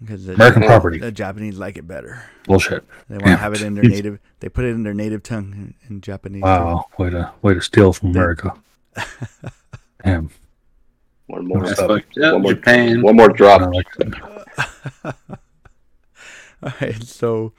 because 0.00 0.24
the, 0.26 0.34
American 0.34 0.62
Yeah. 0.62 0.68
property. 0.68 0.98
the 0.98 1.12
Japanese 1.12 1.58
like 1.58 1.76
it 1.76 1.86
better. 1.86 2.22
Bullshit. 2.46 2.84
They 3.08 3.16
want 3.16 3.26
to 3.28 3.36
have 3.36 3.52
it 3.54 3.62
in 3.62 3.74
their 3.74 3.84
native. 3.84 4.18
They 4.40 4.48
put 4.48 4.64
it 4.64 4.68
in 4.68 4.82
their 4.82 4.94
native 4.94 5.22
tongue 5.22 5.52
in, 5.52 5.74
in 5.88 6.00
Japanese. 6.00 6.42
too. 6.42 6.46
Wow, 6.46 6.86
way 6.98 7.10
to 7.10 7.32
way 7.42 7.54
to 7.54 7.60
steal 7.60 7.92
from 7.92 8.10
America. 8.10 8.54
Damn, 10.04 10.30
One 11.26 11.46
more. 11.46 11.64
That's 11.66 11.78
up? 11.78 11.88
fucked 11.90 12.16
One 12.16 12.42
more- 12.42 12.54
Japan. 12.54 13.02
One 13.02 13.16
more 13.16 13.28
drop. 13.28 13.60
like. 13.72 13.86
All 16.62 16.72
right, 16.80 17.02
so 17.02 17.52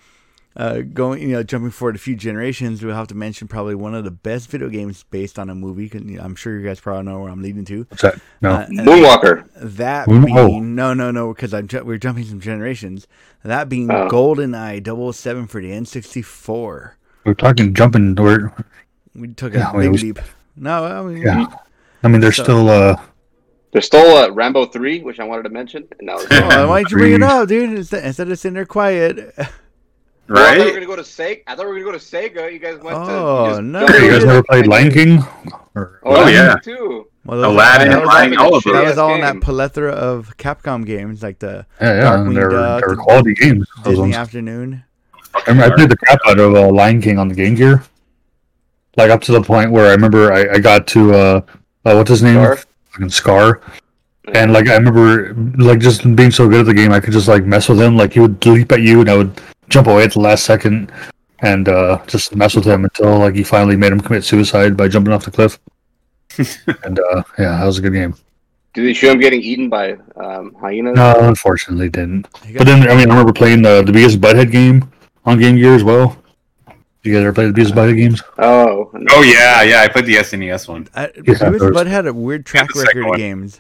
uh, 0.58 0.80
going, 0.82 1.22
you 1.22 1.30
know, 1.30 1.44
jumping 1.44 1.72
forward 1.72 1.96
a 1.96 2.00
few 2.00 2.16
generations, 2.16 2.84
we'll 2.84 2.96
have 2.96 3.08
to 3.08 3.16
mention 3.16 3.48
probably 3.48 3.74
one 3.76 3.96
of 3.96 4.04
the 4.04 4.12
best 4.12 4.50
video 4.50 4.68
games 4.70 5.04
based 5.10 5.40
on 5.40 5.50
a 5.50 5.56
movie. 5.56 5.90
you 5.94 6.18
know, 6.18 6.22
I'm 6.24 6.36
sure 6.36 6.60
you 6.60 6.66
guys 6.66 6.80
probably 6.80 7.04
know 7.12 7.20
where 7.22 7.30
I'm 7.32 7.42
leading 7.42 7.64
to. 7.66 7.86
What's 7.90 8.02
that? 8.02 8.20
No, 8.42 8.50
Uh, 8.52 8.68
Moonwalker. 8.68 9.48
that 9.56 10.08
Moon- 10.08 10.26
being 10.26 10.38
oh. 10.38 10.60
no, 10.60 10.94
no, 10.94 11.10
no, 11.12 11.34
because 11.34 11.54
I'm 11.54 11.68
ju- 11.68 11.84
we're 11.86 11.98
jumping 11.98 12.26
some 12.26 12.40
generations. 12.42 13.08
That 13.44 13.70
being 13.70 13.90
Oh. 13.90 14.10
GoldenEye 14.10 14.82
007 14.84 15.48
for 15.48 15.62
the 15.62 15.72
N64. 15.72 16.92
we're 17.26 17.34
talking 17.34 17.74
jumping. 17.74 18.16
We're, 18.16 18.52
We 19.16 19.30
took 19.30 19.54
Yeah, 19.54 19.72
a 19.72 19.76
I 19.78 19.82
big 19.84 19.92
we- 19.92 19.98
leap. 20.00 20.20
No, 20.58 20.84
I 20.86 21.02
mean, 21.04 21.18
yeah. 21.22 21.46
I 22.04 22.08
mean, 22.08 22.20
there's 22.22 22.36
So- 22.38 22.44
still 22.44 22.70
uh, 22.70 22.98
There's 23.72 23.86
still 23.86 24.18
uh, 24.18 24.32
Rambo 24.32 24.66
3, 24.66 25.02
which 25.02 25.20
I 25.22 25.24
wanted 25.24 25.44
to 25.44 25.50
mention. 25.50 25.88
And 26.00 26.10
that 26.10 26.16
was 26.18 26.28
Oh, 26.30 26.68
why'd 26.68 26.92
you 26.92 26.98
bring 26.98 27.14
it 27.14 27.24
up, 27.24 27.48
dude? 27.48 27.70
Instead, 27.78 28.04
instead 28.04 28.30
of 28.30 28.38
sitting 28.38 28.56
there 28.56 28.66
quiet. 28.66 29.34
Well, 30.34 30.44
I 30.44 30.50
thought 30.50 30.58
we 30.58 30.60
were 30.60 30.66
Right? 30.66 30.74
gonna 30.74 30.86
go 30.86 30.96
to 30.96 31.02
Sega. 31.02 31.42
I 31.48 31.56
thought 31.56 31.66
we 31.66 31.72
were 31.74 31.80
gonna 31.80 31.92
go 31.92 31.98
to 31.98 32.04
Sega. 32.06 32.54
You 32.54 32.60
guys 32.60 32.78
went 32.80 32.96
to. 33.06 33.12
Oh, 33.12 33.60
no. 33.62 33.82
you 33.82 33.88
guys 34.12 34.24
never 34.26 34.44
played 34.44 34.68
Lion 34.68 34.92
King? 34.92 35.20
Or, 35.76 36.00
Oh, 36.04 36.24
Oh, 36.24 36.28
yeah. 36.28 36.56
Too. 36.64 37.08
Well, 37.26 37.40
those- 37.42 37.54
Aladdin, 37.54 37.90
that 37.90 38.00
was, 38.02 38.08
Lion, 38.08 38.38
all 38.38 38.56
of 38.56 38.64
shit. 38.64 38.74
that 38.74 38.84
was 38.84 38.98
all 38.98 39.14
in 39.14 39.22
that 39.22 39.42
plethora 39.42 39.92
of 39.92 40.36
Capcom 40.38 40.86
games, 40.86 41.22
like 41.22 41.38
the 41.40 41.66
yeah, 41.80 41.94
yeah, 41.94 42.04
Darkwing 42.18 42.34
they're, 42.34 42.50
Duck, 42.50 42.84
they're 42.86 42.96
quality 42.96 43.34
games. 43.36 43.68
Those 43.84 43.92
Disney 43.94 44.02
ones. 44.02 44.16
Afternoon. 44.16 44.84
I, 45.36 45.42
remember 45.48 45.74
I 45.74 45.76
played 45.78 45.90
the 45.90 45.98
crap 45.98 46.20
out 46.28 46.40
of 46.40 46.56
uh, 46.56 46.70
Lion 46.72 47.00
King 47.02 47.20
on 47.20 47.28
the 47.28 47.36
Game 47.36 47.54
Gear, 47.56 47.84
like 48.98 49.12
up 49.12 49.22
to 49.22 49.32
the 49.32 49.42
point 49.42 49.72
where 49.72 49.88
I 49.88 49.92
remember 49.92 50.34
I, 50.34 50.56
I 50.56 50.60
got 50.60 50.88
to 50.88 51.14
uh, 51.14 51.42
uh, 51.86 51.94
what's 51.94 52.10
his 52.10 52.24
name, 52.24 52.36
Scar? 52.44 52.58
fucking 52.90 53.10
Scar, 53.12 53.62
and 54.34 54.52
like 54.52 54.68
I 54.68 54.74
remember 54.76 55.34
like 55.64 55.80
just 55.80 56.04
being 56.16 56.32
so 56.32 56.50
good 56.50 56.62
at 56.62 56.66
the 56.66 56.74
game, 56.74 56.92
I 56.92 57.00
could 57.00 57.14
just 57.14 57.28
like 57.28 57.46
mess 57.46 57.70
with 57.70 57.80
him. 57.80 57.96
Like 57.96 58.14
he 58.14 58.20
would 58.20 58.44
leap 58.46 58.72
at 58.72 58.82
you, 58.82 59.00
and 59.02 59.10
I 59.10 59.16
would 59.18 59.40
jump 59.72 59.88
away 59.88 60.04
at 60.04 60.14
the 60.14 60.20
last 60.20 60.46
second, 60.46 60.92
and 61.40 61.68
uh, 61.68 62.00
just 62.08 62.36
mess 62.36 62.56
with 62.56 62.66
him 62.66 62.84
until 62.84 63.18
like 63.18 63.36
he 63.36 63.44
finally 63.44 63.76
made 63.76 63.92
him 63.92 64.00
commit 64.02 64.24
suicide 64.24 64.78
by 64.78 64.88
jumping 64.88 65.14
off 65.14 65.26
the 65.26 65.32
cliff. 65.32 65.60
and 66.84 67.00
uh, 67.00 67.24
yeah, 67.40 67.58
that 67.58 67.66
was 67.66 67.78
a 67.80 67.82
good 67.82 67.94
game. 67.94 68.16
Did 68.74 68.86
they 68.86 68.94
show 68.94 69.12
him 69.12 69.20
getting 69.20 69.42
eaten 69.42 69.68
by 69.70 69.94
um, 70.16 70.56
hyenas? 70.60 70.96
No, 70.96 71.14
unfortunately, 71.20 71.90
didn't. 71.90 72.28
But 72.56 72.66
then 72.66 72.84
I 72.90 72.96
mean, 72.96 73.10
I 73.10 73.14
remember 73.14 73.34
playing 73.34 73.62
the 73.64 73.82
the 73.84 73.92
Beavis 73.92 74.16
Butthead 74.18 74.52
game 74.52 74.90
on 75.26 75.40
Game 75.40 75.58
Gear 75.58 75.74
as 75.76 75.84
well. 75.84 76.18
You 77.04 77.14
guys 77.14 77.24
ever 77.24 77.34
play 77.34 77.48
the 77.50 77.60
Beavis 77.60 77.72
Butthead 77.72 77.98
games? 77.98 78.22
Oh. 78.38 78.90
no. 78.94 79.06
Oh 79.12 79.24
yeah, 79.24 79.64
yeah. 79.64 79.82
I 79.82 79.88
played 79.88 80.06
the 80.06 80.16
SNES 80.18 80.68
one. 80.68 80.88
I, 80.96 81.08
Yeah, 81.16 81.22
Beavis 81.24 81.60
those- 81.60 81.74
Bud 81.74 81.88
had 81.88 82.06
a 82.06 82.14
weird 82.14 82.46
track 82.46 82.68
the 82.72 82.80
second 82.80 82.88
record 82.88 83.02
of 83.02 83.10
one. 83.10 83.18
games. 83.18 83.60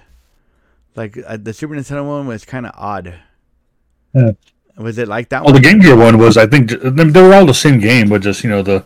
Like 0.96 1.18
uh, 1.26 1.38
the 1.38 1.52
Super 1.54 1.74
Nintendo 1.76 2.06
one 2.08 2.28
was 2.28 2.46
kind 2.46 2.66
of 2.66 2.74
odd. 2.78 3.16
Yeah. 4.14 4.32
Was 4.78 4.98
it 4.98 5.08
like 5.08 5.30
that 5.30 5.44
Well, 5.44 5.54
one? 5.54 5.62
the 5.62 5.68
Game 5.68 5.80
Gear 5.80 5.96
one 5.96 6.18
was, 6.18 6.38
I 6.38 6.48
think, 6.48 6.70
they 6.72 7.04
they 7.04 7.22
were 7.22 7.34
all 7.34 7.46
the 7.46 7.54
same 7.54 7.80
game, 7.80 8.10
but 8.10 8.22
just 8.22 8.44
you 8.44 8.50
know 8.50 8.62
the 8.62 8.84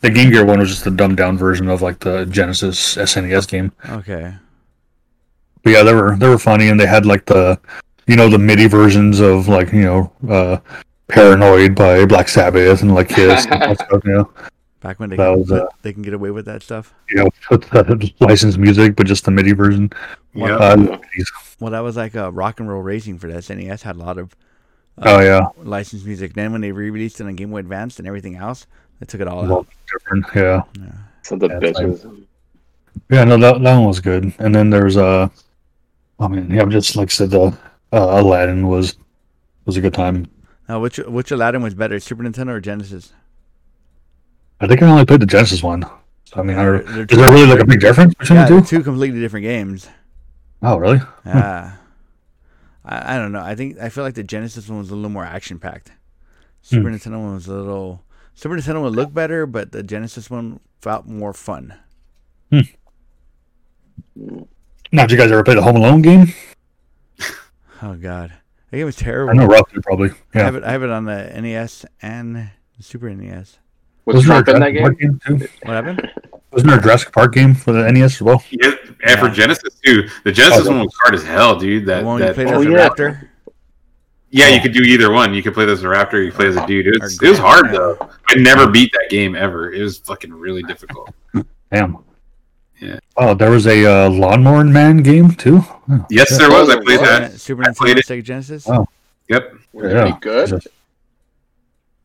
the 0.00 0.10
Game 0.10 0.30
Gear 0.30 0.44
one 0.44 0.58
was 0.58 0.68
just 0.68 0.84
the 0.84 0.90
dumbed 0.90 1.16
down 1.16 1.36
version 1.38 1.68
of 1.68 1.82
like 1.82 2.00
the 2.00 2.24
Genesis 2.26 2.96
SNES 2.96 3.48
game. 3.48 3.72
Okay. 3.88 4.34
But 5.62 5.70
yeah, 5.70 5.82
they 5.82 5.94
were 5.94 6.16
they 6.16 6.28
were 6.28 6.38
funny, 6.38 6.68
and 6.68 6.78
they 6.78 6.86
had 6.86 7.06
like 7.06 7.24
the 7.26 7.58
you 8.06 8.16
know 8.16 8.28
the 8.28 8.38
MIDI 8.38 8.66
versions 8.68 9.20
of 9.20 9.48
like 9.48 9.72
you 9.72 9.82
know 9.82 10.12
uh, 10.28 10.58
Paranoid 11.08 11.74
by 11.74 12.04
Black 12.06 12.28
Sabbath 12.28 12.82
and 12.82 12.94
like 12.94 13.08
Kiss 13.08 13.46
and 13.50 13.76
stuff. 13.78 14.02
You 14.04 14.12
know, 14.12 14.30
Back 14.80 15.00
when 15.00 15.10
they 15.10 15.16
That 15.16 15.30
can, 15.32 15.40
was, 15.40 15.50
uh, 15.52 15.66
they 15.82 15.92
can 15.92 16.02
get 16.02 16.14
away 16.14 16.30
with 16.30 16.44
that 16.46 16.62
stuff. 16.62 16.94
you 17.10 17.16
know, 17.16 17.28
with 17.50 17.62
the 17.70 18.12
licensed 18.20 18.58
music, 18.58 18.94
but 18.96 19.06
just 19.06 19.24
the 19.24 19.30
MIDI 19.32 19.52
version. 19.52 19.90
Yeah. 20.34 20.54
Uh, 20.56 20.98
Well, 21.58 21.72
that 21.72 21.80
was 21.80 21.96
like 21.96 22.14
a 22.14 22.30
rock 22.30 22.60
and 22.60 22.68
roll 22.68 22.82
racing 22.82 23.18
for 23.18 23.26
the 23.26 23.38
SNES. 23.38 23.82
Had 23.82 23.96
a 23.96 23.98
lot 23.98 24.18
of 24.18 24.36
oh 25.02 25.20
yeah, 25.20 25.46
licensed 25.62 26.04
music. 26.06 26.34
Then 26.34 26.52
when 26.52 26.60
they 26.60 26.72
re-released 26.72 27.20
it 27.20 27.24
on 27.26 27.34
Game 27.36 27.50
Boy 27.50 27.58
Advance 27.58 27.98
and 27.98 28.06
everything 28.08 28.36
else, 28.36 28.66
they 29.00 29.06
took 29.06 29.20
it 29.20 29.28
all 29.28 29.42
well, 29.42 29.58
out. 29.58 29.66
different. 29.92 30.26
Yeah. 30.34 30.62
Son 31.22 31.42
of 31.42 31.50
Yeah, 31.50 31.58
bitches. 31.58 32.24
Yeah, 33.10 33.24
no, 33.24 33.36
that 33.38 33.62
that 33.62 33.76
one 33.76 33.84
was 33.86 34.00
good. 34.00 34.32
And 34.38 34.54
then 34.54 34.70
there's 34.70 34.96
uh, 34.96 35.28
I 36.20 36.28
mean, 36.28 36.50
yeah, 36.50 36.64
just 36.66 36.96
like 36.96 37.08
I 37.08 37.12
said, 37.12 37.30
the 37.30 37.40
uh, 37.92 38.20
Aladdin 38.20 38.66
was 38.66 38.96
was 39.64 39.76
a 39.76 39.80
good 39.80 39.94
time. 39.94 40.26
Now, 40.68 40.80
which 40.80 40.98
which 40.98 41.30
Aladdin 41.30 41.62
was 41.62 41.74
better, 41.74 41.98
Super 42.00 42.22
Nintendo 42.24 42.48
or 42.50 42.60
Genesis? 42.60 43.12
I 44.60 44.66
think 44.66 44.82
I 44.82 44.90
only 44.90 45.06
played 45.06 45.20
the 45.20 45.26
Genesis 45.26 45.62
one. 45.62 45.84
So 46.24 46.40
I 46.40 46.42
mean, 46.42 46.58
I 46.58 46.64
They're- 46.64 46.78
don't- 46.82 46.94
they're 46.94 47.06
is 47.08 47.16
there 47.18 47.32
really 47.32 47.46
like 47.46 47.60
a 47.60 47.64
big 47.66 47.80
difference 47.80 48.14
between 48.14 48.38
Yeah, 48.40 48.48
the 48.48 48.60
two? 48.60 48.66
two 48.66 48.82
completely 48.82 49.20
different 49.20 49.44
games. 49.44 49.88
Oh, 50.60 50.76
really? 50.76 51.00
Yeah. 51.24 51.72
I, 52.88 53.14
I 53.14 53.18
don't 53.18 53.32
know. 53.32 53.42
I 53.42 53.54
think 53.54 53.78
I 53.78 53.88
feel 53.88 54.04
like 54.04 54.14
the 54.14 54.22
Genesis 54.24 54.68
one 54.68 54.78
was 54.78 54.90
a 54.90 54.94
little 54.96 55.10
more 55.10 55.24
action 55.24 55.58
packed. 55.58 55.88
Hmm. 55.88 55.94
Super 56.62 56.90
Nintendo 56.90 57.20
one 57.22 57.34
was 57.34 57.46
a 57.46 57.54
little. 57.54 58.04
Super 58.34 58.56
Nintendo 58.56 58.82
one 58.82 58.92
looked 58.92 59.14
better, 59.14 59.46
but 59.46 59.72
the 59.72 59.82
Genesis 59.82 60.30
one 60.30 60.60
felt 60.80 61.06
more 61.06 61.32
fun. 61.32 61.74
Hmm. 62.50 62.60
Now, 64.90 65.02
did 65.06 65.12
you 65.12 65.16
guys 65.18 65.30
ever 65.30 65.42
play 65.44 65.54
the 65.54 65.62
Home 65.62 65.76
Alone 65.76 66.02
game? 66.02 66.32
Oh 67.80 67.94
God, 67.94 68.32
that 68.72 68.76
game 68.76 68.86
was 68.86 68.96
terrible. 68.96 69.30
I 69.30 69.34
terrible. 69.34 69.48
know 69.50 69.54
Ralph 69.54 69.70
did 69.72 69.84
probably. 69.84 70.10
I 70.10 70.14
Yeah. 70.34 70.44
have 70.46 70.56
it. 70.56 70.64
I 70.64 70.72
have 70.72 70.82
it 70.82 70.90
on 70.90 71.04
the 71.04 71.30
NES 71.40 71.86
and 72.02 72.34
the 72.34 72.82
Super 72.82 73.08
NES. 73.14 73.56
Was 74.04 74.16
Wasn't 74.26 74.28
there 74.32 74.40
a 74.40 74.42
Trump 74.42 74.48
in 74.48 74.60
that 74.62 74.70
game? 74.98 75.18
Game 75.24 75.38
too? 75.38 75.46
What 75.62 75.74
happened? 75.74 76.10
Wasn't 76.50 76.70
there 76.70 76.78
a 76.78 76.82
Jurassic 76.82 77.12
Park 77.12 77.34
game 77.34 77.54
for 77.54 77.72
the 77.72 77.90
NES 77.92 78.14
as 78.16 78.22
well? 78.22 78.42
Yeah, 78.50 78.72
and 79.04 79.20
for 79.20 79.28
Genesis 79.28 79.74
too. 79.84 80.08
The 80.24 80.32
Genesis 80.32 80.66
Oh, 80.66 80.70
one 80.70 80.80
was 80.80 80.94
hard 81.02 81.14
as 81.14 81.22
hell, 81.22 81.58
dude. 81.58 81.84
The 81.84 81.92
That, 81.92 82.04
one 82.04 82.22
you 82.22 82.32
played 82.32 82.48
oh, 82.48 82.60
as 82.60 82.66
a 82.66 82.70
yeah. 82.70 82.88
raptor. 82.88 83.28
yeah, 84.30 84.46
Oh. 84.46 84.54
you 84.54 84.60
could 84.60 84.72
do 84.72 84.80
either 84.82 85.10
one. 85.12 85.34
You 85.34 85.42
could 85.42 85.52
play 85.54 85.68
as 85.70 85.82
a 85.84 85.86
raptor, 85.86 86.24
you 86.24 86.30
could 86.30 86.36
play 86.40 86.46
as 86.48 86.56
a 86.56 86.66
dude. 86.66 86.86
It 86.86 87.00
was, 87.02 87.22
it 87.22 87.28
was 87.28 87.38
hard 87.38 87.70
though. 87.72 87.98
I 88.28 88.34
never 88.36 88.66
beat 88.68 88.90
that 88.92 89.08
game 89.10 89.36
ever. 89.36 89.72
It 89.72 89.82
was 89.82 89.98
fucking 89.98 90.32
really 90.32 90.62
difficult. 90.62 91.10
Damn. 91.70 91.98
Yeah. 92.80 92.98
Oh, 93.16 93.34
there 93.34 93.50
was 93.50 93.66
a 93.66 93.84
uh, 93.84 94.08
Lawnmower 94.08 94.64
Man 94.64 94.98
game 95.02 95.32
too. 95.32 95.60
Oh, 95.90 96.06
Yes, 96.10 96.28
shit. 96.30 96.38
there 96.38 96.50
was. 96.50 96.70
I 96.70 96.76
Oh, 96.76 96.80
played 96.80 97.00
what? 97.00 97.06
that. 97.08 97.32
Super 97.40 97.62
I 97.68 97.72
played 97.72 97.96
Nintendo, 97.96 98.00
it. 98.00 98.06
Sega 98.06 98.24
Genesis. 98.24 98.68
Oh. 98.68 98.86
Yep. 99.28 99.52
Was 99.72 99.84
it 99.84 99.92
Yeah. 99.96 100.00
any 100.06 100.16
good? 100.20 100.62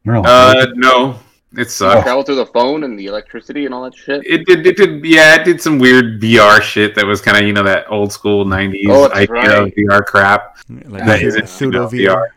No. 0.06 0.22
Uh, 0.24 0.66
no, 0.76 1.20
it 1.56 1.70
sucked. 1.70 2.04
Travel 2.04 2.24
through 2.24 2.36
the 2.36 2.46
phone 2.48 2.84
and 2.84 2.98
the 2.98 3.06
electricity 3.06 3.66
and 3.66 3.74
all 3.74 3.84
that 3.84 3.96
shit. 3.96 4.26
It 4.26 4.46
did. 4.46 4.66
It 4.66 4.78
did. 4.78 5.06
Yeah, 5.06 5.36
it 5.36 5.44
did 5.46 5.62
some 5.62 5.80
weird 5.80 6.22
VR 6.22 6.62
shit 6.62 6.96
that 6.96 7.06
was 7.06 7.22
kind 7.22 7.38
of 7.38 7.44
you 7.46 7.54
know 7.54 7.64
that 7.64 7.86
old 7.90 8.12
school 8.12 8.46
'90s 8.46 8.86
Oh, 8.90 9.08
that's 9.08 9.16
idea 9.32 9.62
of. 9.64 9.70
VR 9.70 10.06
crap. 10.06 10.58
Like 10.70 11.06
That 11.06 11.20
pseudo- 11.20 11.28
isn't, 11.28 11.42
you 11.42 11.48
pseudo 11.48 11.80
know, 11.84 11.88
VR. 11.90 12.16
VR. 12.16 12.28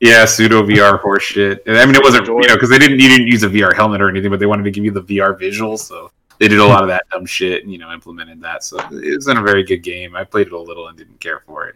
Yeah, 0.00 0.24
pseudo 0.26 0.62
VR 0.62 1.00
horse 1.00 1.24
shit. 1.24 1.62
I 1.66 1.84
mean, 1.86 1.94
it 1.96 2.02
wasn't 2.02 2.26
you 2.26 2.34
know 2.46 2.54
because 2.54 2.70
they 2.70 2.78
didn't 2.78 3.00
you 3.00 3.08
didn't 3.08 3.26
use 3.26 3.42
a 3.42 3.48
VR 3.48 3.74
helmet 3.74 4.00
or 4.00 4.08
anything, 4.08 4.30
but 4.30 4.38
they 4.40 4.46
wanted 4.46 4.62
to 4.64 4.70
give 4.70 4.84
you 4.84 4.90
the 4.92 5.02
VR 5.02 5.36
visuals, 5.38 5.80
so 5.80 6.10
they 6.38 6.46
did 6.46 6.60
a 6.60 6.64
lot 6.64 6.82
of 6.82 6.88
that 6.88 7.02
dumb 7.10 7.26
shit 7.26 7.64
and 7.64 7.72
you 7.72 7.78
know 7.78 7.90
implemented 7.92 8.40
that. 8.42 8.62
So 8.62 8.78
it 8.92 9.14
wasn't 9.16 9.38
a 9.38 9.42
very 9.42 9.64
good 9.64 9.82
game. 9.82 10.14
I 10.14 10.22
played 10.24 10.46
it 10.48 10.52
a 10.52 10.58
little 10.58 10.86
and 10.88 10.96
didn't 10.96 11.18
care 11.20 11.40
for 11.46 11.66
it. 11.68 11.74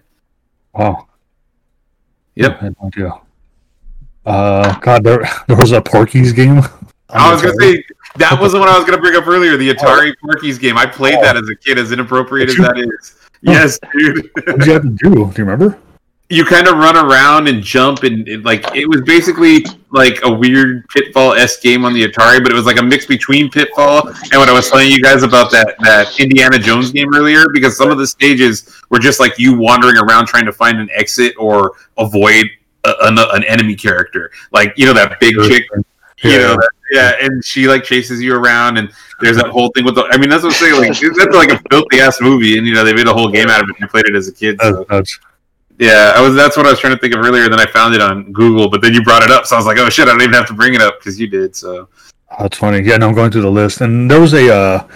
Wow. 0.74 1.08
Yep. 2.36 2.50
I 2.60 2.64
had 2.64 2.76
no 2.80 2.86
idea. 2.86 3.12
Uh, 4.24 4.78
God, 4.78 5.02
there, 5.04 5.28
there 5.48 5.56
was 5.56 5.72
a 5.72 5.82
Porky's 5.82 6.32
game. 6.32 6.60
I 7.12 7.32
was 7.32 7.42
gonna 7.42 7.54
say 7.60 7.84
that 8.16 8.40
was 8.40 8.52
the 8.52 8.58
one 8.58 8.68
I 8.68 8.76
was 8.76 8.84
gonna 8.84 9.00
bring 9.00 9.16
up 9.16 9.26
earlier, 9.26 9.56
the 9.56 9.72
Atari 9.72 10.14
Porky's 10.22 10.58
game. 10.58 10.76
I 10.76 10.86
played 10.86 11.22
that 11.22 11.36
as 11.36 11.48
a 11.48 11.54
kid, 11.54 11.78
as 11.78 11.92
inappropriate 11.92 12.50
as 12.50 12.56
that 12.56 12.78
is. 12.78 13.18
Yes, 13.44 13.76
dude. 13.92 14.30
What 14.34 14.60
did 14.60 14.66
you 14.66 14.72
have 14.72 14.82
to 14.82 14.88
do? 14.88 15.10
Do 15.10 15.18
you 15.18 15.32
remember? 15.38 15.76
you 16.32 16.46
kind 16.46 16.66
of 16.66 16.78
run 16.78 16.96
around 16.96 17.46
and 17.46 17.62
jump 17.62 18.04
and 18.04 18.26
it, 18.26 18.42
like 18.42 18.64
it 18.74 18.86
was 18.86 19.02
basically 19.02 19.66
like 19.90 20.18
a 20.22 20.32
weird 20.32 20.88
pitfall 20.88 21.34
s 21.34 21.60
game 21.60 21.84
on 21.84 21.92
the 21.92 22.02
atari 22.08 22.42
but 22.42 22.50
it 22.50 22.54
was 22.54 22.64
like 22.64 22.78
a 22.78 22.82
mix 22.82 23.04
between 23.04 23.50
pitfall 23.50 24.08
and 24.08 24.32
what 24.36 24.48
i 24.48 24.52
was 24.52 24.70
telling 24.70 24.90
you 24.90 25.02
guys 25.02 25.22
about 25.22 25.50
that 25.50 25.74
that 25.80 26.18
indiana 26.18 26.58
jones 26.58 26.90
game 26.90 27.14
earlier 27.14 27.44
because 27.52 27.76
some 27.76 27.90
of 27.90 27.98
the 27.98 28.06
stages 28.06 28.82
were 28.88 28.98
just 28.98 29.20
like 29.20 29.38
you 29.38 29.58
wandering 29.58 29.98
around 29.98 30.26
trying 30.26 30.46
to 30.46 30.52
find 30.52 30.80
an 30.80 30.88
exit 30.94 31.34
or 31.38 31.72
avoid 31.98 32.46
a, 32.84 32.94
an, 33.02 33.18
an 33.18 33.44
enemy 33.44 33.74
character 33.74 34.30
like 34.52 34.72
you 34.76 34.86
know 34.86 34.94
that 34.94 35.20
big 35.20 35.34
chick 35.42 35.66
you 36.22 36.30
Yeah. 36.30 36.38
know 36.38 36.54
that, 36.56 36.70
yeah 36.90 37.12
and 37.20 37.44
she 37.44 37.66
like 37.68 37.84
chases 37.84 38.20
you 38.22 38.34
around 38.34 38.76
and 38.78 38.90
there's 39.20 39.36
that 39.36 39.46
whole 39.48 39.70
thing 39.70 39.84
with 39.84 39.94
the 39.94 40.04
i 40.10 40.16
mean 40.18 40.28
that's 40.30 40.42
what 40.42 40.52
i'm 40.52 40.58
saying 40.58 40.74
like 40.80 40.88
that's 41.16 41.34
like 41.36 41.50
a 41.52 41.58
filthy 41.70 42.00
ass 42.00 42.20
movie 42.20 42.58
and 42.58 42.66
you 42.66 42.74
know 42.74 42.84
they 42.84 42.92
made 42.92 43.06
a 43.06 43.12
whole 43.12 43.30
game 43.30 43.48
out 43.48 43.62
of 43.62 43.68
it 43.70 43.76
and 43.76 43.84
I 43.84 43.88
played 43.88 44.04
it 44.06 44.14
as 44.14 44.28
a 44.28 44.32
kid 44.32 44.58
so. 44.60 44.84
Yeah, 45.78 46.12
I 46.14 46.20
was. 46.20 46.34
That's 46.34 46.56
what 46.56 46.66
I 46.66 46.70
was 46.70 46.78
trying 46.78 46.92
to 46.94 46.98
think 47.00 47.14
of 47.14 47.24
earlier. 47.24 47.48
Then 47.48 47.58
I 47.58 47.64
found 47.66 47.94
it 47.94 48.00
on 48.00 48.30
Google, 48.30 48.68
but 48.68 48.82
then 48.82 48.92
you 48.92 49.02
brought 49.02 49.22
it 49.22 49.30
up, 49.30 49.46
so 49.46 49.56
I 49.56 49.58
was 49.58 49.66
like, 49.66 49.78
"Oh 49.78 49.88
shit!" 49.88 50.06
I 50.06 50.12
don't 50.12 50.20
even 50.20 50.34
have 50.34 50.46
to 50.48 50.52
bring 50.52 50.74
it 50.74 50.82
up 50.82 50.98
because 51.00 51.18
you 51.18 51.26
did. 51.26 51.56
So 51.56 51.88
That's 52.38 52.58
funny. 52.58 52.82
Yeah, 52.86 52.98
no, 52.98 53.08
I'm 53.08 53.14
going 53.14 53.32
through 53.32 53.42
the 53.42 53.50
list, 53.50 53.80
and 53.80 54.08
there 54.08 54.20
was 54.20 54.34
a 54.34 54.54
uh, 54.54 54.86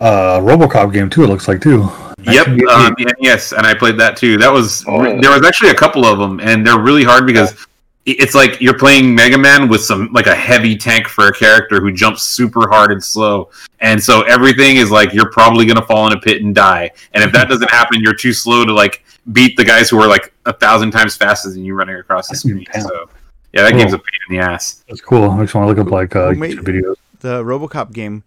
uh, 0.00 0.38
RoboCop 0.40 0.92
game 0.92 1.10
too. 1.10 1.24
It 1.24 1.26
looks 1.26 1.48
like 1.48 1.60
too. 1.60 1.90
yep, 2.22 2.46
um, 2.46 2.94
yeah, 2.98 3.10
yes, 3.18 3.52
and 3.52 3.66
I 3.66 3.74
played 3.74 3.98
that 3.98 4.16
too. 4.16 4.38
That 4.38 4.50
was 4.50 4.84
Oh, 4.86 5.02
yeah. 5.04 5.20
there 5.20 5.32
was 5.32 5.44
actually 5.44 5.70
a 5.70 5.74
couple 5.74 6.06
of 6.06 6.18
them, 6.18 6.40
and 6.40 6.64
they're 6.66 6.80
really 6.80 7.04
hard 7.04 7.26
because 7.26 7.66
it's 8.04 8.34
like 8.34 8.60
you're 8.60 8.76
playing 8.76 9.14
Mega 9.14 9.38
Man 9.38 9.68
with 9.68 9.82
some 9.82 10.12
like 10.12 10.26
a 10.26 10.34
heavy 10.34 10.76
tank 10.76 11.06
for 11.08 11.28
a 11.28 11.32
character 11.32 11.80
who 11.80 11.92
jumps 11.92 12.22
super 12.24 12.68
hard 12.68 12.90
and 12.92 13.02
slow, 13.02 13.50
and 13.80 14.02
so 14.02 14.22
everything 14.22 14.76
is 14.76 14.90
like 14.90 15.12
you're 15.12 15.30
probably 15.30 15.64
gonna 15.66 15.86
fall 15.86 16.06
in 16.08 16.12
a 16.12 16.20
pit 16.20 16.42
and 16.42 16.54
die, 16.54 16.90
and 17.14 17.22
if 17.22 17.30
that 17.32 17.48
doesn't 17.48 17.70
happen, 17.78 18.00
you're 18.00 18.14
too 18.14 18.32
slow 18.32 18.64
to 18.64 18.72
like 18.72 19.04
beat 19.32 19.56
the 19.56 19.64
guys 19.64 19.88
who 19.88 20.00
are 20.00 20.08
like 20.08 20.32
a 20.46 20.52
thousand 20.52 20.90
times 20.90 21.14
faster 21.16 21.48
than 21.50 21.64
you 21.64 21.74
running 21.74 21.94
across 21.96 22.28
the 22.28 22.34
screen. 22.36 22.66
Damn. 22.72 22.82
So 22.82 23.08
yeah, 23.52 23.62
that 23.62 23.70
Cool. 23.72 23.80
game's 23.80 23.92
a 23.92 23.98
pain 23.98 24.04
in 24.30 24.36
the 24.36 24.42
ass. 24.42 24.82
That's 24.88 25.00
cool. 25.00 25.30
I 25.30 25.42
just 25.42 25.54
want 25.54 25.66
to 25.68 25.74
look 25.74 25.86
up 25.86 25.92
like 25.92 26.16
uh, 26.16 26.30
Who 26.30 26.36
made- 26.36 26.56
YouTube 26.58 26.64
videos. 26.82 26.94
The 27.20 27.42
RoboCop 27.44 27.92
game. 27.92 28.24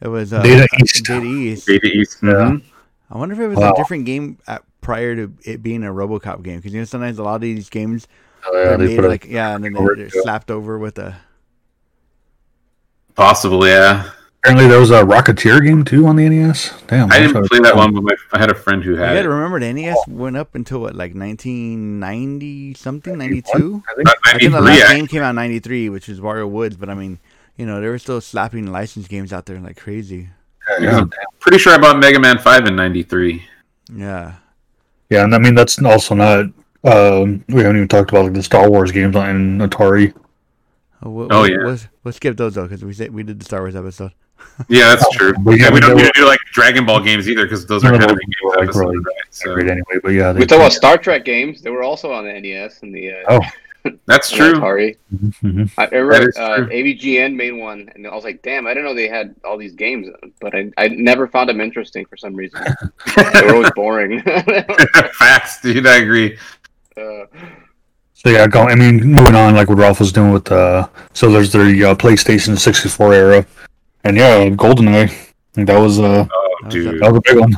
It 0.00 0.08
was 0.08 0.32
uh, 0.32 0.40
Data 0.42 0.66
East. 0.80 1.04
Data 1.04 1.26
East. 1.26 1.66
Data 1.66 1.86
East. 1.86 2.18
Yeah. 2.22 2.28
mhm. 2.30 2.62
I 3.10 3.18
wonder 3.18 3.34
if 3.34 3.40
it 3.40 3.48
was 3.48 3.58
Wow. 3.58 3.72
a 3.72 3.76
different 3.76 4.04
game 4.06 4.38
at, 4.46 4.62
prior 4.80 5.14
to 5.16 5.32
it 5.44 5.62
being 5.62 5.82
a 5.84 5.88
RoboCop 5.88 6.42
game 6.44 6.56
because 6.58 6.72
you 6.72 6.78
know 6.80 6.84
sometimes 6.84 7.18
a 7.18 7.22
lot 7.22 7.34
of 7.34 7.40
these 7.42 7.68
games 7.68 8.06
Oh, 8.50 8.62
yeah, 8.62 8.76
they 8.76 8.86
made 8.86 8.96
put 8.96 9.04
a- 9.04 9.08
like 9.08 9.24
yeah, 9.26 9.54
and 9.54 9.64
then 9.64 9.72
they're 9.74 9.92
it, 9.92 10.12
yeah. 10.14 10.22
slapped 10.22 10.50
over 10.50 10.78
with 10.78 10.98
a 10.98 11.16
Possible, 13.14 13.66
yeah. 13.66 14.10
apparently 14.38 14.68
there 14.68 14.78
was 14.78 14.90
a 14.92 15.02
Rocketeer 15.02 15.60
game 15.66 15.84
too 15.84 16.06
on 16.06 16.14
the 16.16 16.28
NES. 16.28 16.72
Damn, 16.86 17.10
I 17.10 17.18
wish 17.18 17.32
didn't 17.32 17.48
play 17.48 17.58
that 17.60 17.74
one, 17.74 17.92
but 17.92 18.04
my, 18.04 18.14
I 18.32 18.38
had 18.38 18.48
a 18.50 18.54
friend 18.54 18.82
who 18.82 18.92
You 18.92 18.96
had 18.98 19.14
got 19.14 19.22
to 19.22 19.28
remember 19.28 19.58
the 19.58 19.72
NES 19.72 19.96
went 20.06 20.36
up 20.36 20.54
until 20.54 20.80
what, 20.80 20.94
like 20.94 21.14
1990 21.14 22.74
something, 22.74 23.18
92. 23.18 23.82
I 23.90 23.94
think. 23.96 24.08
I 24.24 24.38
think 24.38 24.52
the 24.52 24.60
last 24.60 24.80
actually. 24.82 24.96
game 24.96 25.06
came 25.08 25.22
out 25.22 25.30
in 25.30 25.36
93, 25.36 25.88
which 25.88 26.06
was 26.06 26.20
Wario 26.20 26.48
Woods. 26.48 26.76
But 26.76 26.88
I 26.88 26.94
mean, 26.94 27.18
you 27.56 27.66
know, 27.66 27.80
they 27.80 27.88
were 27.88 27.98
still 27.98 28.20
slapping 28.20 28.70
licensed 28.70 29.08
games 29.08 29.32
out 29.32 29.46
there 29.46 29.58
like 29.58 29.76
crazy. 29.76 30.28
Yeah, 30.80 31.06
Pretty 31.40 31.58
sure 31.58 31.72
I 31.72 31.78
bought 31.78 31.98
Mega 31.98 32.20
Man 32.20 32.38
5 32.38 32.66
in 32.66 32.76
93. 32.76 33.42
Yeah, 33.92 34.34
yeah, 35.10 35.24
and 35.24 35.34
I 35.34 35.38
mean 35.38 35.54
that's 35.56 35.82
also 35.82 36.14
not. 36.14 36.46
Um, 36.84 37.44
we 37.48 37.60
haven't 37.62 37.76
even 37.76 37.88
talked 37.88 38.10
about 38.10 38.24
like 38.24 38.34
the 38.34 38.42
Star 38.42 38.70
Wars 38.70 38.92
games 38.92 39.16
on 39.16 39.58
Atari. 39.58 40.14
oh, 41.02 41.10
we'll, 41.10 41.28
Oh, 41.32 41.44
yeah. 41.44 41.56
we'll, 41.64 41.78
we'll 42.04 42.12
skip 42.12 42.36
those 42.36 42.54
though 42.54 42.64
because 42.64 42.84
we 42.84 42.92
said 42.92 43.12
we 43.12 43.22
did 43.22 43.38
the 43.40 43.44
Star 43.44 43.60
Wars 43.60 43.76
episode. 43.76 44.12
Yeah, 44.68 44.88
that's 44.94 45.08
true. 45.16 45.32
But 45.40 45.52
yeah, 45.52 45.66
Yeah, 45.66 45.70
we 45.72 45.80
but 45.80 45.86
don't 45.86 45.96
they 45.96 46.02
need 46.04 46.12
to 46.14 46.20
do 46.20 46.26
like 46.26 46.38
Dragon 46.52 46.84
Ball 46.86 47.00
games 47.00 47.28
either 47.28 47.44
because 47.44 47.64
those 47.66 47.84
are 47.84 47.90
kind 47.90 48.02
of 48.02 48.08
those 48.10 48.18
big 48.18 48.28
were, 48.42 48.50
like, 48.50 48.62
episodes, 48.64 48.76
really 48.86 48.96
right? 48.98 49.14
So, 49.30 49.54
Great 49.54 49.70
anyway, 49.70 49.98
but 50.02 50.08
yeah, 50.10 50.32
We 50.32 50.46
talk 50.46 50.58
about 50.58 50.72
Star 50.72 50.96
Trek 50.98 51.24
games. 51.24 51.62
They 51.62 51.70
were 51.70 51.82
also 51.84 52.12
on 52.12 52.24
the 52.24 52.40
NES 52.40 52.82
and 52.82 52.92
the 52.94 53.12
uh, 53.12 53.24
Oh. 53.28 53.40
that's 54.06 54.30
true. 54.30 54.54
Atari. 54.54 54.96
Mhm. 55.14 55.70
I 55.78 55.84
remember 55.94 56.32
uh. 56.36 56.66
AVGN 56.66 57.34
made 57.36 57.52
one, 57.52 57.88
and 57.94 58.04
I 58.06 58.14
was 58.14 58.24
like, 58.24 58.42
"Damn, 58.42 58.66
I 58.66 58.70
didn't 58.70 58.84
know 58.86 58.94
they 58.94 59.06
had 59.08 59.34
all 59.44 59.56
these 59.56 59.74
games." 59.74 60.08
But 60.40 60.54
I, 60.54 60.70
I 60.76 60.88
never 60.88 61.28
found 61.28 61.48
them 61.48 61.60
interesting 61.60 62.04
for 62.06 62.16
some 62.16 62.34
reason. 62.34 62.60
they 63.16 63.42
were 63.46 63.54
always 63.54 63.70
boring. 63.76 64.20
Facts, 65.18 65.60
dude. 65.62 65.86
I 65.86 65.98
agree. 65.98 66.36
Uh, 66.98 67.26
So 68.14 68.30
yeah, 68.30 68.46
go, 68.48 68.62
I 68.62 68.74
mean, 68.74 68.96
moving 69.02 69.34
on, 69.34 69.54
like 69.54 69.68
what 69.68 69.78
Ralph 69.78 70.00
was 70.00 70.10
doing 70.12 70.32
with 70.32 70.50
uh, 70.50 70.88
so 71.14 71.30
there's 71.30 71.52
the 71.52 71.60
uh, 71.84 71.94
PlayStation 71.94 72.58
64 72.58 73.14
era, 73.14 73.46
and 74.04 74.16
yeah, 74.16 74.48
GoldenEye, 74.50 75.04
I 75.04 75.06
think 75.54 75.66
that 75.68 75.78
was 75.78 75.98
uh, 76.00 76.26
Oh, 76.30 76.56
That 76.62 76.66
was 76.66 76.74
dude. 76.74 77.00
that 77.00 77.12
was 77.12 77.18
a 77.18 77.22
big 77.32 77.38
one. 77.40 77.54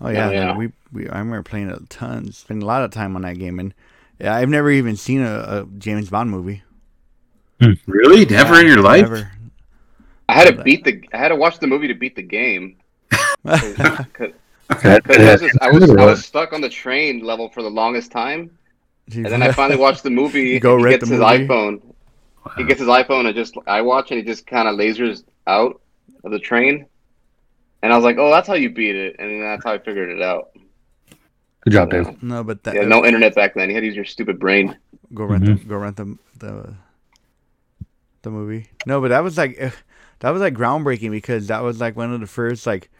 Oh 0.00 0.08
yeah, 0.08 0.30
yeah. 0.30 0.44
man, 0.46 0.56
we 0.56 0.72
we 0.92 1.08
I 1.08 1.18
remember 1.18 1.42
playing 1.42 1.70
a 1.70 1.78
ton, 1.88 2.30
spending 2.32 2.62
a 2.62 2.66
lot 2.66 2.82
of 2.84 2.90
time 2.92 3.16
on 3.16 3.22
that 3.22 3.38
game, 3.38 3.58
and 3.58 3.74
yeah, 4.20 4.34
I've 4.36 4.48
never 4.48 4.70
even 4.70 4.96
seen 4.96 5.20
a, 5.22 5.34
a 5.34 5.66
James 5.78 6.08
Bond 6.10 6.30
movie. 6.30 6.62
Really? 7.86 8.24
Never 8.24 8.58
in 8.60 8.66
your 8.66 8.80
life? 8.80 9.02
Never. 9.02 9.30
I 10.28 10.34
had 10.34 10.56
to 10.56 10.62
beat 10.62 10.84
the. 10.84 11.02
I 11.12 11.18
had 11.18 11.28
to 11.28 11.36
watch 11.36 11.58
the 11.58 11.66
movie 11.66 11.88
to 11.88 11.94
beat 11.94 12.14
the 12.16 12.22
game. 12.22 12.76
'cause- 13.44 14.32
That- 14.82 15.02
'cause 15.04 15.16
I, 15.18 15.32
was 15.32 15.40
just- 15.40 15.58
I 15.60 15.70
was 15.70 15.90
I 15.90 16.04
was 16.06 16.24
stuck 16.24 16.52
on 16.52 16.60
the 16.60 16.68
train 16.68 17.24
level 17.24 17.48
for 17.50 17.62
the 17.62 17.68
longest 17.70 18.12
time, 18.12 18.56
and 19.14 19.26
then 19.26 19.42
I 19.42 19.52
finally 19.52 19.78
watched 19.78 20.02
the 20.02 20.10
movie. 20.10 20.42
You 20.54 20.60
go 20.60 20.76
and 20.76 20.80
he 20.80 20.84
rent 20.84 21.00
gets 21.00 21.08
the 21.08 21.16
his 21.16 21.20
movie? 21.20 21.46
iPhone. 21.46 21.82
He 22.56 22.64
gets 22.64 22.80
his 22.80 22.88
iPhone 22.88 23.26
and 23.26 23.34
just 23.34 23.54
I 23.66 23.82
watch, 23.82 24.10
and 24.10 24.18
he 24.18 24.24
just 24.24 24.46
kind 24.46 24.68
of 24.68 24.76
lasers 24.76 25.24
out 25.46 25.80
of 26.24 26.32
the 26.32 26.38
train. 26.38 26.86
And 27.82 27.92
I 27.92 27.96
was 27.96 28.04
like, 28.04 28.16
"Oh, 28.18 28.30
that's 28.30 28.46
how 28.48 28.54
you 28.54 28.70
beat 28.70 28.94
it," 28.96 29.16
and 29.18 29.42
that's 29.42 29.64
how 29.64 29.72
I 29.72 29.78
figured 29.78 30.10
it 30.10 30.22
out. 30.22 30.50
Good 31.62 31.72
job, 31.72 31.90
Dave. 31.90 32.22
no, 32.22 32.42
but 32.44 32.62
that 32.64 32.74
Yeah, 32.74 32.82
no 32.84 33.04
internet 33.04 33.34
back 33.34 33.54
then. 33.54 33.68
You 33.68 33.74
had 33.74 33.80
to 33.82 33.86
use 33.86 33.96
your 33.96 34.04
stupid 34.04 34.38
brain. 34.38 34.76
go 35.14 35.24
rent 35.24 35.44
the, 35.44 35.54
go 35.54 35.76
rent 35.76 35.96
the 35.96 36.16
the 36.38 36.74
the 38.22 38.30
movie. 38.30 38.68
No, 38.86 39.00
but 39.00 39.08
that 39.08 39.22
was 39.22 39.36
like 39.38 39.56
eh, 39.58 39.70
that 40.20 40.30
was 40.30 40.40
like 40.40 40.54
groundbreaking 40.54 41.10
because 41.10 41.46
that 41.48 41.62
was 41.62 41.80
like 41.80 41.96
one 41.96 42.12
of 42.12 42.20
the 42.20 42.26
first 42.26 42.66
like 42.66 42.90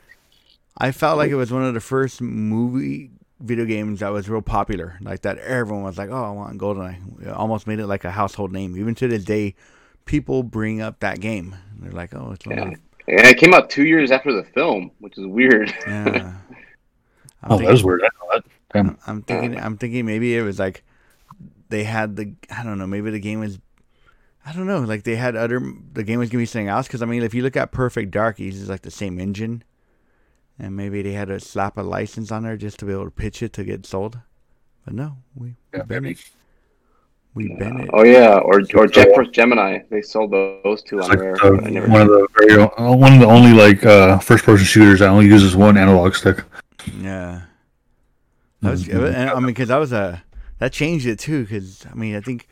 I 0.78 0.92
felt 0.92 1.18
like 1.18 1.30
it 1.30 1.34
was 1.36 1.52
one 1.52 1.64
of 1.64 1.74
the 1.74 1.80
first 1.80 2.20
movie 2.20 3.11
video 3.41 3.64
games 3.64 4.01
that 4.01 4.11
was 4.12 4.28
real 4.28 4.43
popular. 4.43 4.99
Like 5.01 5.22
that 5.22 5.38
everyone 5.38 5.84
was 5.84 5.99
like, 5.99 6.11
"Oh, 6.11 6.22
I 6.24 6.30
want 6.30 6.59
GoldenEye." 6.59 7.22
It 7.26 7.28
almost 7.28 7.66
made 7.66 7.78
it 7.80 7.86
like 7.86 8.05
a 8.05 8.11
household 8.11 8.53
name. 8.53 8.76
Even 8.76 8.95
to 8.97 9.09
this 9.09 9.24
day, 9.24 9.55
people 10.05 10.43
bring 10.43 10.80
up 10.80 11.01
that 11.01 11.20
game. 11.20 11.55
They're 11.78 11.93
like, 11.93 12.14
"Oh, 12.14 12.32
it's 12.32 12.47
one 12.47 12.57
Yeah. 12.57 12.74
And 13.09 13.26
it 13.26 13.38
came 13.38 13.55
out 13.55 13.70
two 13.70 13.84
years 13.86 14.11
after 14.12 14.32
the 14.32 14.45
film, 14.45 14.91
which 15.01 15.16
is 15.18 15.26
weird. 15.26 15.72
yeah." 15.86 16.34
I'm 17.43 17.53
Oh, 17.53 17.57
thinking- 17.57 17.66
that 17.66 17.72
was 17.72 17.84
weird. 17.84 18.03
I 18.03 18.09
know 18.20 18.30
that. 18.34 18.45
Damn. 18.74 18.99
I'm 19.07 19.22
thinking. 19.22 19.59
I'm 19.59 19.76
thinking 19.78 20.05
maybe 20.07 20.36
it 20.36 20.43
was 20.43 20.59
like 20.59 20.84
they 21.70 21.84
had 21.84 22.16
the. 22.16 22.34
I 22.55 22.62
don't 22.62 22.78
know. 22.78 22.86
Maybe 22.86 23.11
the 23.11 23.18
game 23.20 23.41
was. 23.41 23.59
I 24.45 24.53
don't 24.53 24.66
know. 24.66 24.80
Like 24.80 25.03
they 25.05 25.16
had 25.16 25.36
other. 25.36 25.61
The 25.93 26.05
game 26.05 26.18
was 26.18 26.28
gonna 26.30 26.43
be 26.43 26.47
something 26.47 26.68
else. 26.68 26.86
Because 26.86 27.03
I 27.03 27.07
mean, 27.07 27.22
if 27.22 27.32
you 27.34 27.43
look 27.43 27.57
at 27.57 27.72
Perfect 27.72 28.11
Dark, 28.11 28.38
it 28.41 28.45
uses 28.45 28.68
like 28.68 28.82
the 28.82 28.91
same 28.91 29.18
engine, 29.18 29.64
and 30.61 30.76
maybe 30.76 31.02
they 31.02 31.12
had 31.12 31.28
to 31.28 31.40
slap 31.40 31.78
a 31.78 31.82
license 31.82 32.30
on 32.30 32.42
there 32.42 32.56
just 32.56 32.78
to 32.80 32.84
be 32.84 32.92
able 32.92 33.06
to 33.06 33.11
pitch 33.11 33.42
it 33.42 33.52
to 33.54 33.64
get 33.64 33.86
sold. 33.86 34.18
But 34.84 34.94
no, 34.94 35.16
we 35.34 35.56
Yeah, 35.74 35.82
been 35.82 36.02
maybe. 36.04 36.14
it. 36.14 36.30
We 37.34 37.48
been 37.54 37.80
it. 37.80 37.90
Oh 37.92 38.04
yeah, 38.04 38.38
or 38.38 38.61
or 38.74 38.86
Jet 38.86 39.08
Force 39.14 39.28
Gemini. 39.28 39.78
They 39.90 40.02
sold 40.02 40.32
those 40.32 40.82
two 40.82 41.00
on 41.00 41.08
like 41.08 41.18
there. 41.18 41.36
the, 41.36 41.62
I 41.64 41.70
never- 41.70 41.88
one 41.88 42.00
of 42.02 42.08
the 42.08 42.26
very 42.38 42.61
uh, 42.62 42.92
one 42.96 43.12
of 43.14 43.20
the 43.20 43.26
only 43.26 43.52
like 43.52 43.84
uh, 43.86 44.18
first 44.18 44.44
person 44.44 44.66
shooters 44.66 44.98
that 45.00 45.08
only 45.08 45.26
uses 45.26 45.54
one 45.56 45.76
analog 45.78 46.14
stick. 46.14 46.44
Yeah. 47.00 47.42
That 48.62 48.70
was, 48.72 48.84
Mhm. 48.84 49.14
and, 49.14 49.30
I 49.30 49.34
mean, 49.36 49.46
because 49.46 49.68
that 49.68 49.78
was 49.78 49.92
a 49.92 50.22
that 50.58 50.72
changed 50.72 51.06
it 51.06 51.18
too. 51.18 51.42
Because 51.42 51.86
I 51.90 51.94
mean, 51.94 52.16
I 52.16 52.20
think 52.20 52.48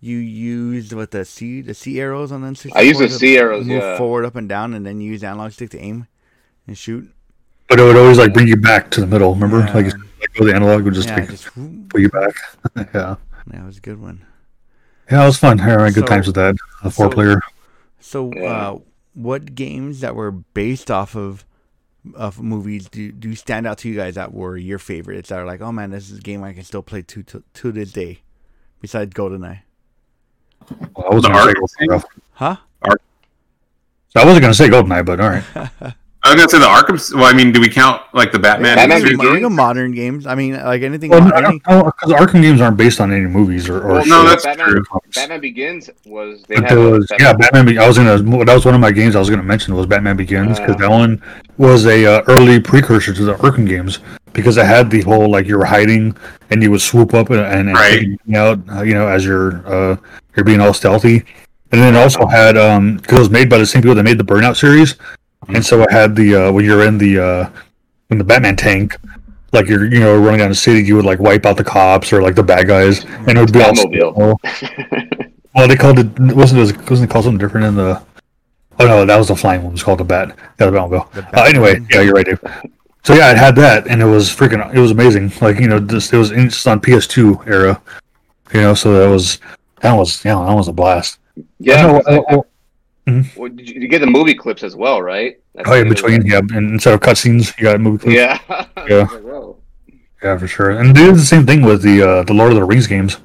you 0.00 0.18
used 0.18 0.92
what 0.92 1.12
the 1.12 1.24
C 1.24 1.60
the 1.62 1.72
C 1.74 2.00
arrows 2.00 2.32
on 2.32 2.42
the 2.42 2.48
N64 2.48 2.72
I 2.74 2.80
used 2.82 3.00
the 3.00 3.06
to 3.08 3.14
C 3.14 3.38
arrows, 3.38 3.64
move 3.64 3.80
yeah. 3.82 3.96
forward, 3.96 4.24
up 4.24 4.34
and 4.36 4.48
down, 4.48 4.74
and 4.74 4.84
then 4.84 5.00
you 5.00 5.12
use 5.12 5.22
analog 5.24 5.52
stick 5.52 5.70
to 5.70 5.78
aim 5.78 6.08
and 6.66 6.76
shoot. 6.76 7.10
But 7.68 7.80
it 7.80 7.82
would 7.82 7.96
always 7.96 8.18
like 8.18 8.32
bring 8.32 8.46
you 8.48 8.56
back 8.56 8.90
to 8.92 9.00
the 9.00 9.06
middle. 9.06 9.34
Remember, 9.34 9.58
Yeah. 9.60 9.72
like, 9.74 9.86
like 9.86 10.32
go 10.34 10.44
the 10.44 10.54
analog 10.54 10.84
would 10.84 10.94
just 10.94 11.08
yeah, 11.08 11.16
like 11.16 11.30
just 11.30 11.48
pull 11.54 12.00
you 12.00 12.08
back. 12.10 12.34
yeah, 12.94 13.16
that 13.48 13.64
was 13.66 13.78
a 13.78 13.80
good 13.80 14.00
one. 14.00 14.24
yeah, 15.10 15.22
it 15.22 15.26
was 15.26 15.38
fun. 15.38 15.58
I 15.60 15.64
had 15.84 15.94
good 15.94 16.04
So- 16.04 16.06
times 16.06 16.26
with 16.26 16.36
that. 16.36 16.54
The 16.84 16.90
four 16.90 17.06
so- 17.06 17.10
player. 17.10 17.40
So, 17.98 18.32
uh, 18.34 18.78
what 19.14 19.54
games 19.56 20.00
that 20.00 20.14
were 20.14 20.30
based 20.30 20.90
off 20.90 21.16
of 21.16 21.44
of 22.14 22.40
movies 22.40 22.88
do 22.88 23.10
do 23.10 23.34
stand 23.34 23.66
out 23.66 23.78
to 23.78 23.88
you 23.88 23.96
guys 23.96 24.14
that 24.14 24.32
were 24.32 24.56
your 24.56 24.78
favorites? 24.78 25.30
That 25.30 25.40
are 25.40 25.46
like, 25.46 25.60
oh 25.60 25.72
man, 25.72 25.90
this 25.90 26.08
is 26.10 26.18
a 26.18 26.22
game 26.22 26.44
I 26.44 26.52
can 26.52 26.62
still 26.62 26.82
play 26.82 27.02
to 27.02 27.22
to, 27.24 27.42
to 27.54 27.72
this 27.72 27.90
day. 27.90 28.20
Besides 28.80 29.12
GoldenEye, 29.14 29.60
Well, 30.94 31.06
I 31.10 31.14
wasn't 31.14 31.34
The 31.34 31.54
gonna 31.78 31.98
say 32.00 32.08
huh? 32.34 32.56
So 34.10 34.20
I 34.20 34.24
wasn't 34.24 34.42
gonna 34.42 34.54
say 34.54 34.68
GoldenEye, 34.68 35.04
but 35.04 35.20
all 35.20 35.30
right. 35.30 35.94
I 36.26 36.34
was 36.34 36.36
gonna 36.36 36.48
say 36.48 36.58
the 36.58 36.66
Arkham. 36.66 37.14
Well, 37.14 37.24
I 37.24 37.32
mean, 37.32 37.52
do 37.52 37.60
we 37.60 37.68
count 37.68 38.02
like 38.12 38.32
the 38.32 38.38
Batman? 38.38 38.76
Batman 38.76 39.02
These 39.02 39.04
are 39.04 39.16
Begins? 39.16 39.28
mo- 39.28 39.34
you 39.34 39.40
know, 39.40 39.48
modern 39.50 39.92
games. 39.92 40.26
I 40.26 40.34
mean, 40.34 40.54
like 40.54 40.82
anything. 40.82 41.10
Well, 41.10 41.20
no, 41.20 41.28
I 41.34 41.38
anything 41.38 41.60
don't 41.68 41.78
know 41.84 41.92
because 41.92 42.12
Arkham 42.12 42.42
games 42.42 42.60
aren't 42.60 42.76
based 42.76 43.00
on 43.00 43.12
any 43.12 43.26
movies 43.26 43.68
or. 43.68 43.82
or 43.82 43.92
Well, 43.94 44.06
no, 44.06 44.24
that's 44.24 44.44
Batman, 44.44 44.66
true. 44.68 44.84
Batman 45.14 45.40
Begins 45.40 45.88
was 46.04 46.42
they 46.48 46.56
had 46.56 46.68
there 46.68 46.96
a- 46.96 47.00
yeah, 47.20 47.32
Batman. 47.32 47.66
Be- 47.66 47.78
I 47.78 47.86
was 47.86 47.96
gonna. 47.96 48.18
That 48.44 48.54
was 48.54 48.64
one 48.64 48.74
of 48.74 48.80
my 48.80 48.90
games 48.92 49.14
I 49.16 49.20
was 49.20 49.30
gonna 49.30 49.42
mention 49.42 49.74
was 49.74 49.86
Batman 49.86 50.16
Begins 50.16 50.58
because 50.58 50.74
Uh. 50.76 50.78
that 50.78 50.90
one 50.90 51.22
was 51.58 51.86
a 51.86 52.04
uh, 52.04 52.22
early 52.28 52.60
precursor 52.60 53.12
to 53.14 53.24
the 53.24 53.34
Arkham 53.36 53.66
games 53.66 54.00
because 54.32 54.56
it 54.56 54.66
had 54.66 54.90
the 54.90 55.02
whole 55.02 55.30
like 55.30 55.46
you 55.46 55.56
were 55.56 55.64
hiding 55.64 56.14
and 56.50 56.62
you 56.62 56.70
would 56.70 56.80
swoop 56.82 57.14
up 57.14 57.30
and, 57.30 57.40
and, 57.40 57.68
and 57.68 57.72
Right. 57.78 58.00
take 58.00 58.08
you 58.26 58.38
out, 58.38 58.58
uh, 58.70 58.82
you 58.82 58.92
know, 58.94 59.06
as 59.08 59.24
you're 59.24 59.62
uh, 59.66 59.96
you're 60.36 60.44
being 60.44 60.60
all 60.60 60.74
stealthy. 60.74 61.24
And 61.72 61.80
then 61.82 61.94
it 61.94 61.98
also 61.98 62.26
had 62.26 62.56
um 62.56 62.96
because 62.98 63.16
it 63.16 63.20
was 63.20 63.30
made 63.30 63.48
by 63.50 63.58
the 63.58 63.66
same 63.66 63.82
people 63.82 63.94
that 63.94 64.02
made 64.04 64.18
the 64.18 64.24
Burnout 64.24 64.56
series, 64.56 64.96
and 65.48 65.64
so 65.64 65.84
I 65.88 65.92
had 65.92 66.14
the 66.16 66.34
uh, 66.34 66.52
when 66.52 66.64
you're 66.64 66.86
in 66.86 66.98
the 66.98 67.18
uh, 67.18 67.50
in 68.10 68.18
the 68.18 68.24
Batman 68.24 68.56
tank. 68.56 68.96
Like 69.52 69.68
you're, 69.68 69.86
you 69.86 70.00
know, 70.00 70.18
running 70.18 70.40
down 70.40 70.48
the 70.50 70.54
city, 70.56 70.82
you 70.82 70.96
would 70.96 71.04
like 71.06 71.18
wipe 71.20 71.46
out 71.46 71.56
the 71.56 71.64
cops 71.64 72.12
or 72.12 72.20
like 72.20 72.34
the 72.34 72.42
bad 72.42 72.66
guys, 72.66 73.04
and 73.04 73.30
it 73.30 73.38
would 73.38 73.52
be 73.52 73.62
all 73.62 73.72
Batmobile. 73.72 74.36
well, 75.54 75.68
they 75.68 75.76
called 75.76 75.98
it 76.00 76.18
wasn't 76.18 76.60
it 76.68 76.90
wasn't 76.90 77.08
it 77.08 77.12
called 77.12 77.24
something 77.24 77.38
different 77.38 77.66
in 77.66 77.76
the? 77.76 78.02
Oh 78.78 78.86
no, 78.86 79.06
that 79.06 79.16
was 79.16 79.28
the 79.28 79.36
flying 79.36 79.62
one. 79.62 79.70
It 79.70 79.72
was 79.74 79.82
called 79.84 80.00
the 80.00 80.04
Bat. 80.04 80.36
Yeah, 80.60 80.66
the 80.66 80.72
Batmobile. 80.72 81.10
The 81.12 81.40
Uh, 81.40 81.44
anyway, 81.44 81.80
yeah, 81.90 82.00
you're 82.02 82.12
right, 82.12 82.26
Dave. 82.26 82.40
So 83.04 83.14
yeah, 83.14 83.30
it 83.30 83.38
had 83.38 83.54
that, 83.56 83.86
and 83.86 84.02
it 84.02 84.04
was 84.04 84.28
freaking. 84.28 84.74
It 84.74 84.80
was 84.80 84.90
amazing. 84.90 85.32
Like 85.40 85.58
you 85.60 85.68
know, 85.68 85.78
just 85.78 86.12
it 86.12 86.18
was 86.18 86.32
in- 86.32 86.50
just 86.50 86.66
on 86.66 86.80
PS2 86.80 87.46
era. 87.46 87.80
You 88.52 88.60
know, 88.62 88.74
so 88.74 88.98
that 88.98 89.08
was 89.08 89.38
that 89.80 89.92
was 89.94 90.22
yeah, 90.24 90.34
that 90.34 90.54
was 90.54 90.68
a 90.68 90.72
blast. 90.72 91.18
yeah. 91.60 91.86
No, 91.86 91.98
because 91.98 92.18
I- 92.28 92.34
oh, 92.34 92.46
oh, 93.08 93.24
well, 93.36 93.50
did 93.50 93.68
you, 93.68 93.80
you 93.82 93.88
get 93.88 94.00
the 94.00 94.06
movie 94.06 94.34
clips 94.34 94.62
as 94.62 94.76
well, 94.76 95.00
right? 95.02 95.38
That's 95.54 95.68
oh, 95.68 95.74
yeah, 95.74 95.78
what 95.80 95.86
it 95.86 95.90
was 95.90 96.02
between 96.02 96.26
yeah, 96.26 96.38
and 96.38 96.70
instead 96.72 96.94
of 96.94 97.00
cutscenes, 97.00 97.56
you 97.58 97.64
got 97.64 97.80
movie 97.80 97.98
clips. 97.98 98.16
Yeah. 98.16 98.66
Yeah. 98.88 99.02
Like. 99.02 99.56
Yeah, 100.22 100.38
for 100.38 100.46
sure. 100.46 100.70
And 100.70 100.94
they 100.94 101.04
did 101.04 101.14
the 101.16 101.20
same 101.20 101.44
thing 101.44 101.62
with 101.62 101.82
the 101.82 102.02
uh, 102.02 102.22
the 102.22 102.32
Lord 102.32 102.52
of 102.52 102.56
the 102.56 102.64
Rings 102.64 102.86
games. 102.86 103.18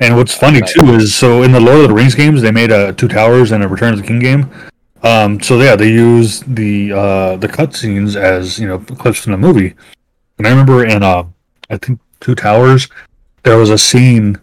And 0.00 0.16
what's 0.16 0.34
funny 0.34 0.60
Right. 0.60 0.70
too 0.70 0.94
is 0.94 1.14
so 1.14 1.42
in 1.42 1.52
the 1.52 1.60
Lord 1.60 1.80
of 1.82 1.88
the 1.88 1.94
Rings 1.94 2.14
games 2.14 2.40
they 2.40 2.50
made 2.50 2.70
a 2.72 2.92
Two 2.94 3.06
Towers 3.06 3.52
and 3.52 3.62
a 3.62 3.68
Return 3.68 3.92
of 3.92 4.00
the 4.00 4.06
King 4.06 4.18
game. 4.18 4.50
Um, 5.02 5.40
so 5.40 5.60
yeah, 5.60 5.76
they 5.76 5.88
use 5.90 6.40
the 6.40 6.92
uh, 6.92 7.36
the 7.36 7.48
cutscenes 7.48 8.16
as 8.16 8.58
you 8.58 8.66
know 8.66 8.78
clips 8.78 9.18
from 9.18 9.32
the 9.32 9.38
movie. 9.38 9.74
And 10.38 10.46
I 10.46 10.50
remember 10.50 10.86
in 10.86 11.02
uh, 11.02 11.24
I 11.68 11.76
think 11.76 12.00
Two 12.20 12.34
Towers 12.34 12.88
there 13.42 13.56
was 13.58 13.70
a 13.70 13.78
scene 13.78 14.38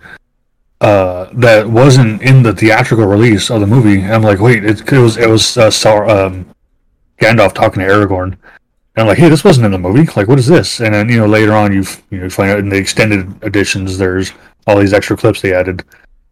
uh, 0.81 1.29
that 1.33 1.67
wasn't 1.67 2.21
in 2.21 2.43
the 2.43 2.53
theatrical 2.53 3.05
release 3.05 3.49
of 3.49 3.61
the 3.61 3.67
movie. 3.67 4.03
I'm 4.03 4.21
like, 4.21 4.39
wait, 4.39 4.63
it, 4.63 4.91
it 4.91 4.97
was 4.99 5.17
it 5.17 5.29
was 5.29 5.57
uh, 5.57 5.71
Sau- 5.71 6.07
um, 6.07 6.45
Gandalf 7.19 7.53
talking 7.53 7.81
to 7.81 7.87
Aragorn. 7.89 8.33
And 8.33 9.03
I'm 9.03 9.07
like, 9.07 9.17
hey, 9.17 9.29
this 9.29 9.43
wasn't 9.43 9.65
in 9.65 9.71
the 9.71 9.77
movie. 9.79 10.11
Like, 10.15 10.27
what 10.27 10.39
is 10.39 10.47
this? 10.47 10.79
And 10.81 10.93
then 10.93 11.09
you 11.09 11.17
know 11.17 11.27
later 11.27 11.53
on 11.53 11.73
you 11.73 11.83
you 12.09 12.19
know, 12.19 12.29
find 12.29 12.51
out 12.51 12.59
in 12.59 12.69
the 12.69 12.77
extended 12.77 13.43
editions 13.43 13.97
there's 13.97 14.31
all 14.65 14.79
these 14.79 14.93
extra 14.93 15.17
clips 15.17 15.41
they 15.41 15.53
added. 15.53 15.83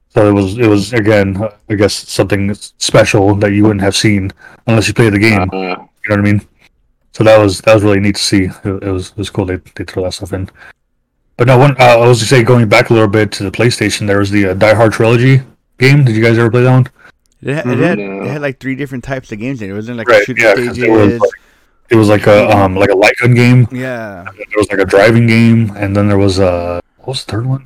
So 0.09 0.29
it 0.29 0.31
was 0.33 0.57
it 0.57 0.67
was 0.67 0.93
again 0.93 1.41
I 1.69 1.75
guess 1.75 1.93
something 1.93 2.53
special 2.53 3.35
that 3.35 3.51
you 3.51 3.63
wouldn't 3.63 3.81
have 3.81 3.95
seen 3.95 4.31
unless 4.67 4.87
you 4.87 4.93
played 4.93 5.13
the 5.13 5.19
game. 5.19 5.49
Uh, 5.51 5.57
You 5.57 6.09
know 6.09 6.17
what 6.17 6.19
I 6.19 6.21
mean? 6.21 6.41
So 7.13 7.23
that 7.23 7.39
was 7.39 7.61
that 7.61 7.73
was 7.73 7.83
really 7.83 7.99
neat 7.99 8.15
to 8.15 8.21
see. 8.21 8.43
It, 8.63 8.83
it 8.83 8.91
was 8.91 9.09
it 9.11 9.17
was 9.17 9.29
cool 9.29 9.45
they 9.45 9.57
they 9.75 9.83
throw 9.85 10.03
that 10.03 10.13
stuff 10.13 10.33
in. 10.33 10.49
But 11.38 11.47
no, 11.47 11.57
one 11.57 11.71
uh, 11.79 11.83
I 11.83 12.07
was 12.07 12.19
to 12.19 12.25
say 12.25 12.43
going 12.43 12.69
back 12.69 12.89
a 12.89 12.93
little 12.93 13.07
bit 13.09 13.31
to 13.33 13.43
the 13.43 13.51
PlayStation, 13.51 14.07
there 14.07 14.19
was 14.19 14.31
the 14.31 14.47
uh, 14.47 14.53
Die 14.53 14.73
Hard 14.73 14.93
trilogy 14.93 15.41
game. 15.79 16.05
Did 16.05 16.15
you 16.15 16.23
guys 16.23 16.38
ever 16.38 16.49
play 16.49 16.63
that 16.63 16.71
one? 16.71 16.88
It 17.41 17.55
had, 17.55 17.67
it, 17.67 17.77
had, 17.79 17.97
No. 17.99 18.21
it 18.23 18.27
had 18.31 18.41
like 18.41 18.59
three 18.59 18.75
different 18.75 19.03
types 19.03 19.31
of 19.31 19.39
games 19.39 19.61
in 19.61 19.69
it. 19.69 19.73
It 19.73 19.75
wasn't 19.75 19.97
like 19.97 20.07
Right, 20.07 20.23
shoot 20.25 20.38
yeah, 20.39 20.55
'cause 20.55 20.63
stages. 20.75 20.83
it 20.83 20.89
was 20.89 21.19
like- 21.19 21.29
It 21.91 21.95
was 21.95 22.09
like 22.09 22.25
a 22.25 22.49
um 22.49 22.75
like 22.75 22.89
a 22.89 22.95
light 22.95 23.13
gun 23.21 23.36
game. 23.36 23.67
yeah. 23.71 24.23
There 24.36 24.45
was 24.57 24.69
like 24.71 24.79
a 24.79 24.86
driving 24.86 25.27
game, 25.27 25.71
and 25.75 25.95
then 25.95 26.07
there 26.07 26.17
was 26.17 26.39
a 26.39 26.81
what 26.99 27.07
was 27.09 27.25
the 27.25 27.31
third 27.33 27.45
one? 27.45 27.65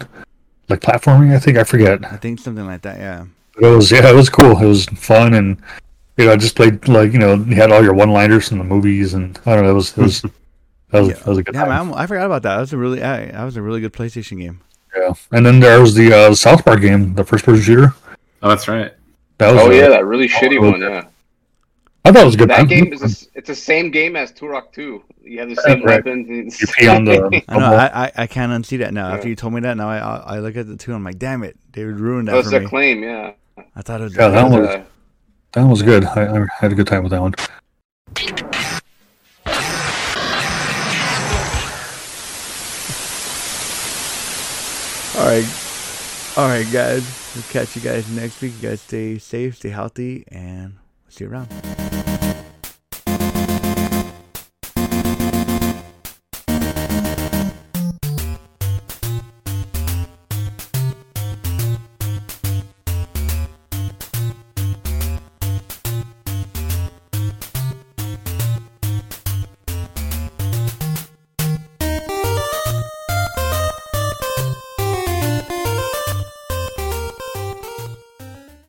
Like 0.67 0.81
platforming, 0.81 1.33
I 1.33 1.39
think. 1.39 1.57
I 1.57 1.63
forget. 1.63 2.03
I 2.11 2.17
think 2.17 2.39
something 2.39 2.65
like 2.65 2.81
that, 2.81 2.97
yeah. 2.99 3.25
But 3.55 3.71
it 3.71 3.75
was 3.75 3.91
yeah, 3.91 4.09
it 4.09 4.15
was 4.15 4.29
cool. 4.29 4.57
It 4.61 4.65
was 4.65 4.85
fun, 4.87 5.33
and 5.35 5.57
you 6.17 6.25
know, 6.25 6.33
I 6.33 6.35
just 6.35 6.55
played 6.57 6.85
like 6.89 7.13
you 7.13 7.19
know, 7.19 7.35
you 7.35 7.55
had 7.55 7.71
all 7.71 7.81
your 7.83 7.93
one-liners 7.93 8.49
from 8.49 8.57
the 8.57 8.65
movies, 8.65 9.13
and 9.13 9.39
I 9.45 9.55
don't 9.55 9.63
know, 9.63 9.71
it 9.71 9.73
was 9.73 9.91
it 9.97 10.01
was 10.01 10.21
that 10.91 10.99
was, 10.99 11.09
Yeah. 11.09 11.15
that 11.15 11.27
was 11.27 11.37
a 11.37 11.43
good 11.43 11.55
Yeah, 11.55 11.65
time. 11.65 11.89
man, 11.89 11.97
I 11.97 12.05
forgot 12.07 12.25
about 12.25 12.43
that. 12.43 12.55
That 12.55 12.61
was 12.61 12.73
a 12.73 12.77
really, 12.77 13.01
I, 13.03 13.25
that 13.27 13.43
was 13.43 13.57
a 13.57 13.61
really 13.61 13.81
good 13.81 13.93
PlayStation 13.93 14.39
game. 14.39 14.61
Yeah, 14.95 15.13
and 15.31 15.45
then 15.45 15.59
there 15.59 15.79
was 15.81 15.93
the 15.93 16.11
uh, 16.13 16.33
South 16.33 16.65
Park 16.65 16.81
game, 16.81 17.13
the 17.13 17.23
first-person 17.23 17.61
shooter. 17.61 17.93
Oh, 18.41 18.49
that's 18.49 18.67
right. 18.67 18.91
That 19.37 19.53
was 19.53 19.61
oh 19.63 19.67
uh, 19.69 19.73
yeah, 19.73 19.87
that 19.89 20.05
really 20.05 20.27
shitty 20.27 20.57
oh, 20.59 20.71
one. 20.71 20.81
Yeah. 20.81 21.03
I 22.05 22.11
thought 22.11 22.23
it 22.23 22.25
was 22.25 22.35
a 22.35 22.37
good. 22.39 22.49
That 22.49 22.57
time. 22.59 22.67
game 22.67 22.93
is 22.93 23.01
a 23.01 23.05
s 23.05 23.27
it's 23.35 23.47
the 23.47 23.55
same 23.55 23.91
game 23.91 24.15
as 24.15 24.31
Turok 24.31 24.71
2. 24.73 25.03
You 25.23 25.39
have 25.39 25.49
the 25.49 25.55
same 25.57 25.83
Right. 25.83 26.03
weapons. 26.03 26.59
You 26.59 26.67
pee 26.75 26.87
on 26.87 27.05
the. 27.05 27.43
I 27.47 27.59
know, 27.59 27.65
I, 27.75 28.05
I, 28.05 28.11
I 28.23 28.27
can't 28.27 28.51
unsee 28.51 28.79
that 28.79 28.93
now. 28.93 29.09
After 29.09 29.27
you 29.29 29.35
told 29.35 29.53
me 29.53 29.61
that, 29.61 29.77
now 29.77 29.89
I, 29.89 29.97
I, 29.99 30.15
I 30.35 30.39
look 30.39 30.55
at 30.57 30.65
the 30.67 30.75
two, 30.75 30.93
I'm 30.93 31.03
like, 31.03 31.19
damn 31.19 31.43
it, 31.43 31.55
they 31.73 31.85
would 31.85 31.99
ruin 31.99 32.25
that 32.25 32.31
That 32.31 32.37
was 32.37 32.53
a 32.53 32.59
me. 32.61 32.65
claim, 32.65 33.03
yeah. 33.03 33.33
I 33.75 33.81
thought 33.83 34.01
it 34.01 34.05
was. 34.05 34.15
Yeah, 34.15 34.29
that 34.29 34.45
It 34.45 34.49
one- 34.49 34.59
was, 34.61 34.69
uh, 34.69 34.83
that 35.51 35.61
one 35.61 35.69
was 35.69 35.81
good. 35.83 36.05
I, 36.05 36.41
I 36.41 36.47
had 36.59 36.71
a 36.71 36.75
good 36.75 36.87
time 36.87 37.03
with 37.03 37.11
that 37.11 37.21
one. 37.21 37.35
All 45.19 45.25
right, 45.25 45.45
all 46.37 46.47
right, 46.47 46.65
guys. 46.71 47.03
We'll 47.35 47.43
catch 47.49 47.75
you 47.75 47.81
guys 47.81 48.09
next 48.09 48.41
week. 48.41 48.53
You 48.61 48.69
guys 48.69 48.79
stay 48.79 49.17
safe, 49.17 49.57
stay 49.57 49.67
healthy, 49.67 50.23
and 50.29 50.77
see 51.09 51.25
you 51.25 51.29
around. 51.29 52.08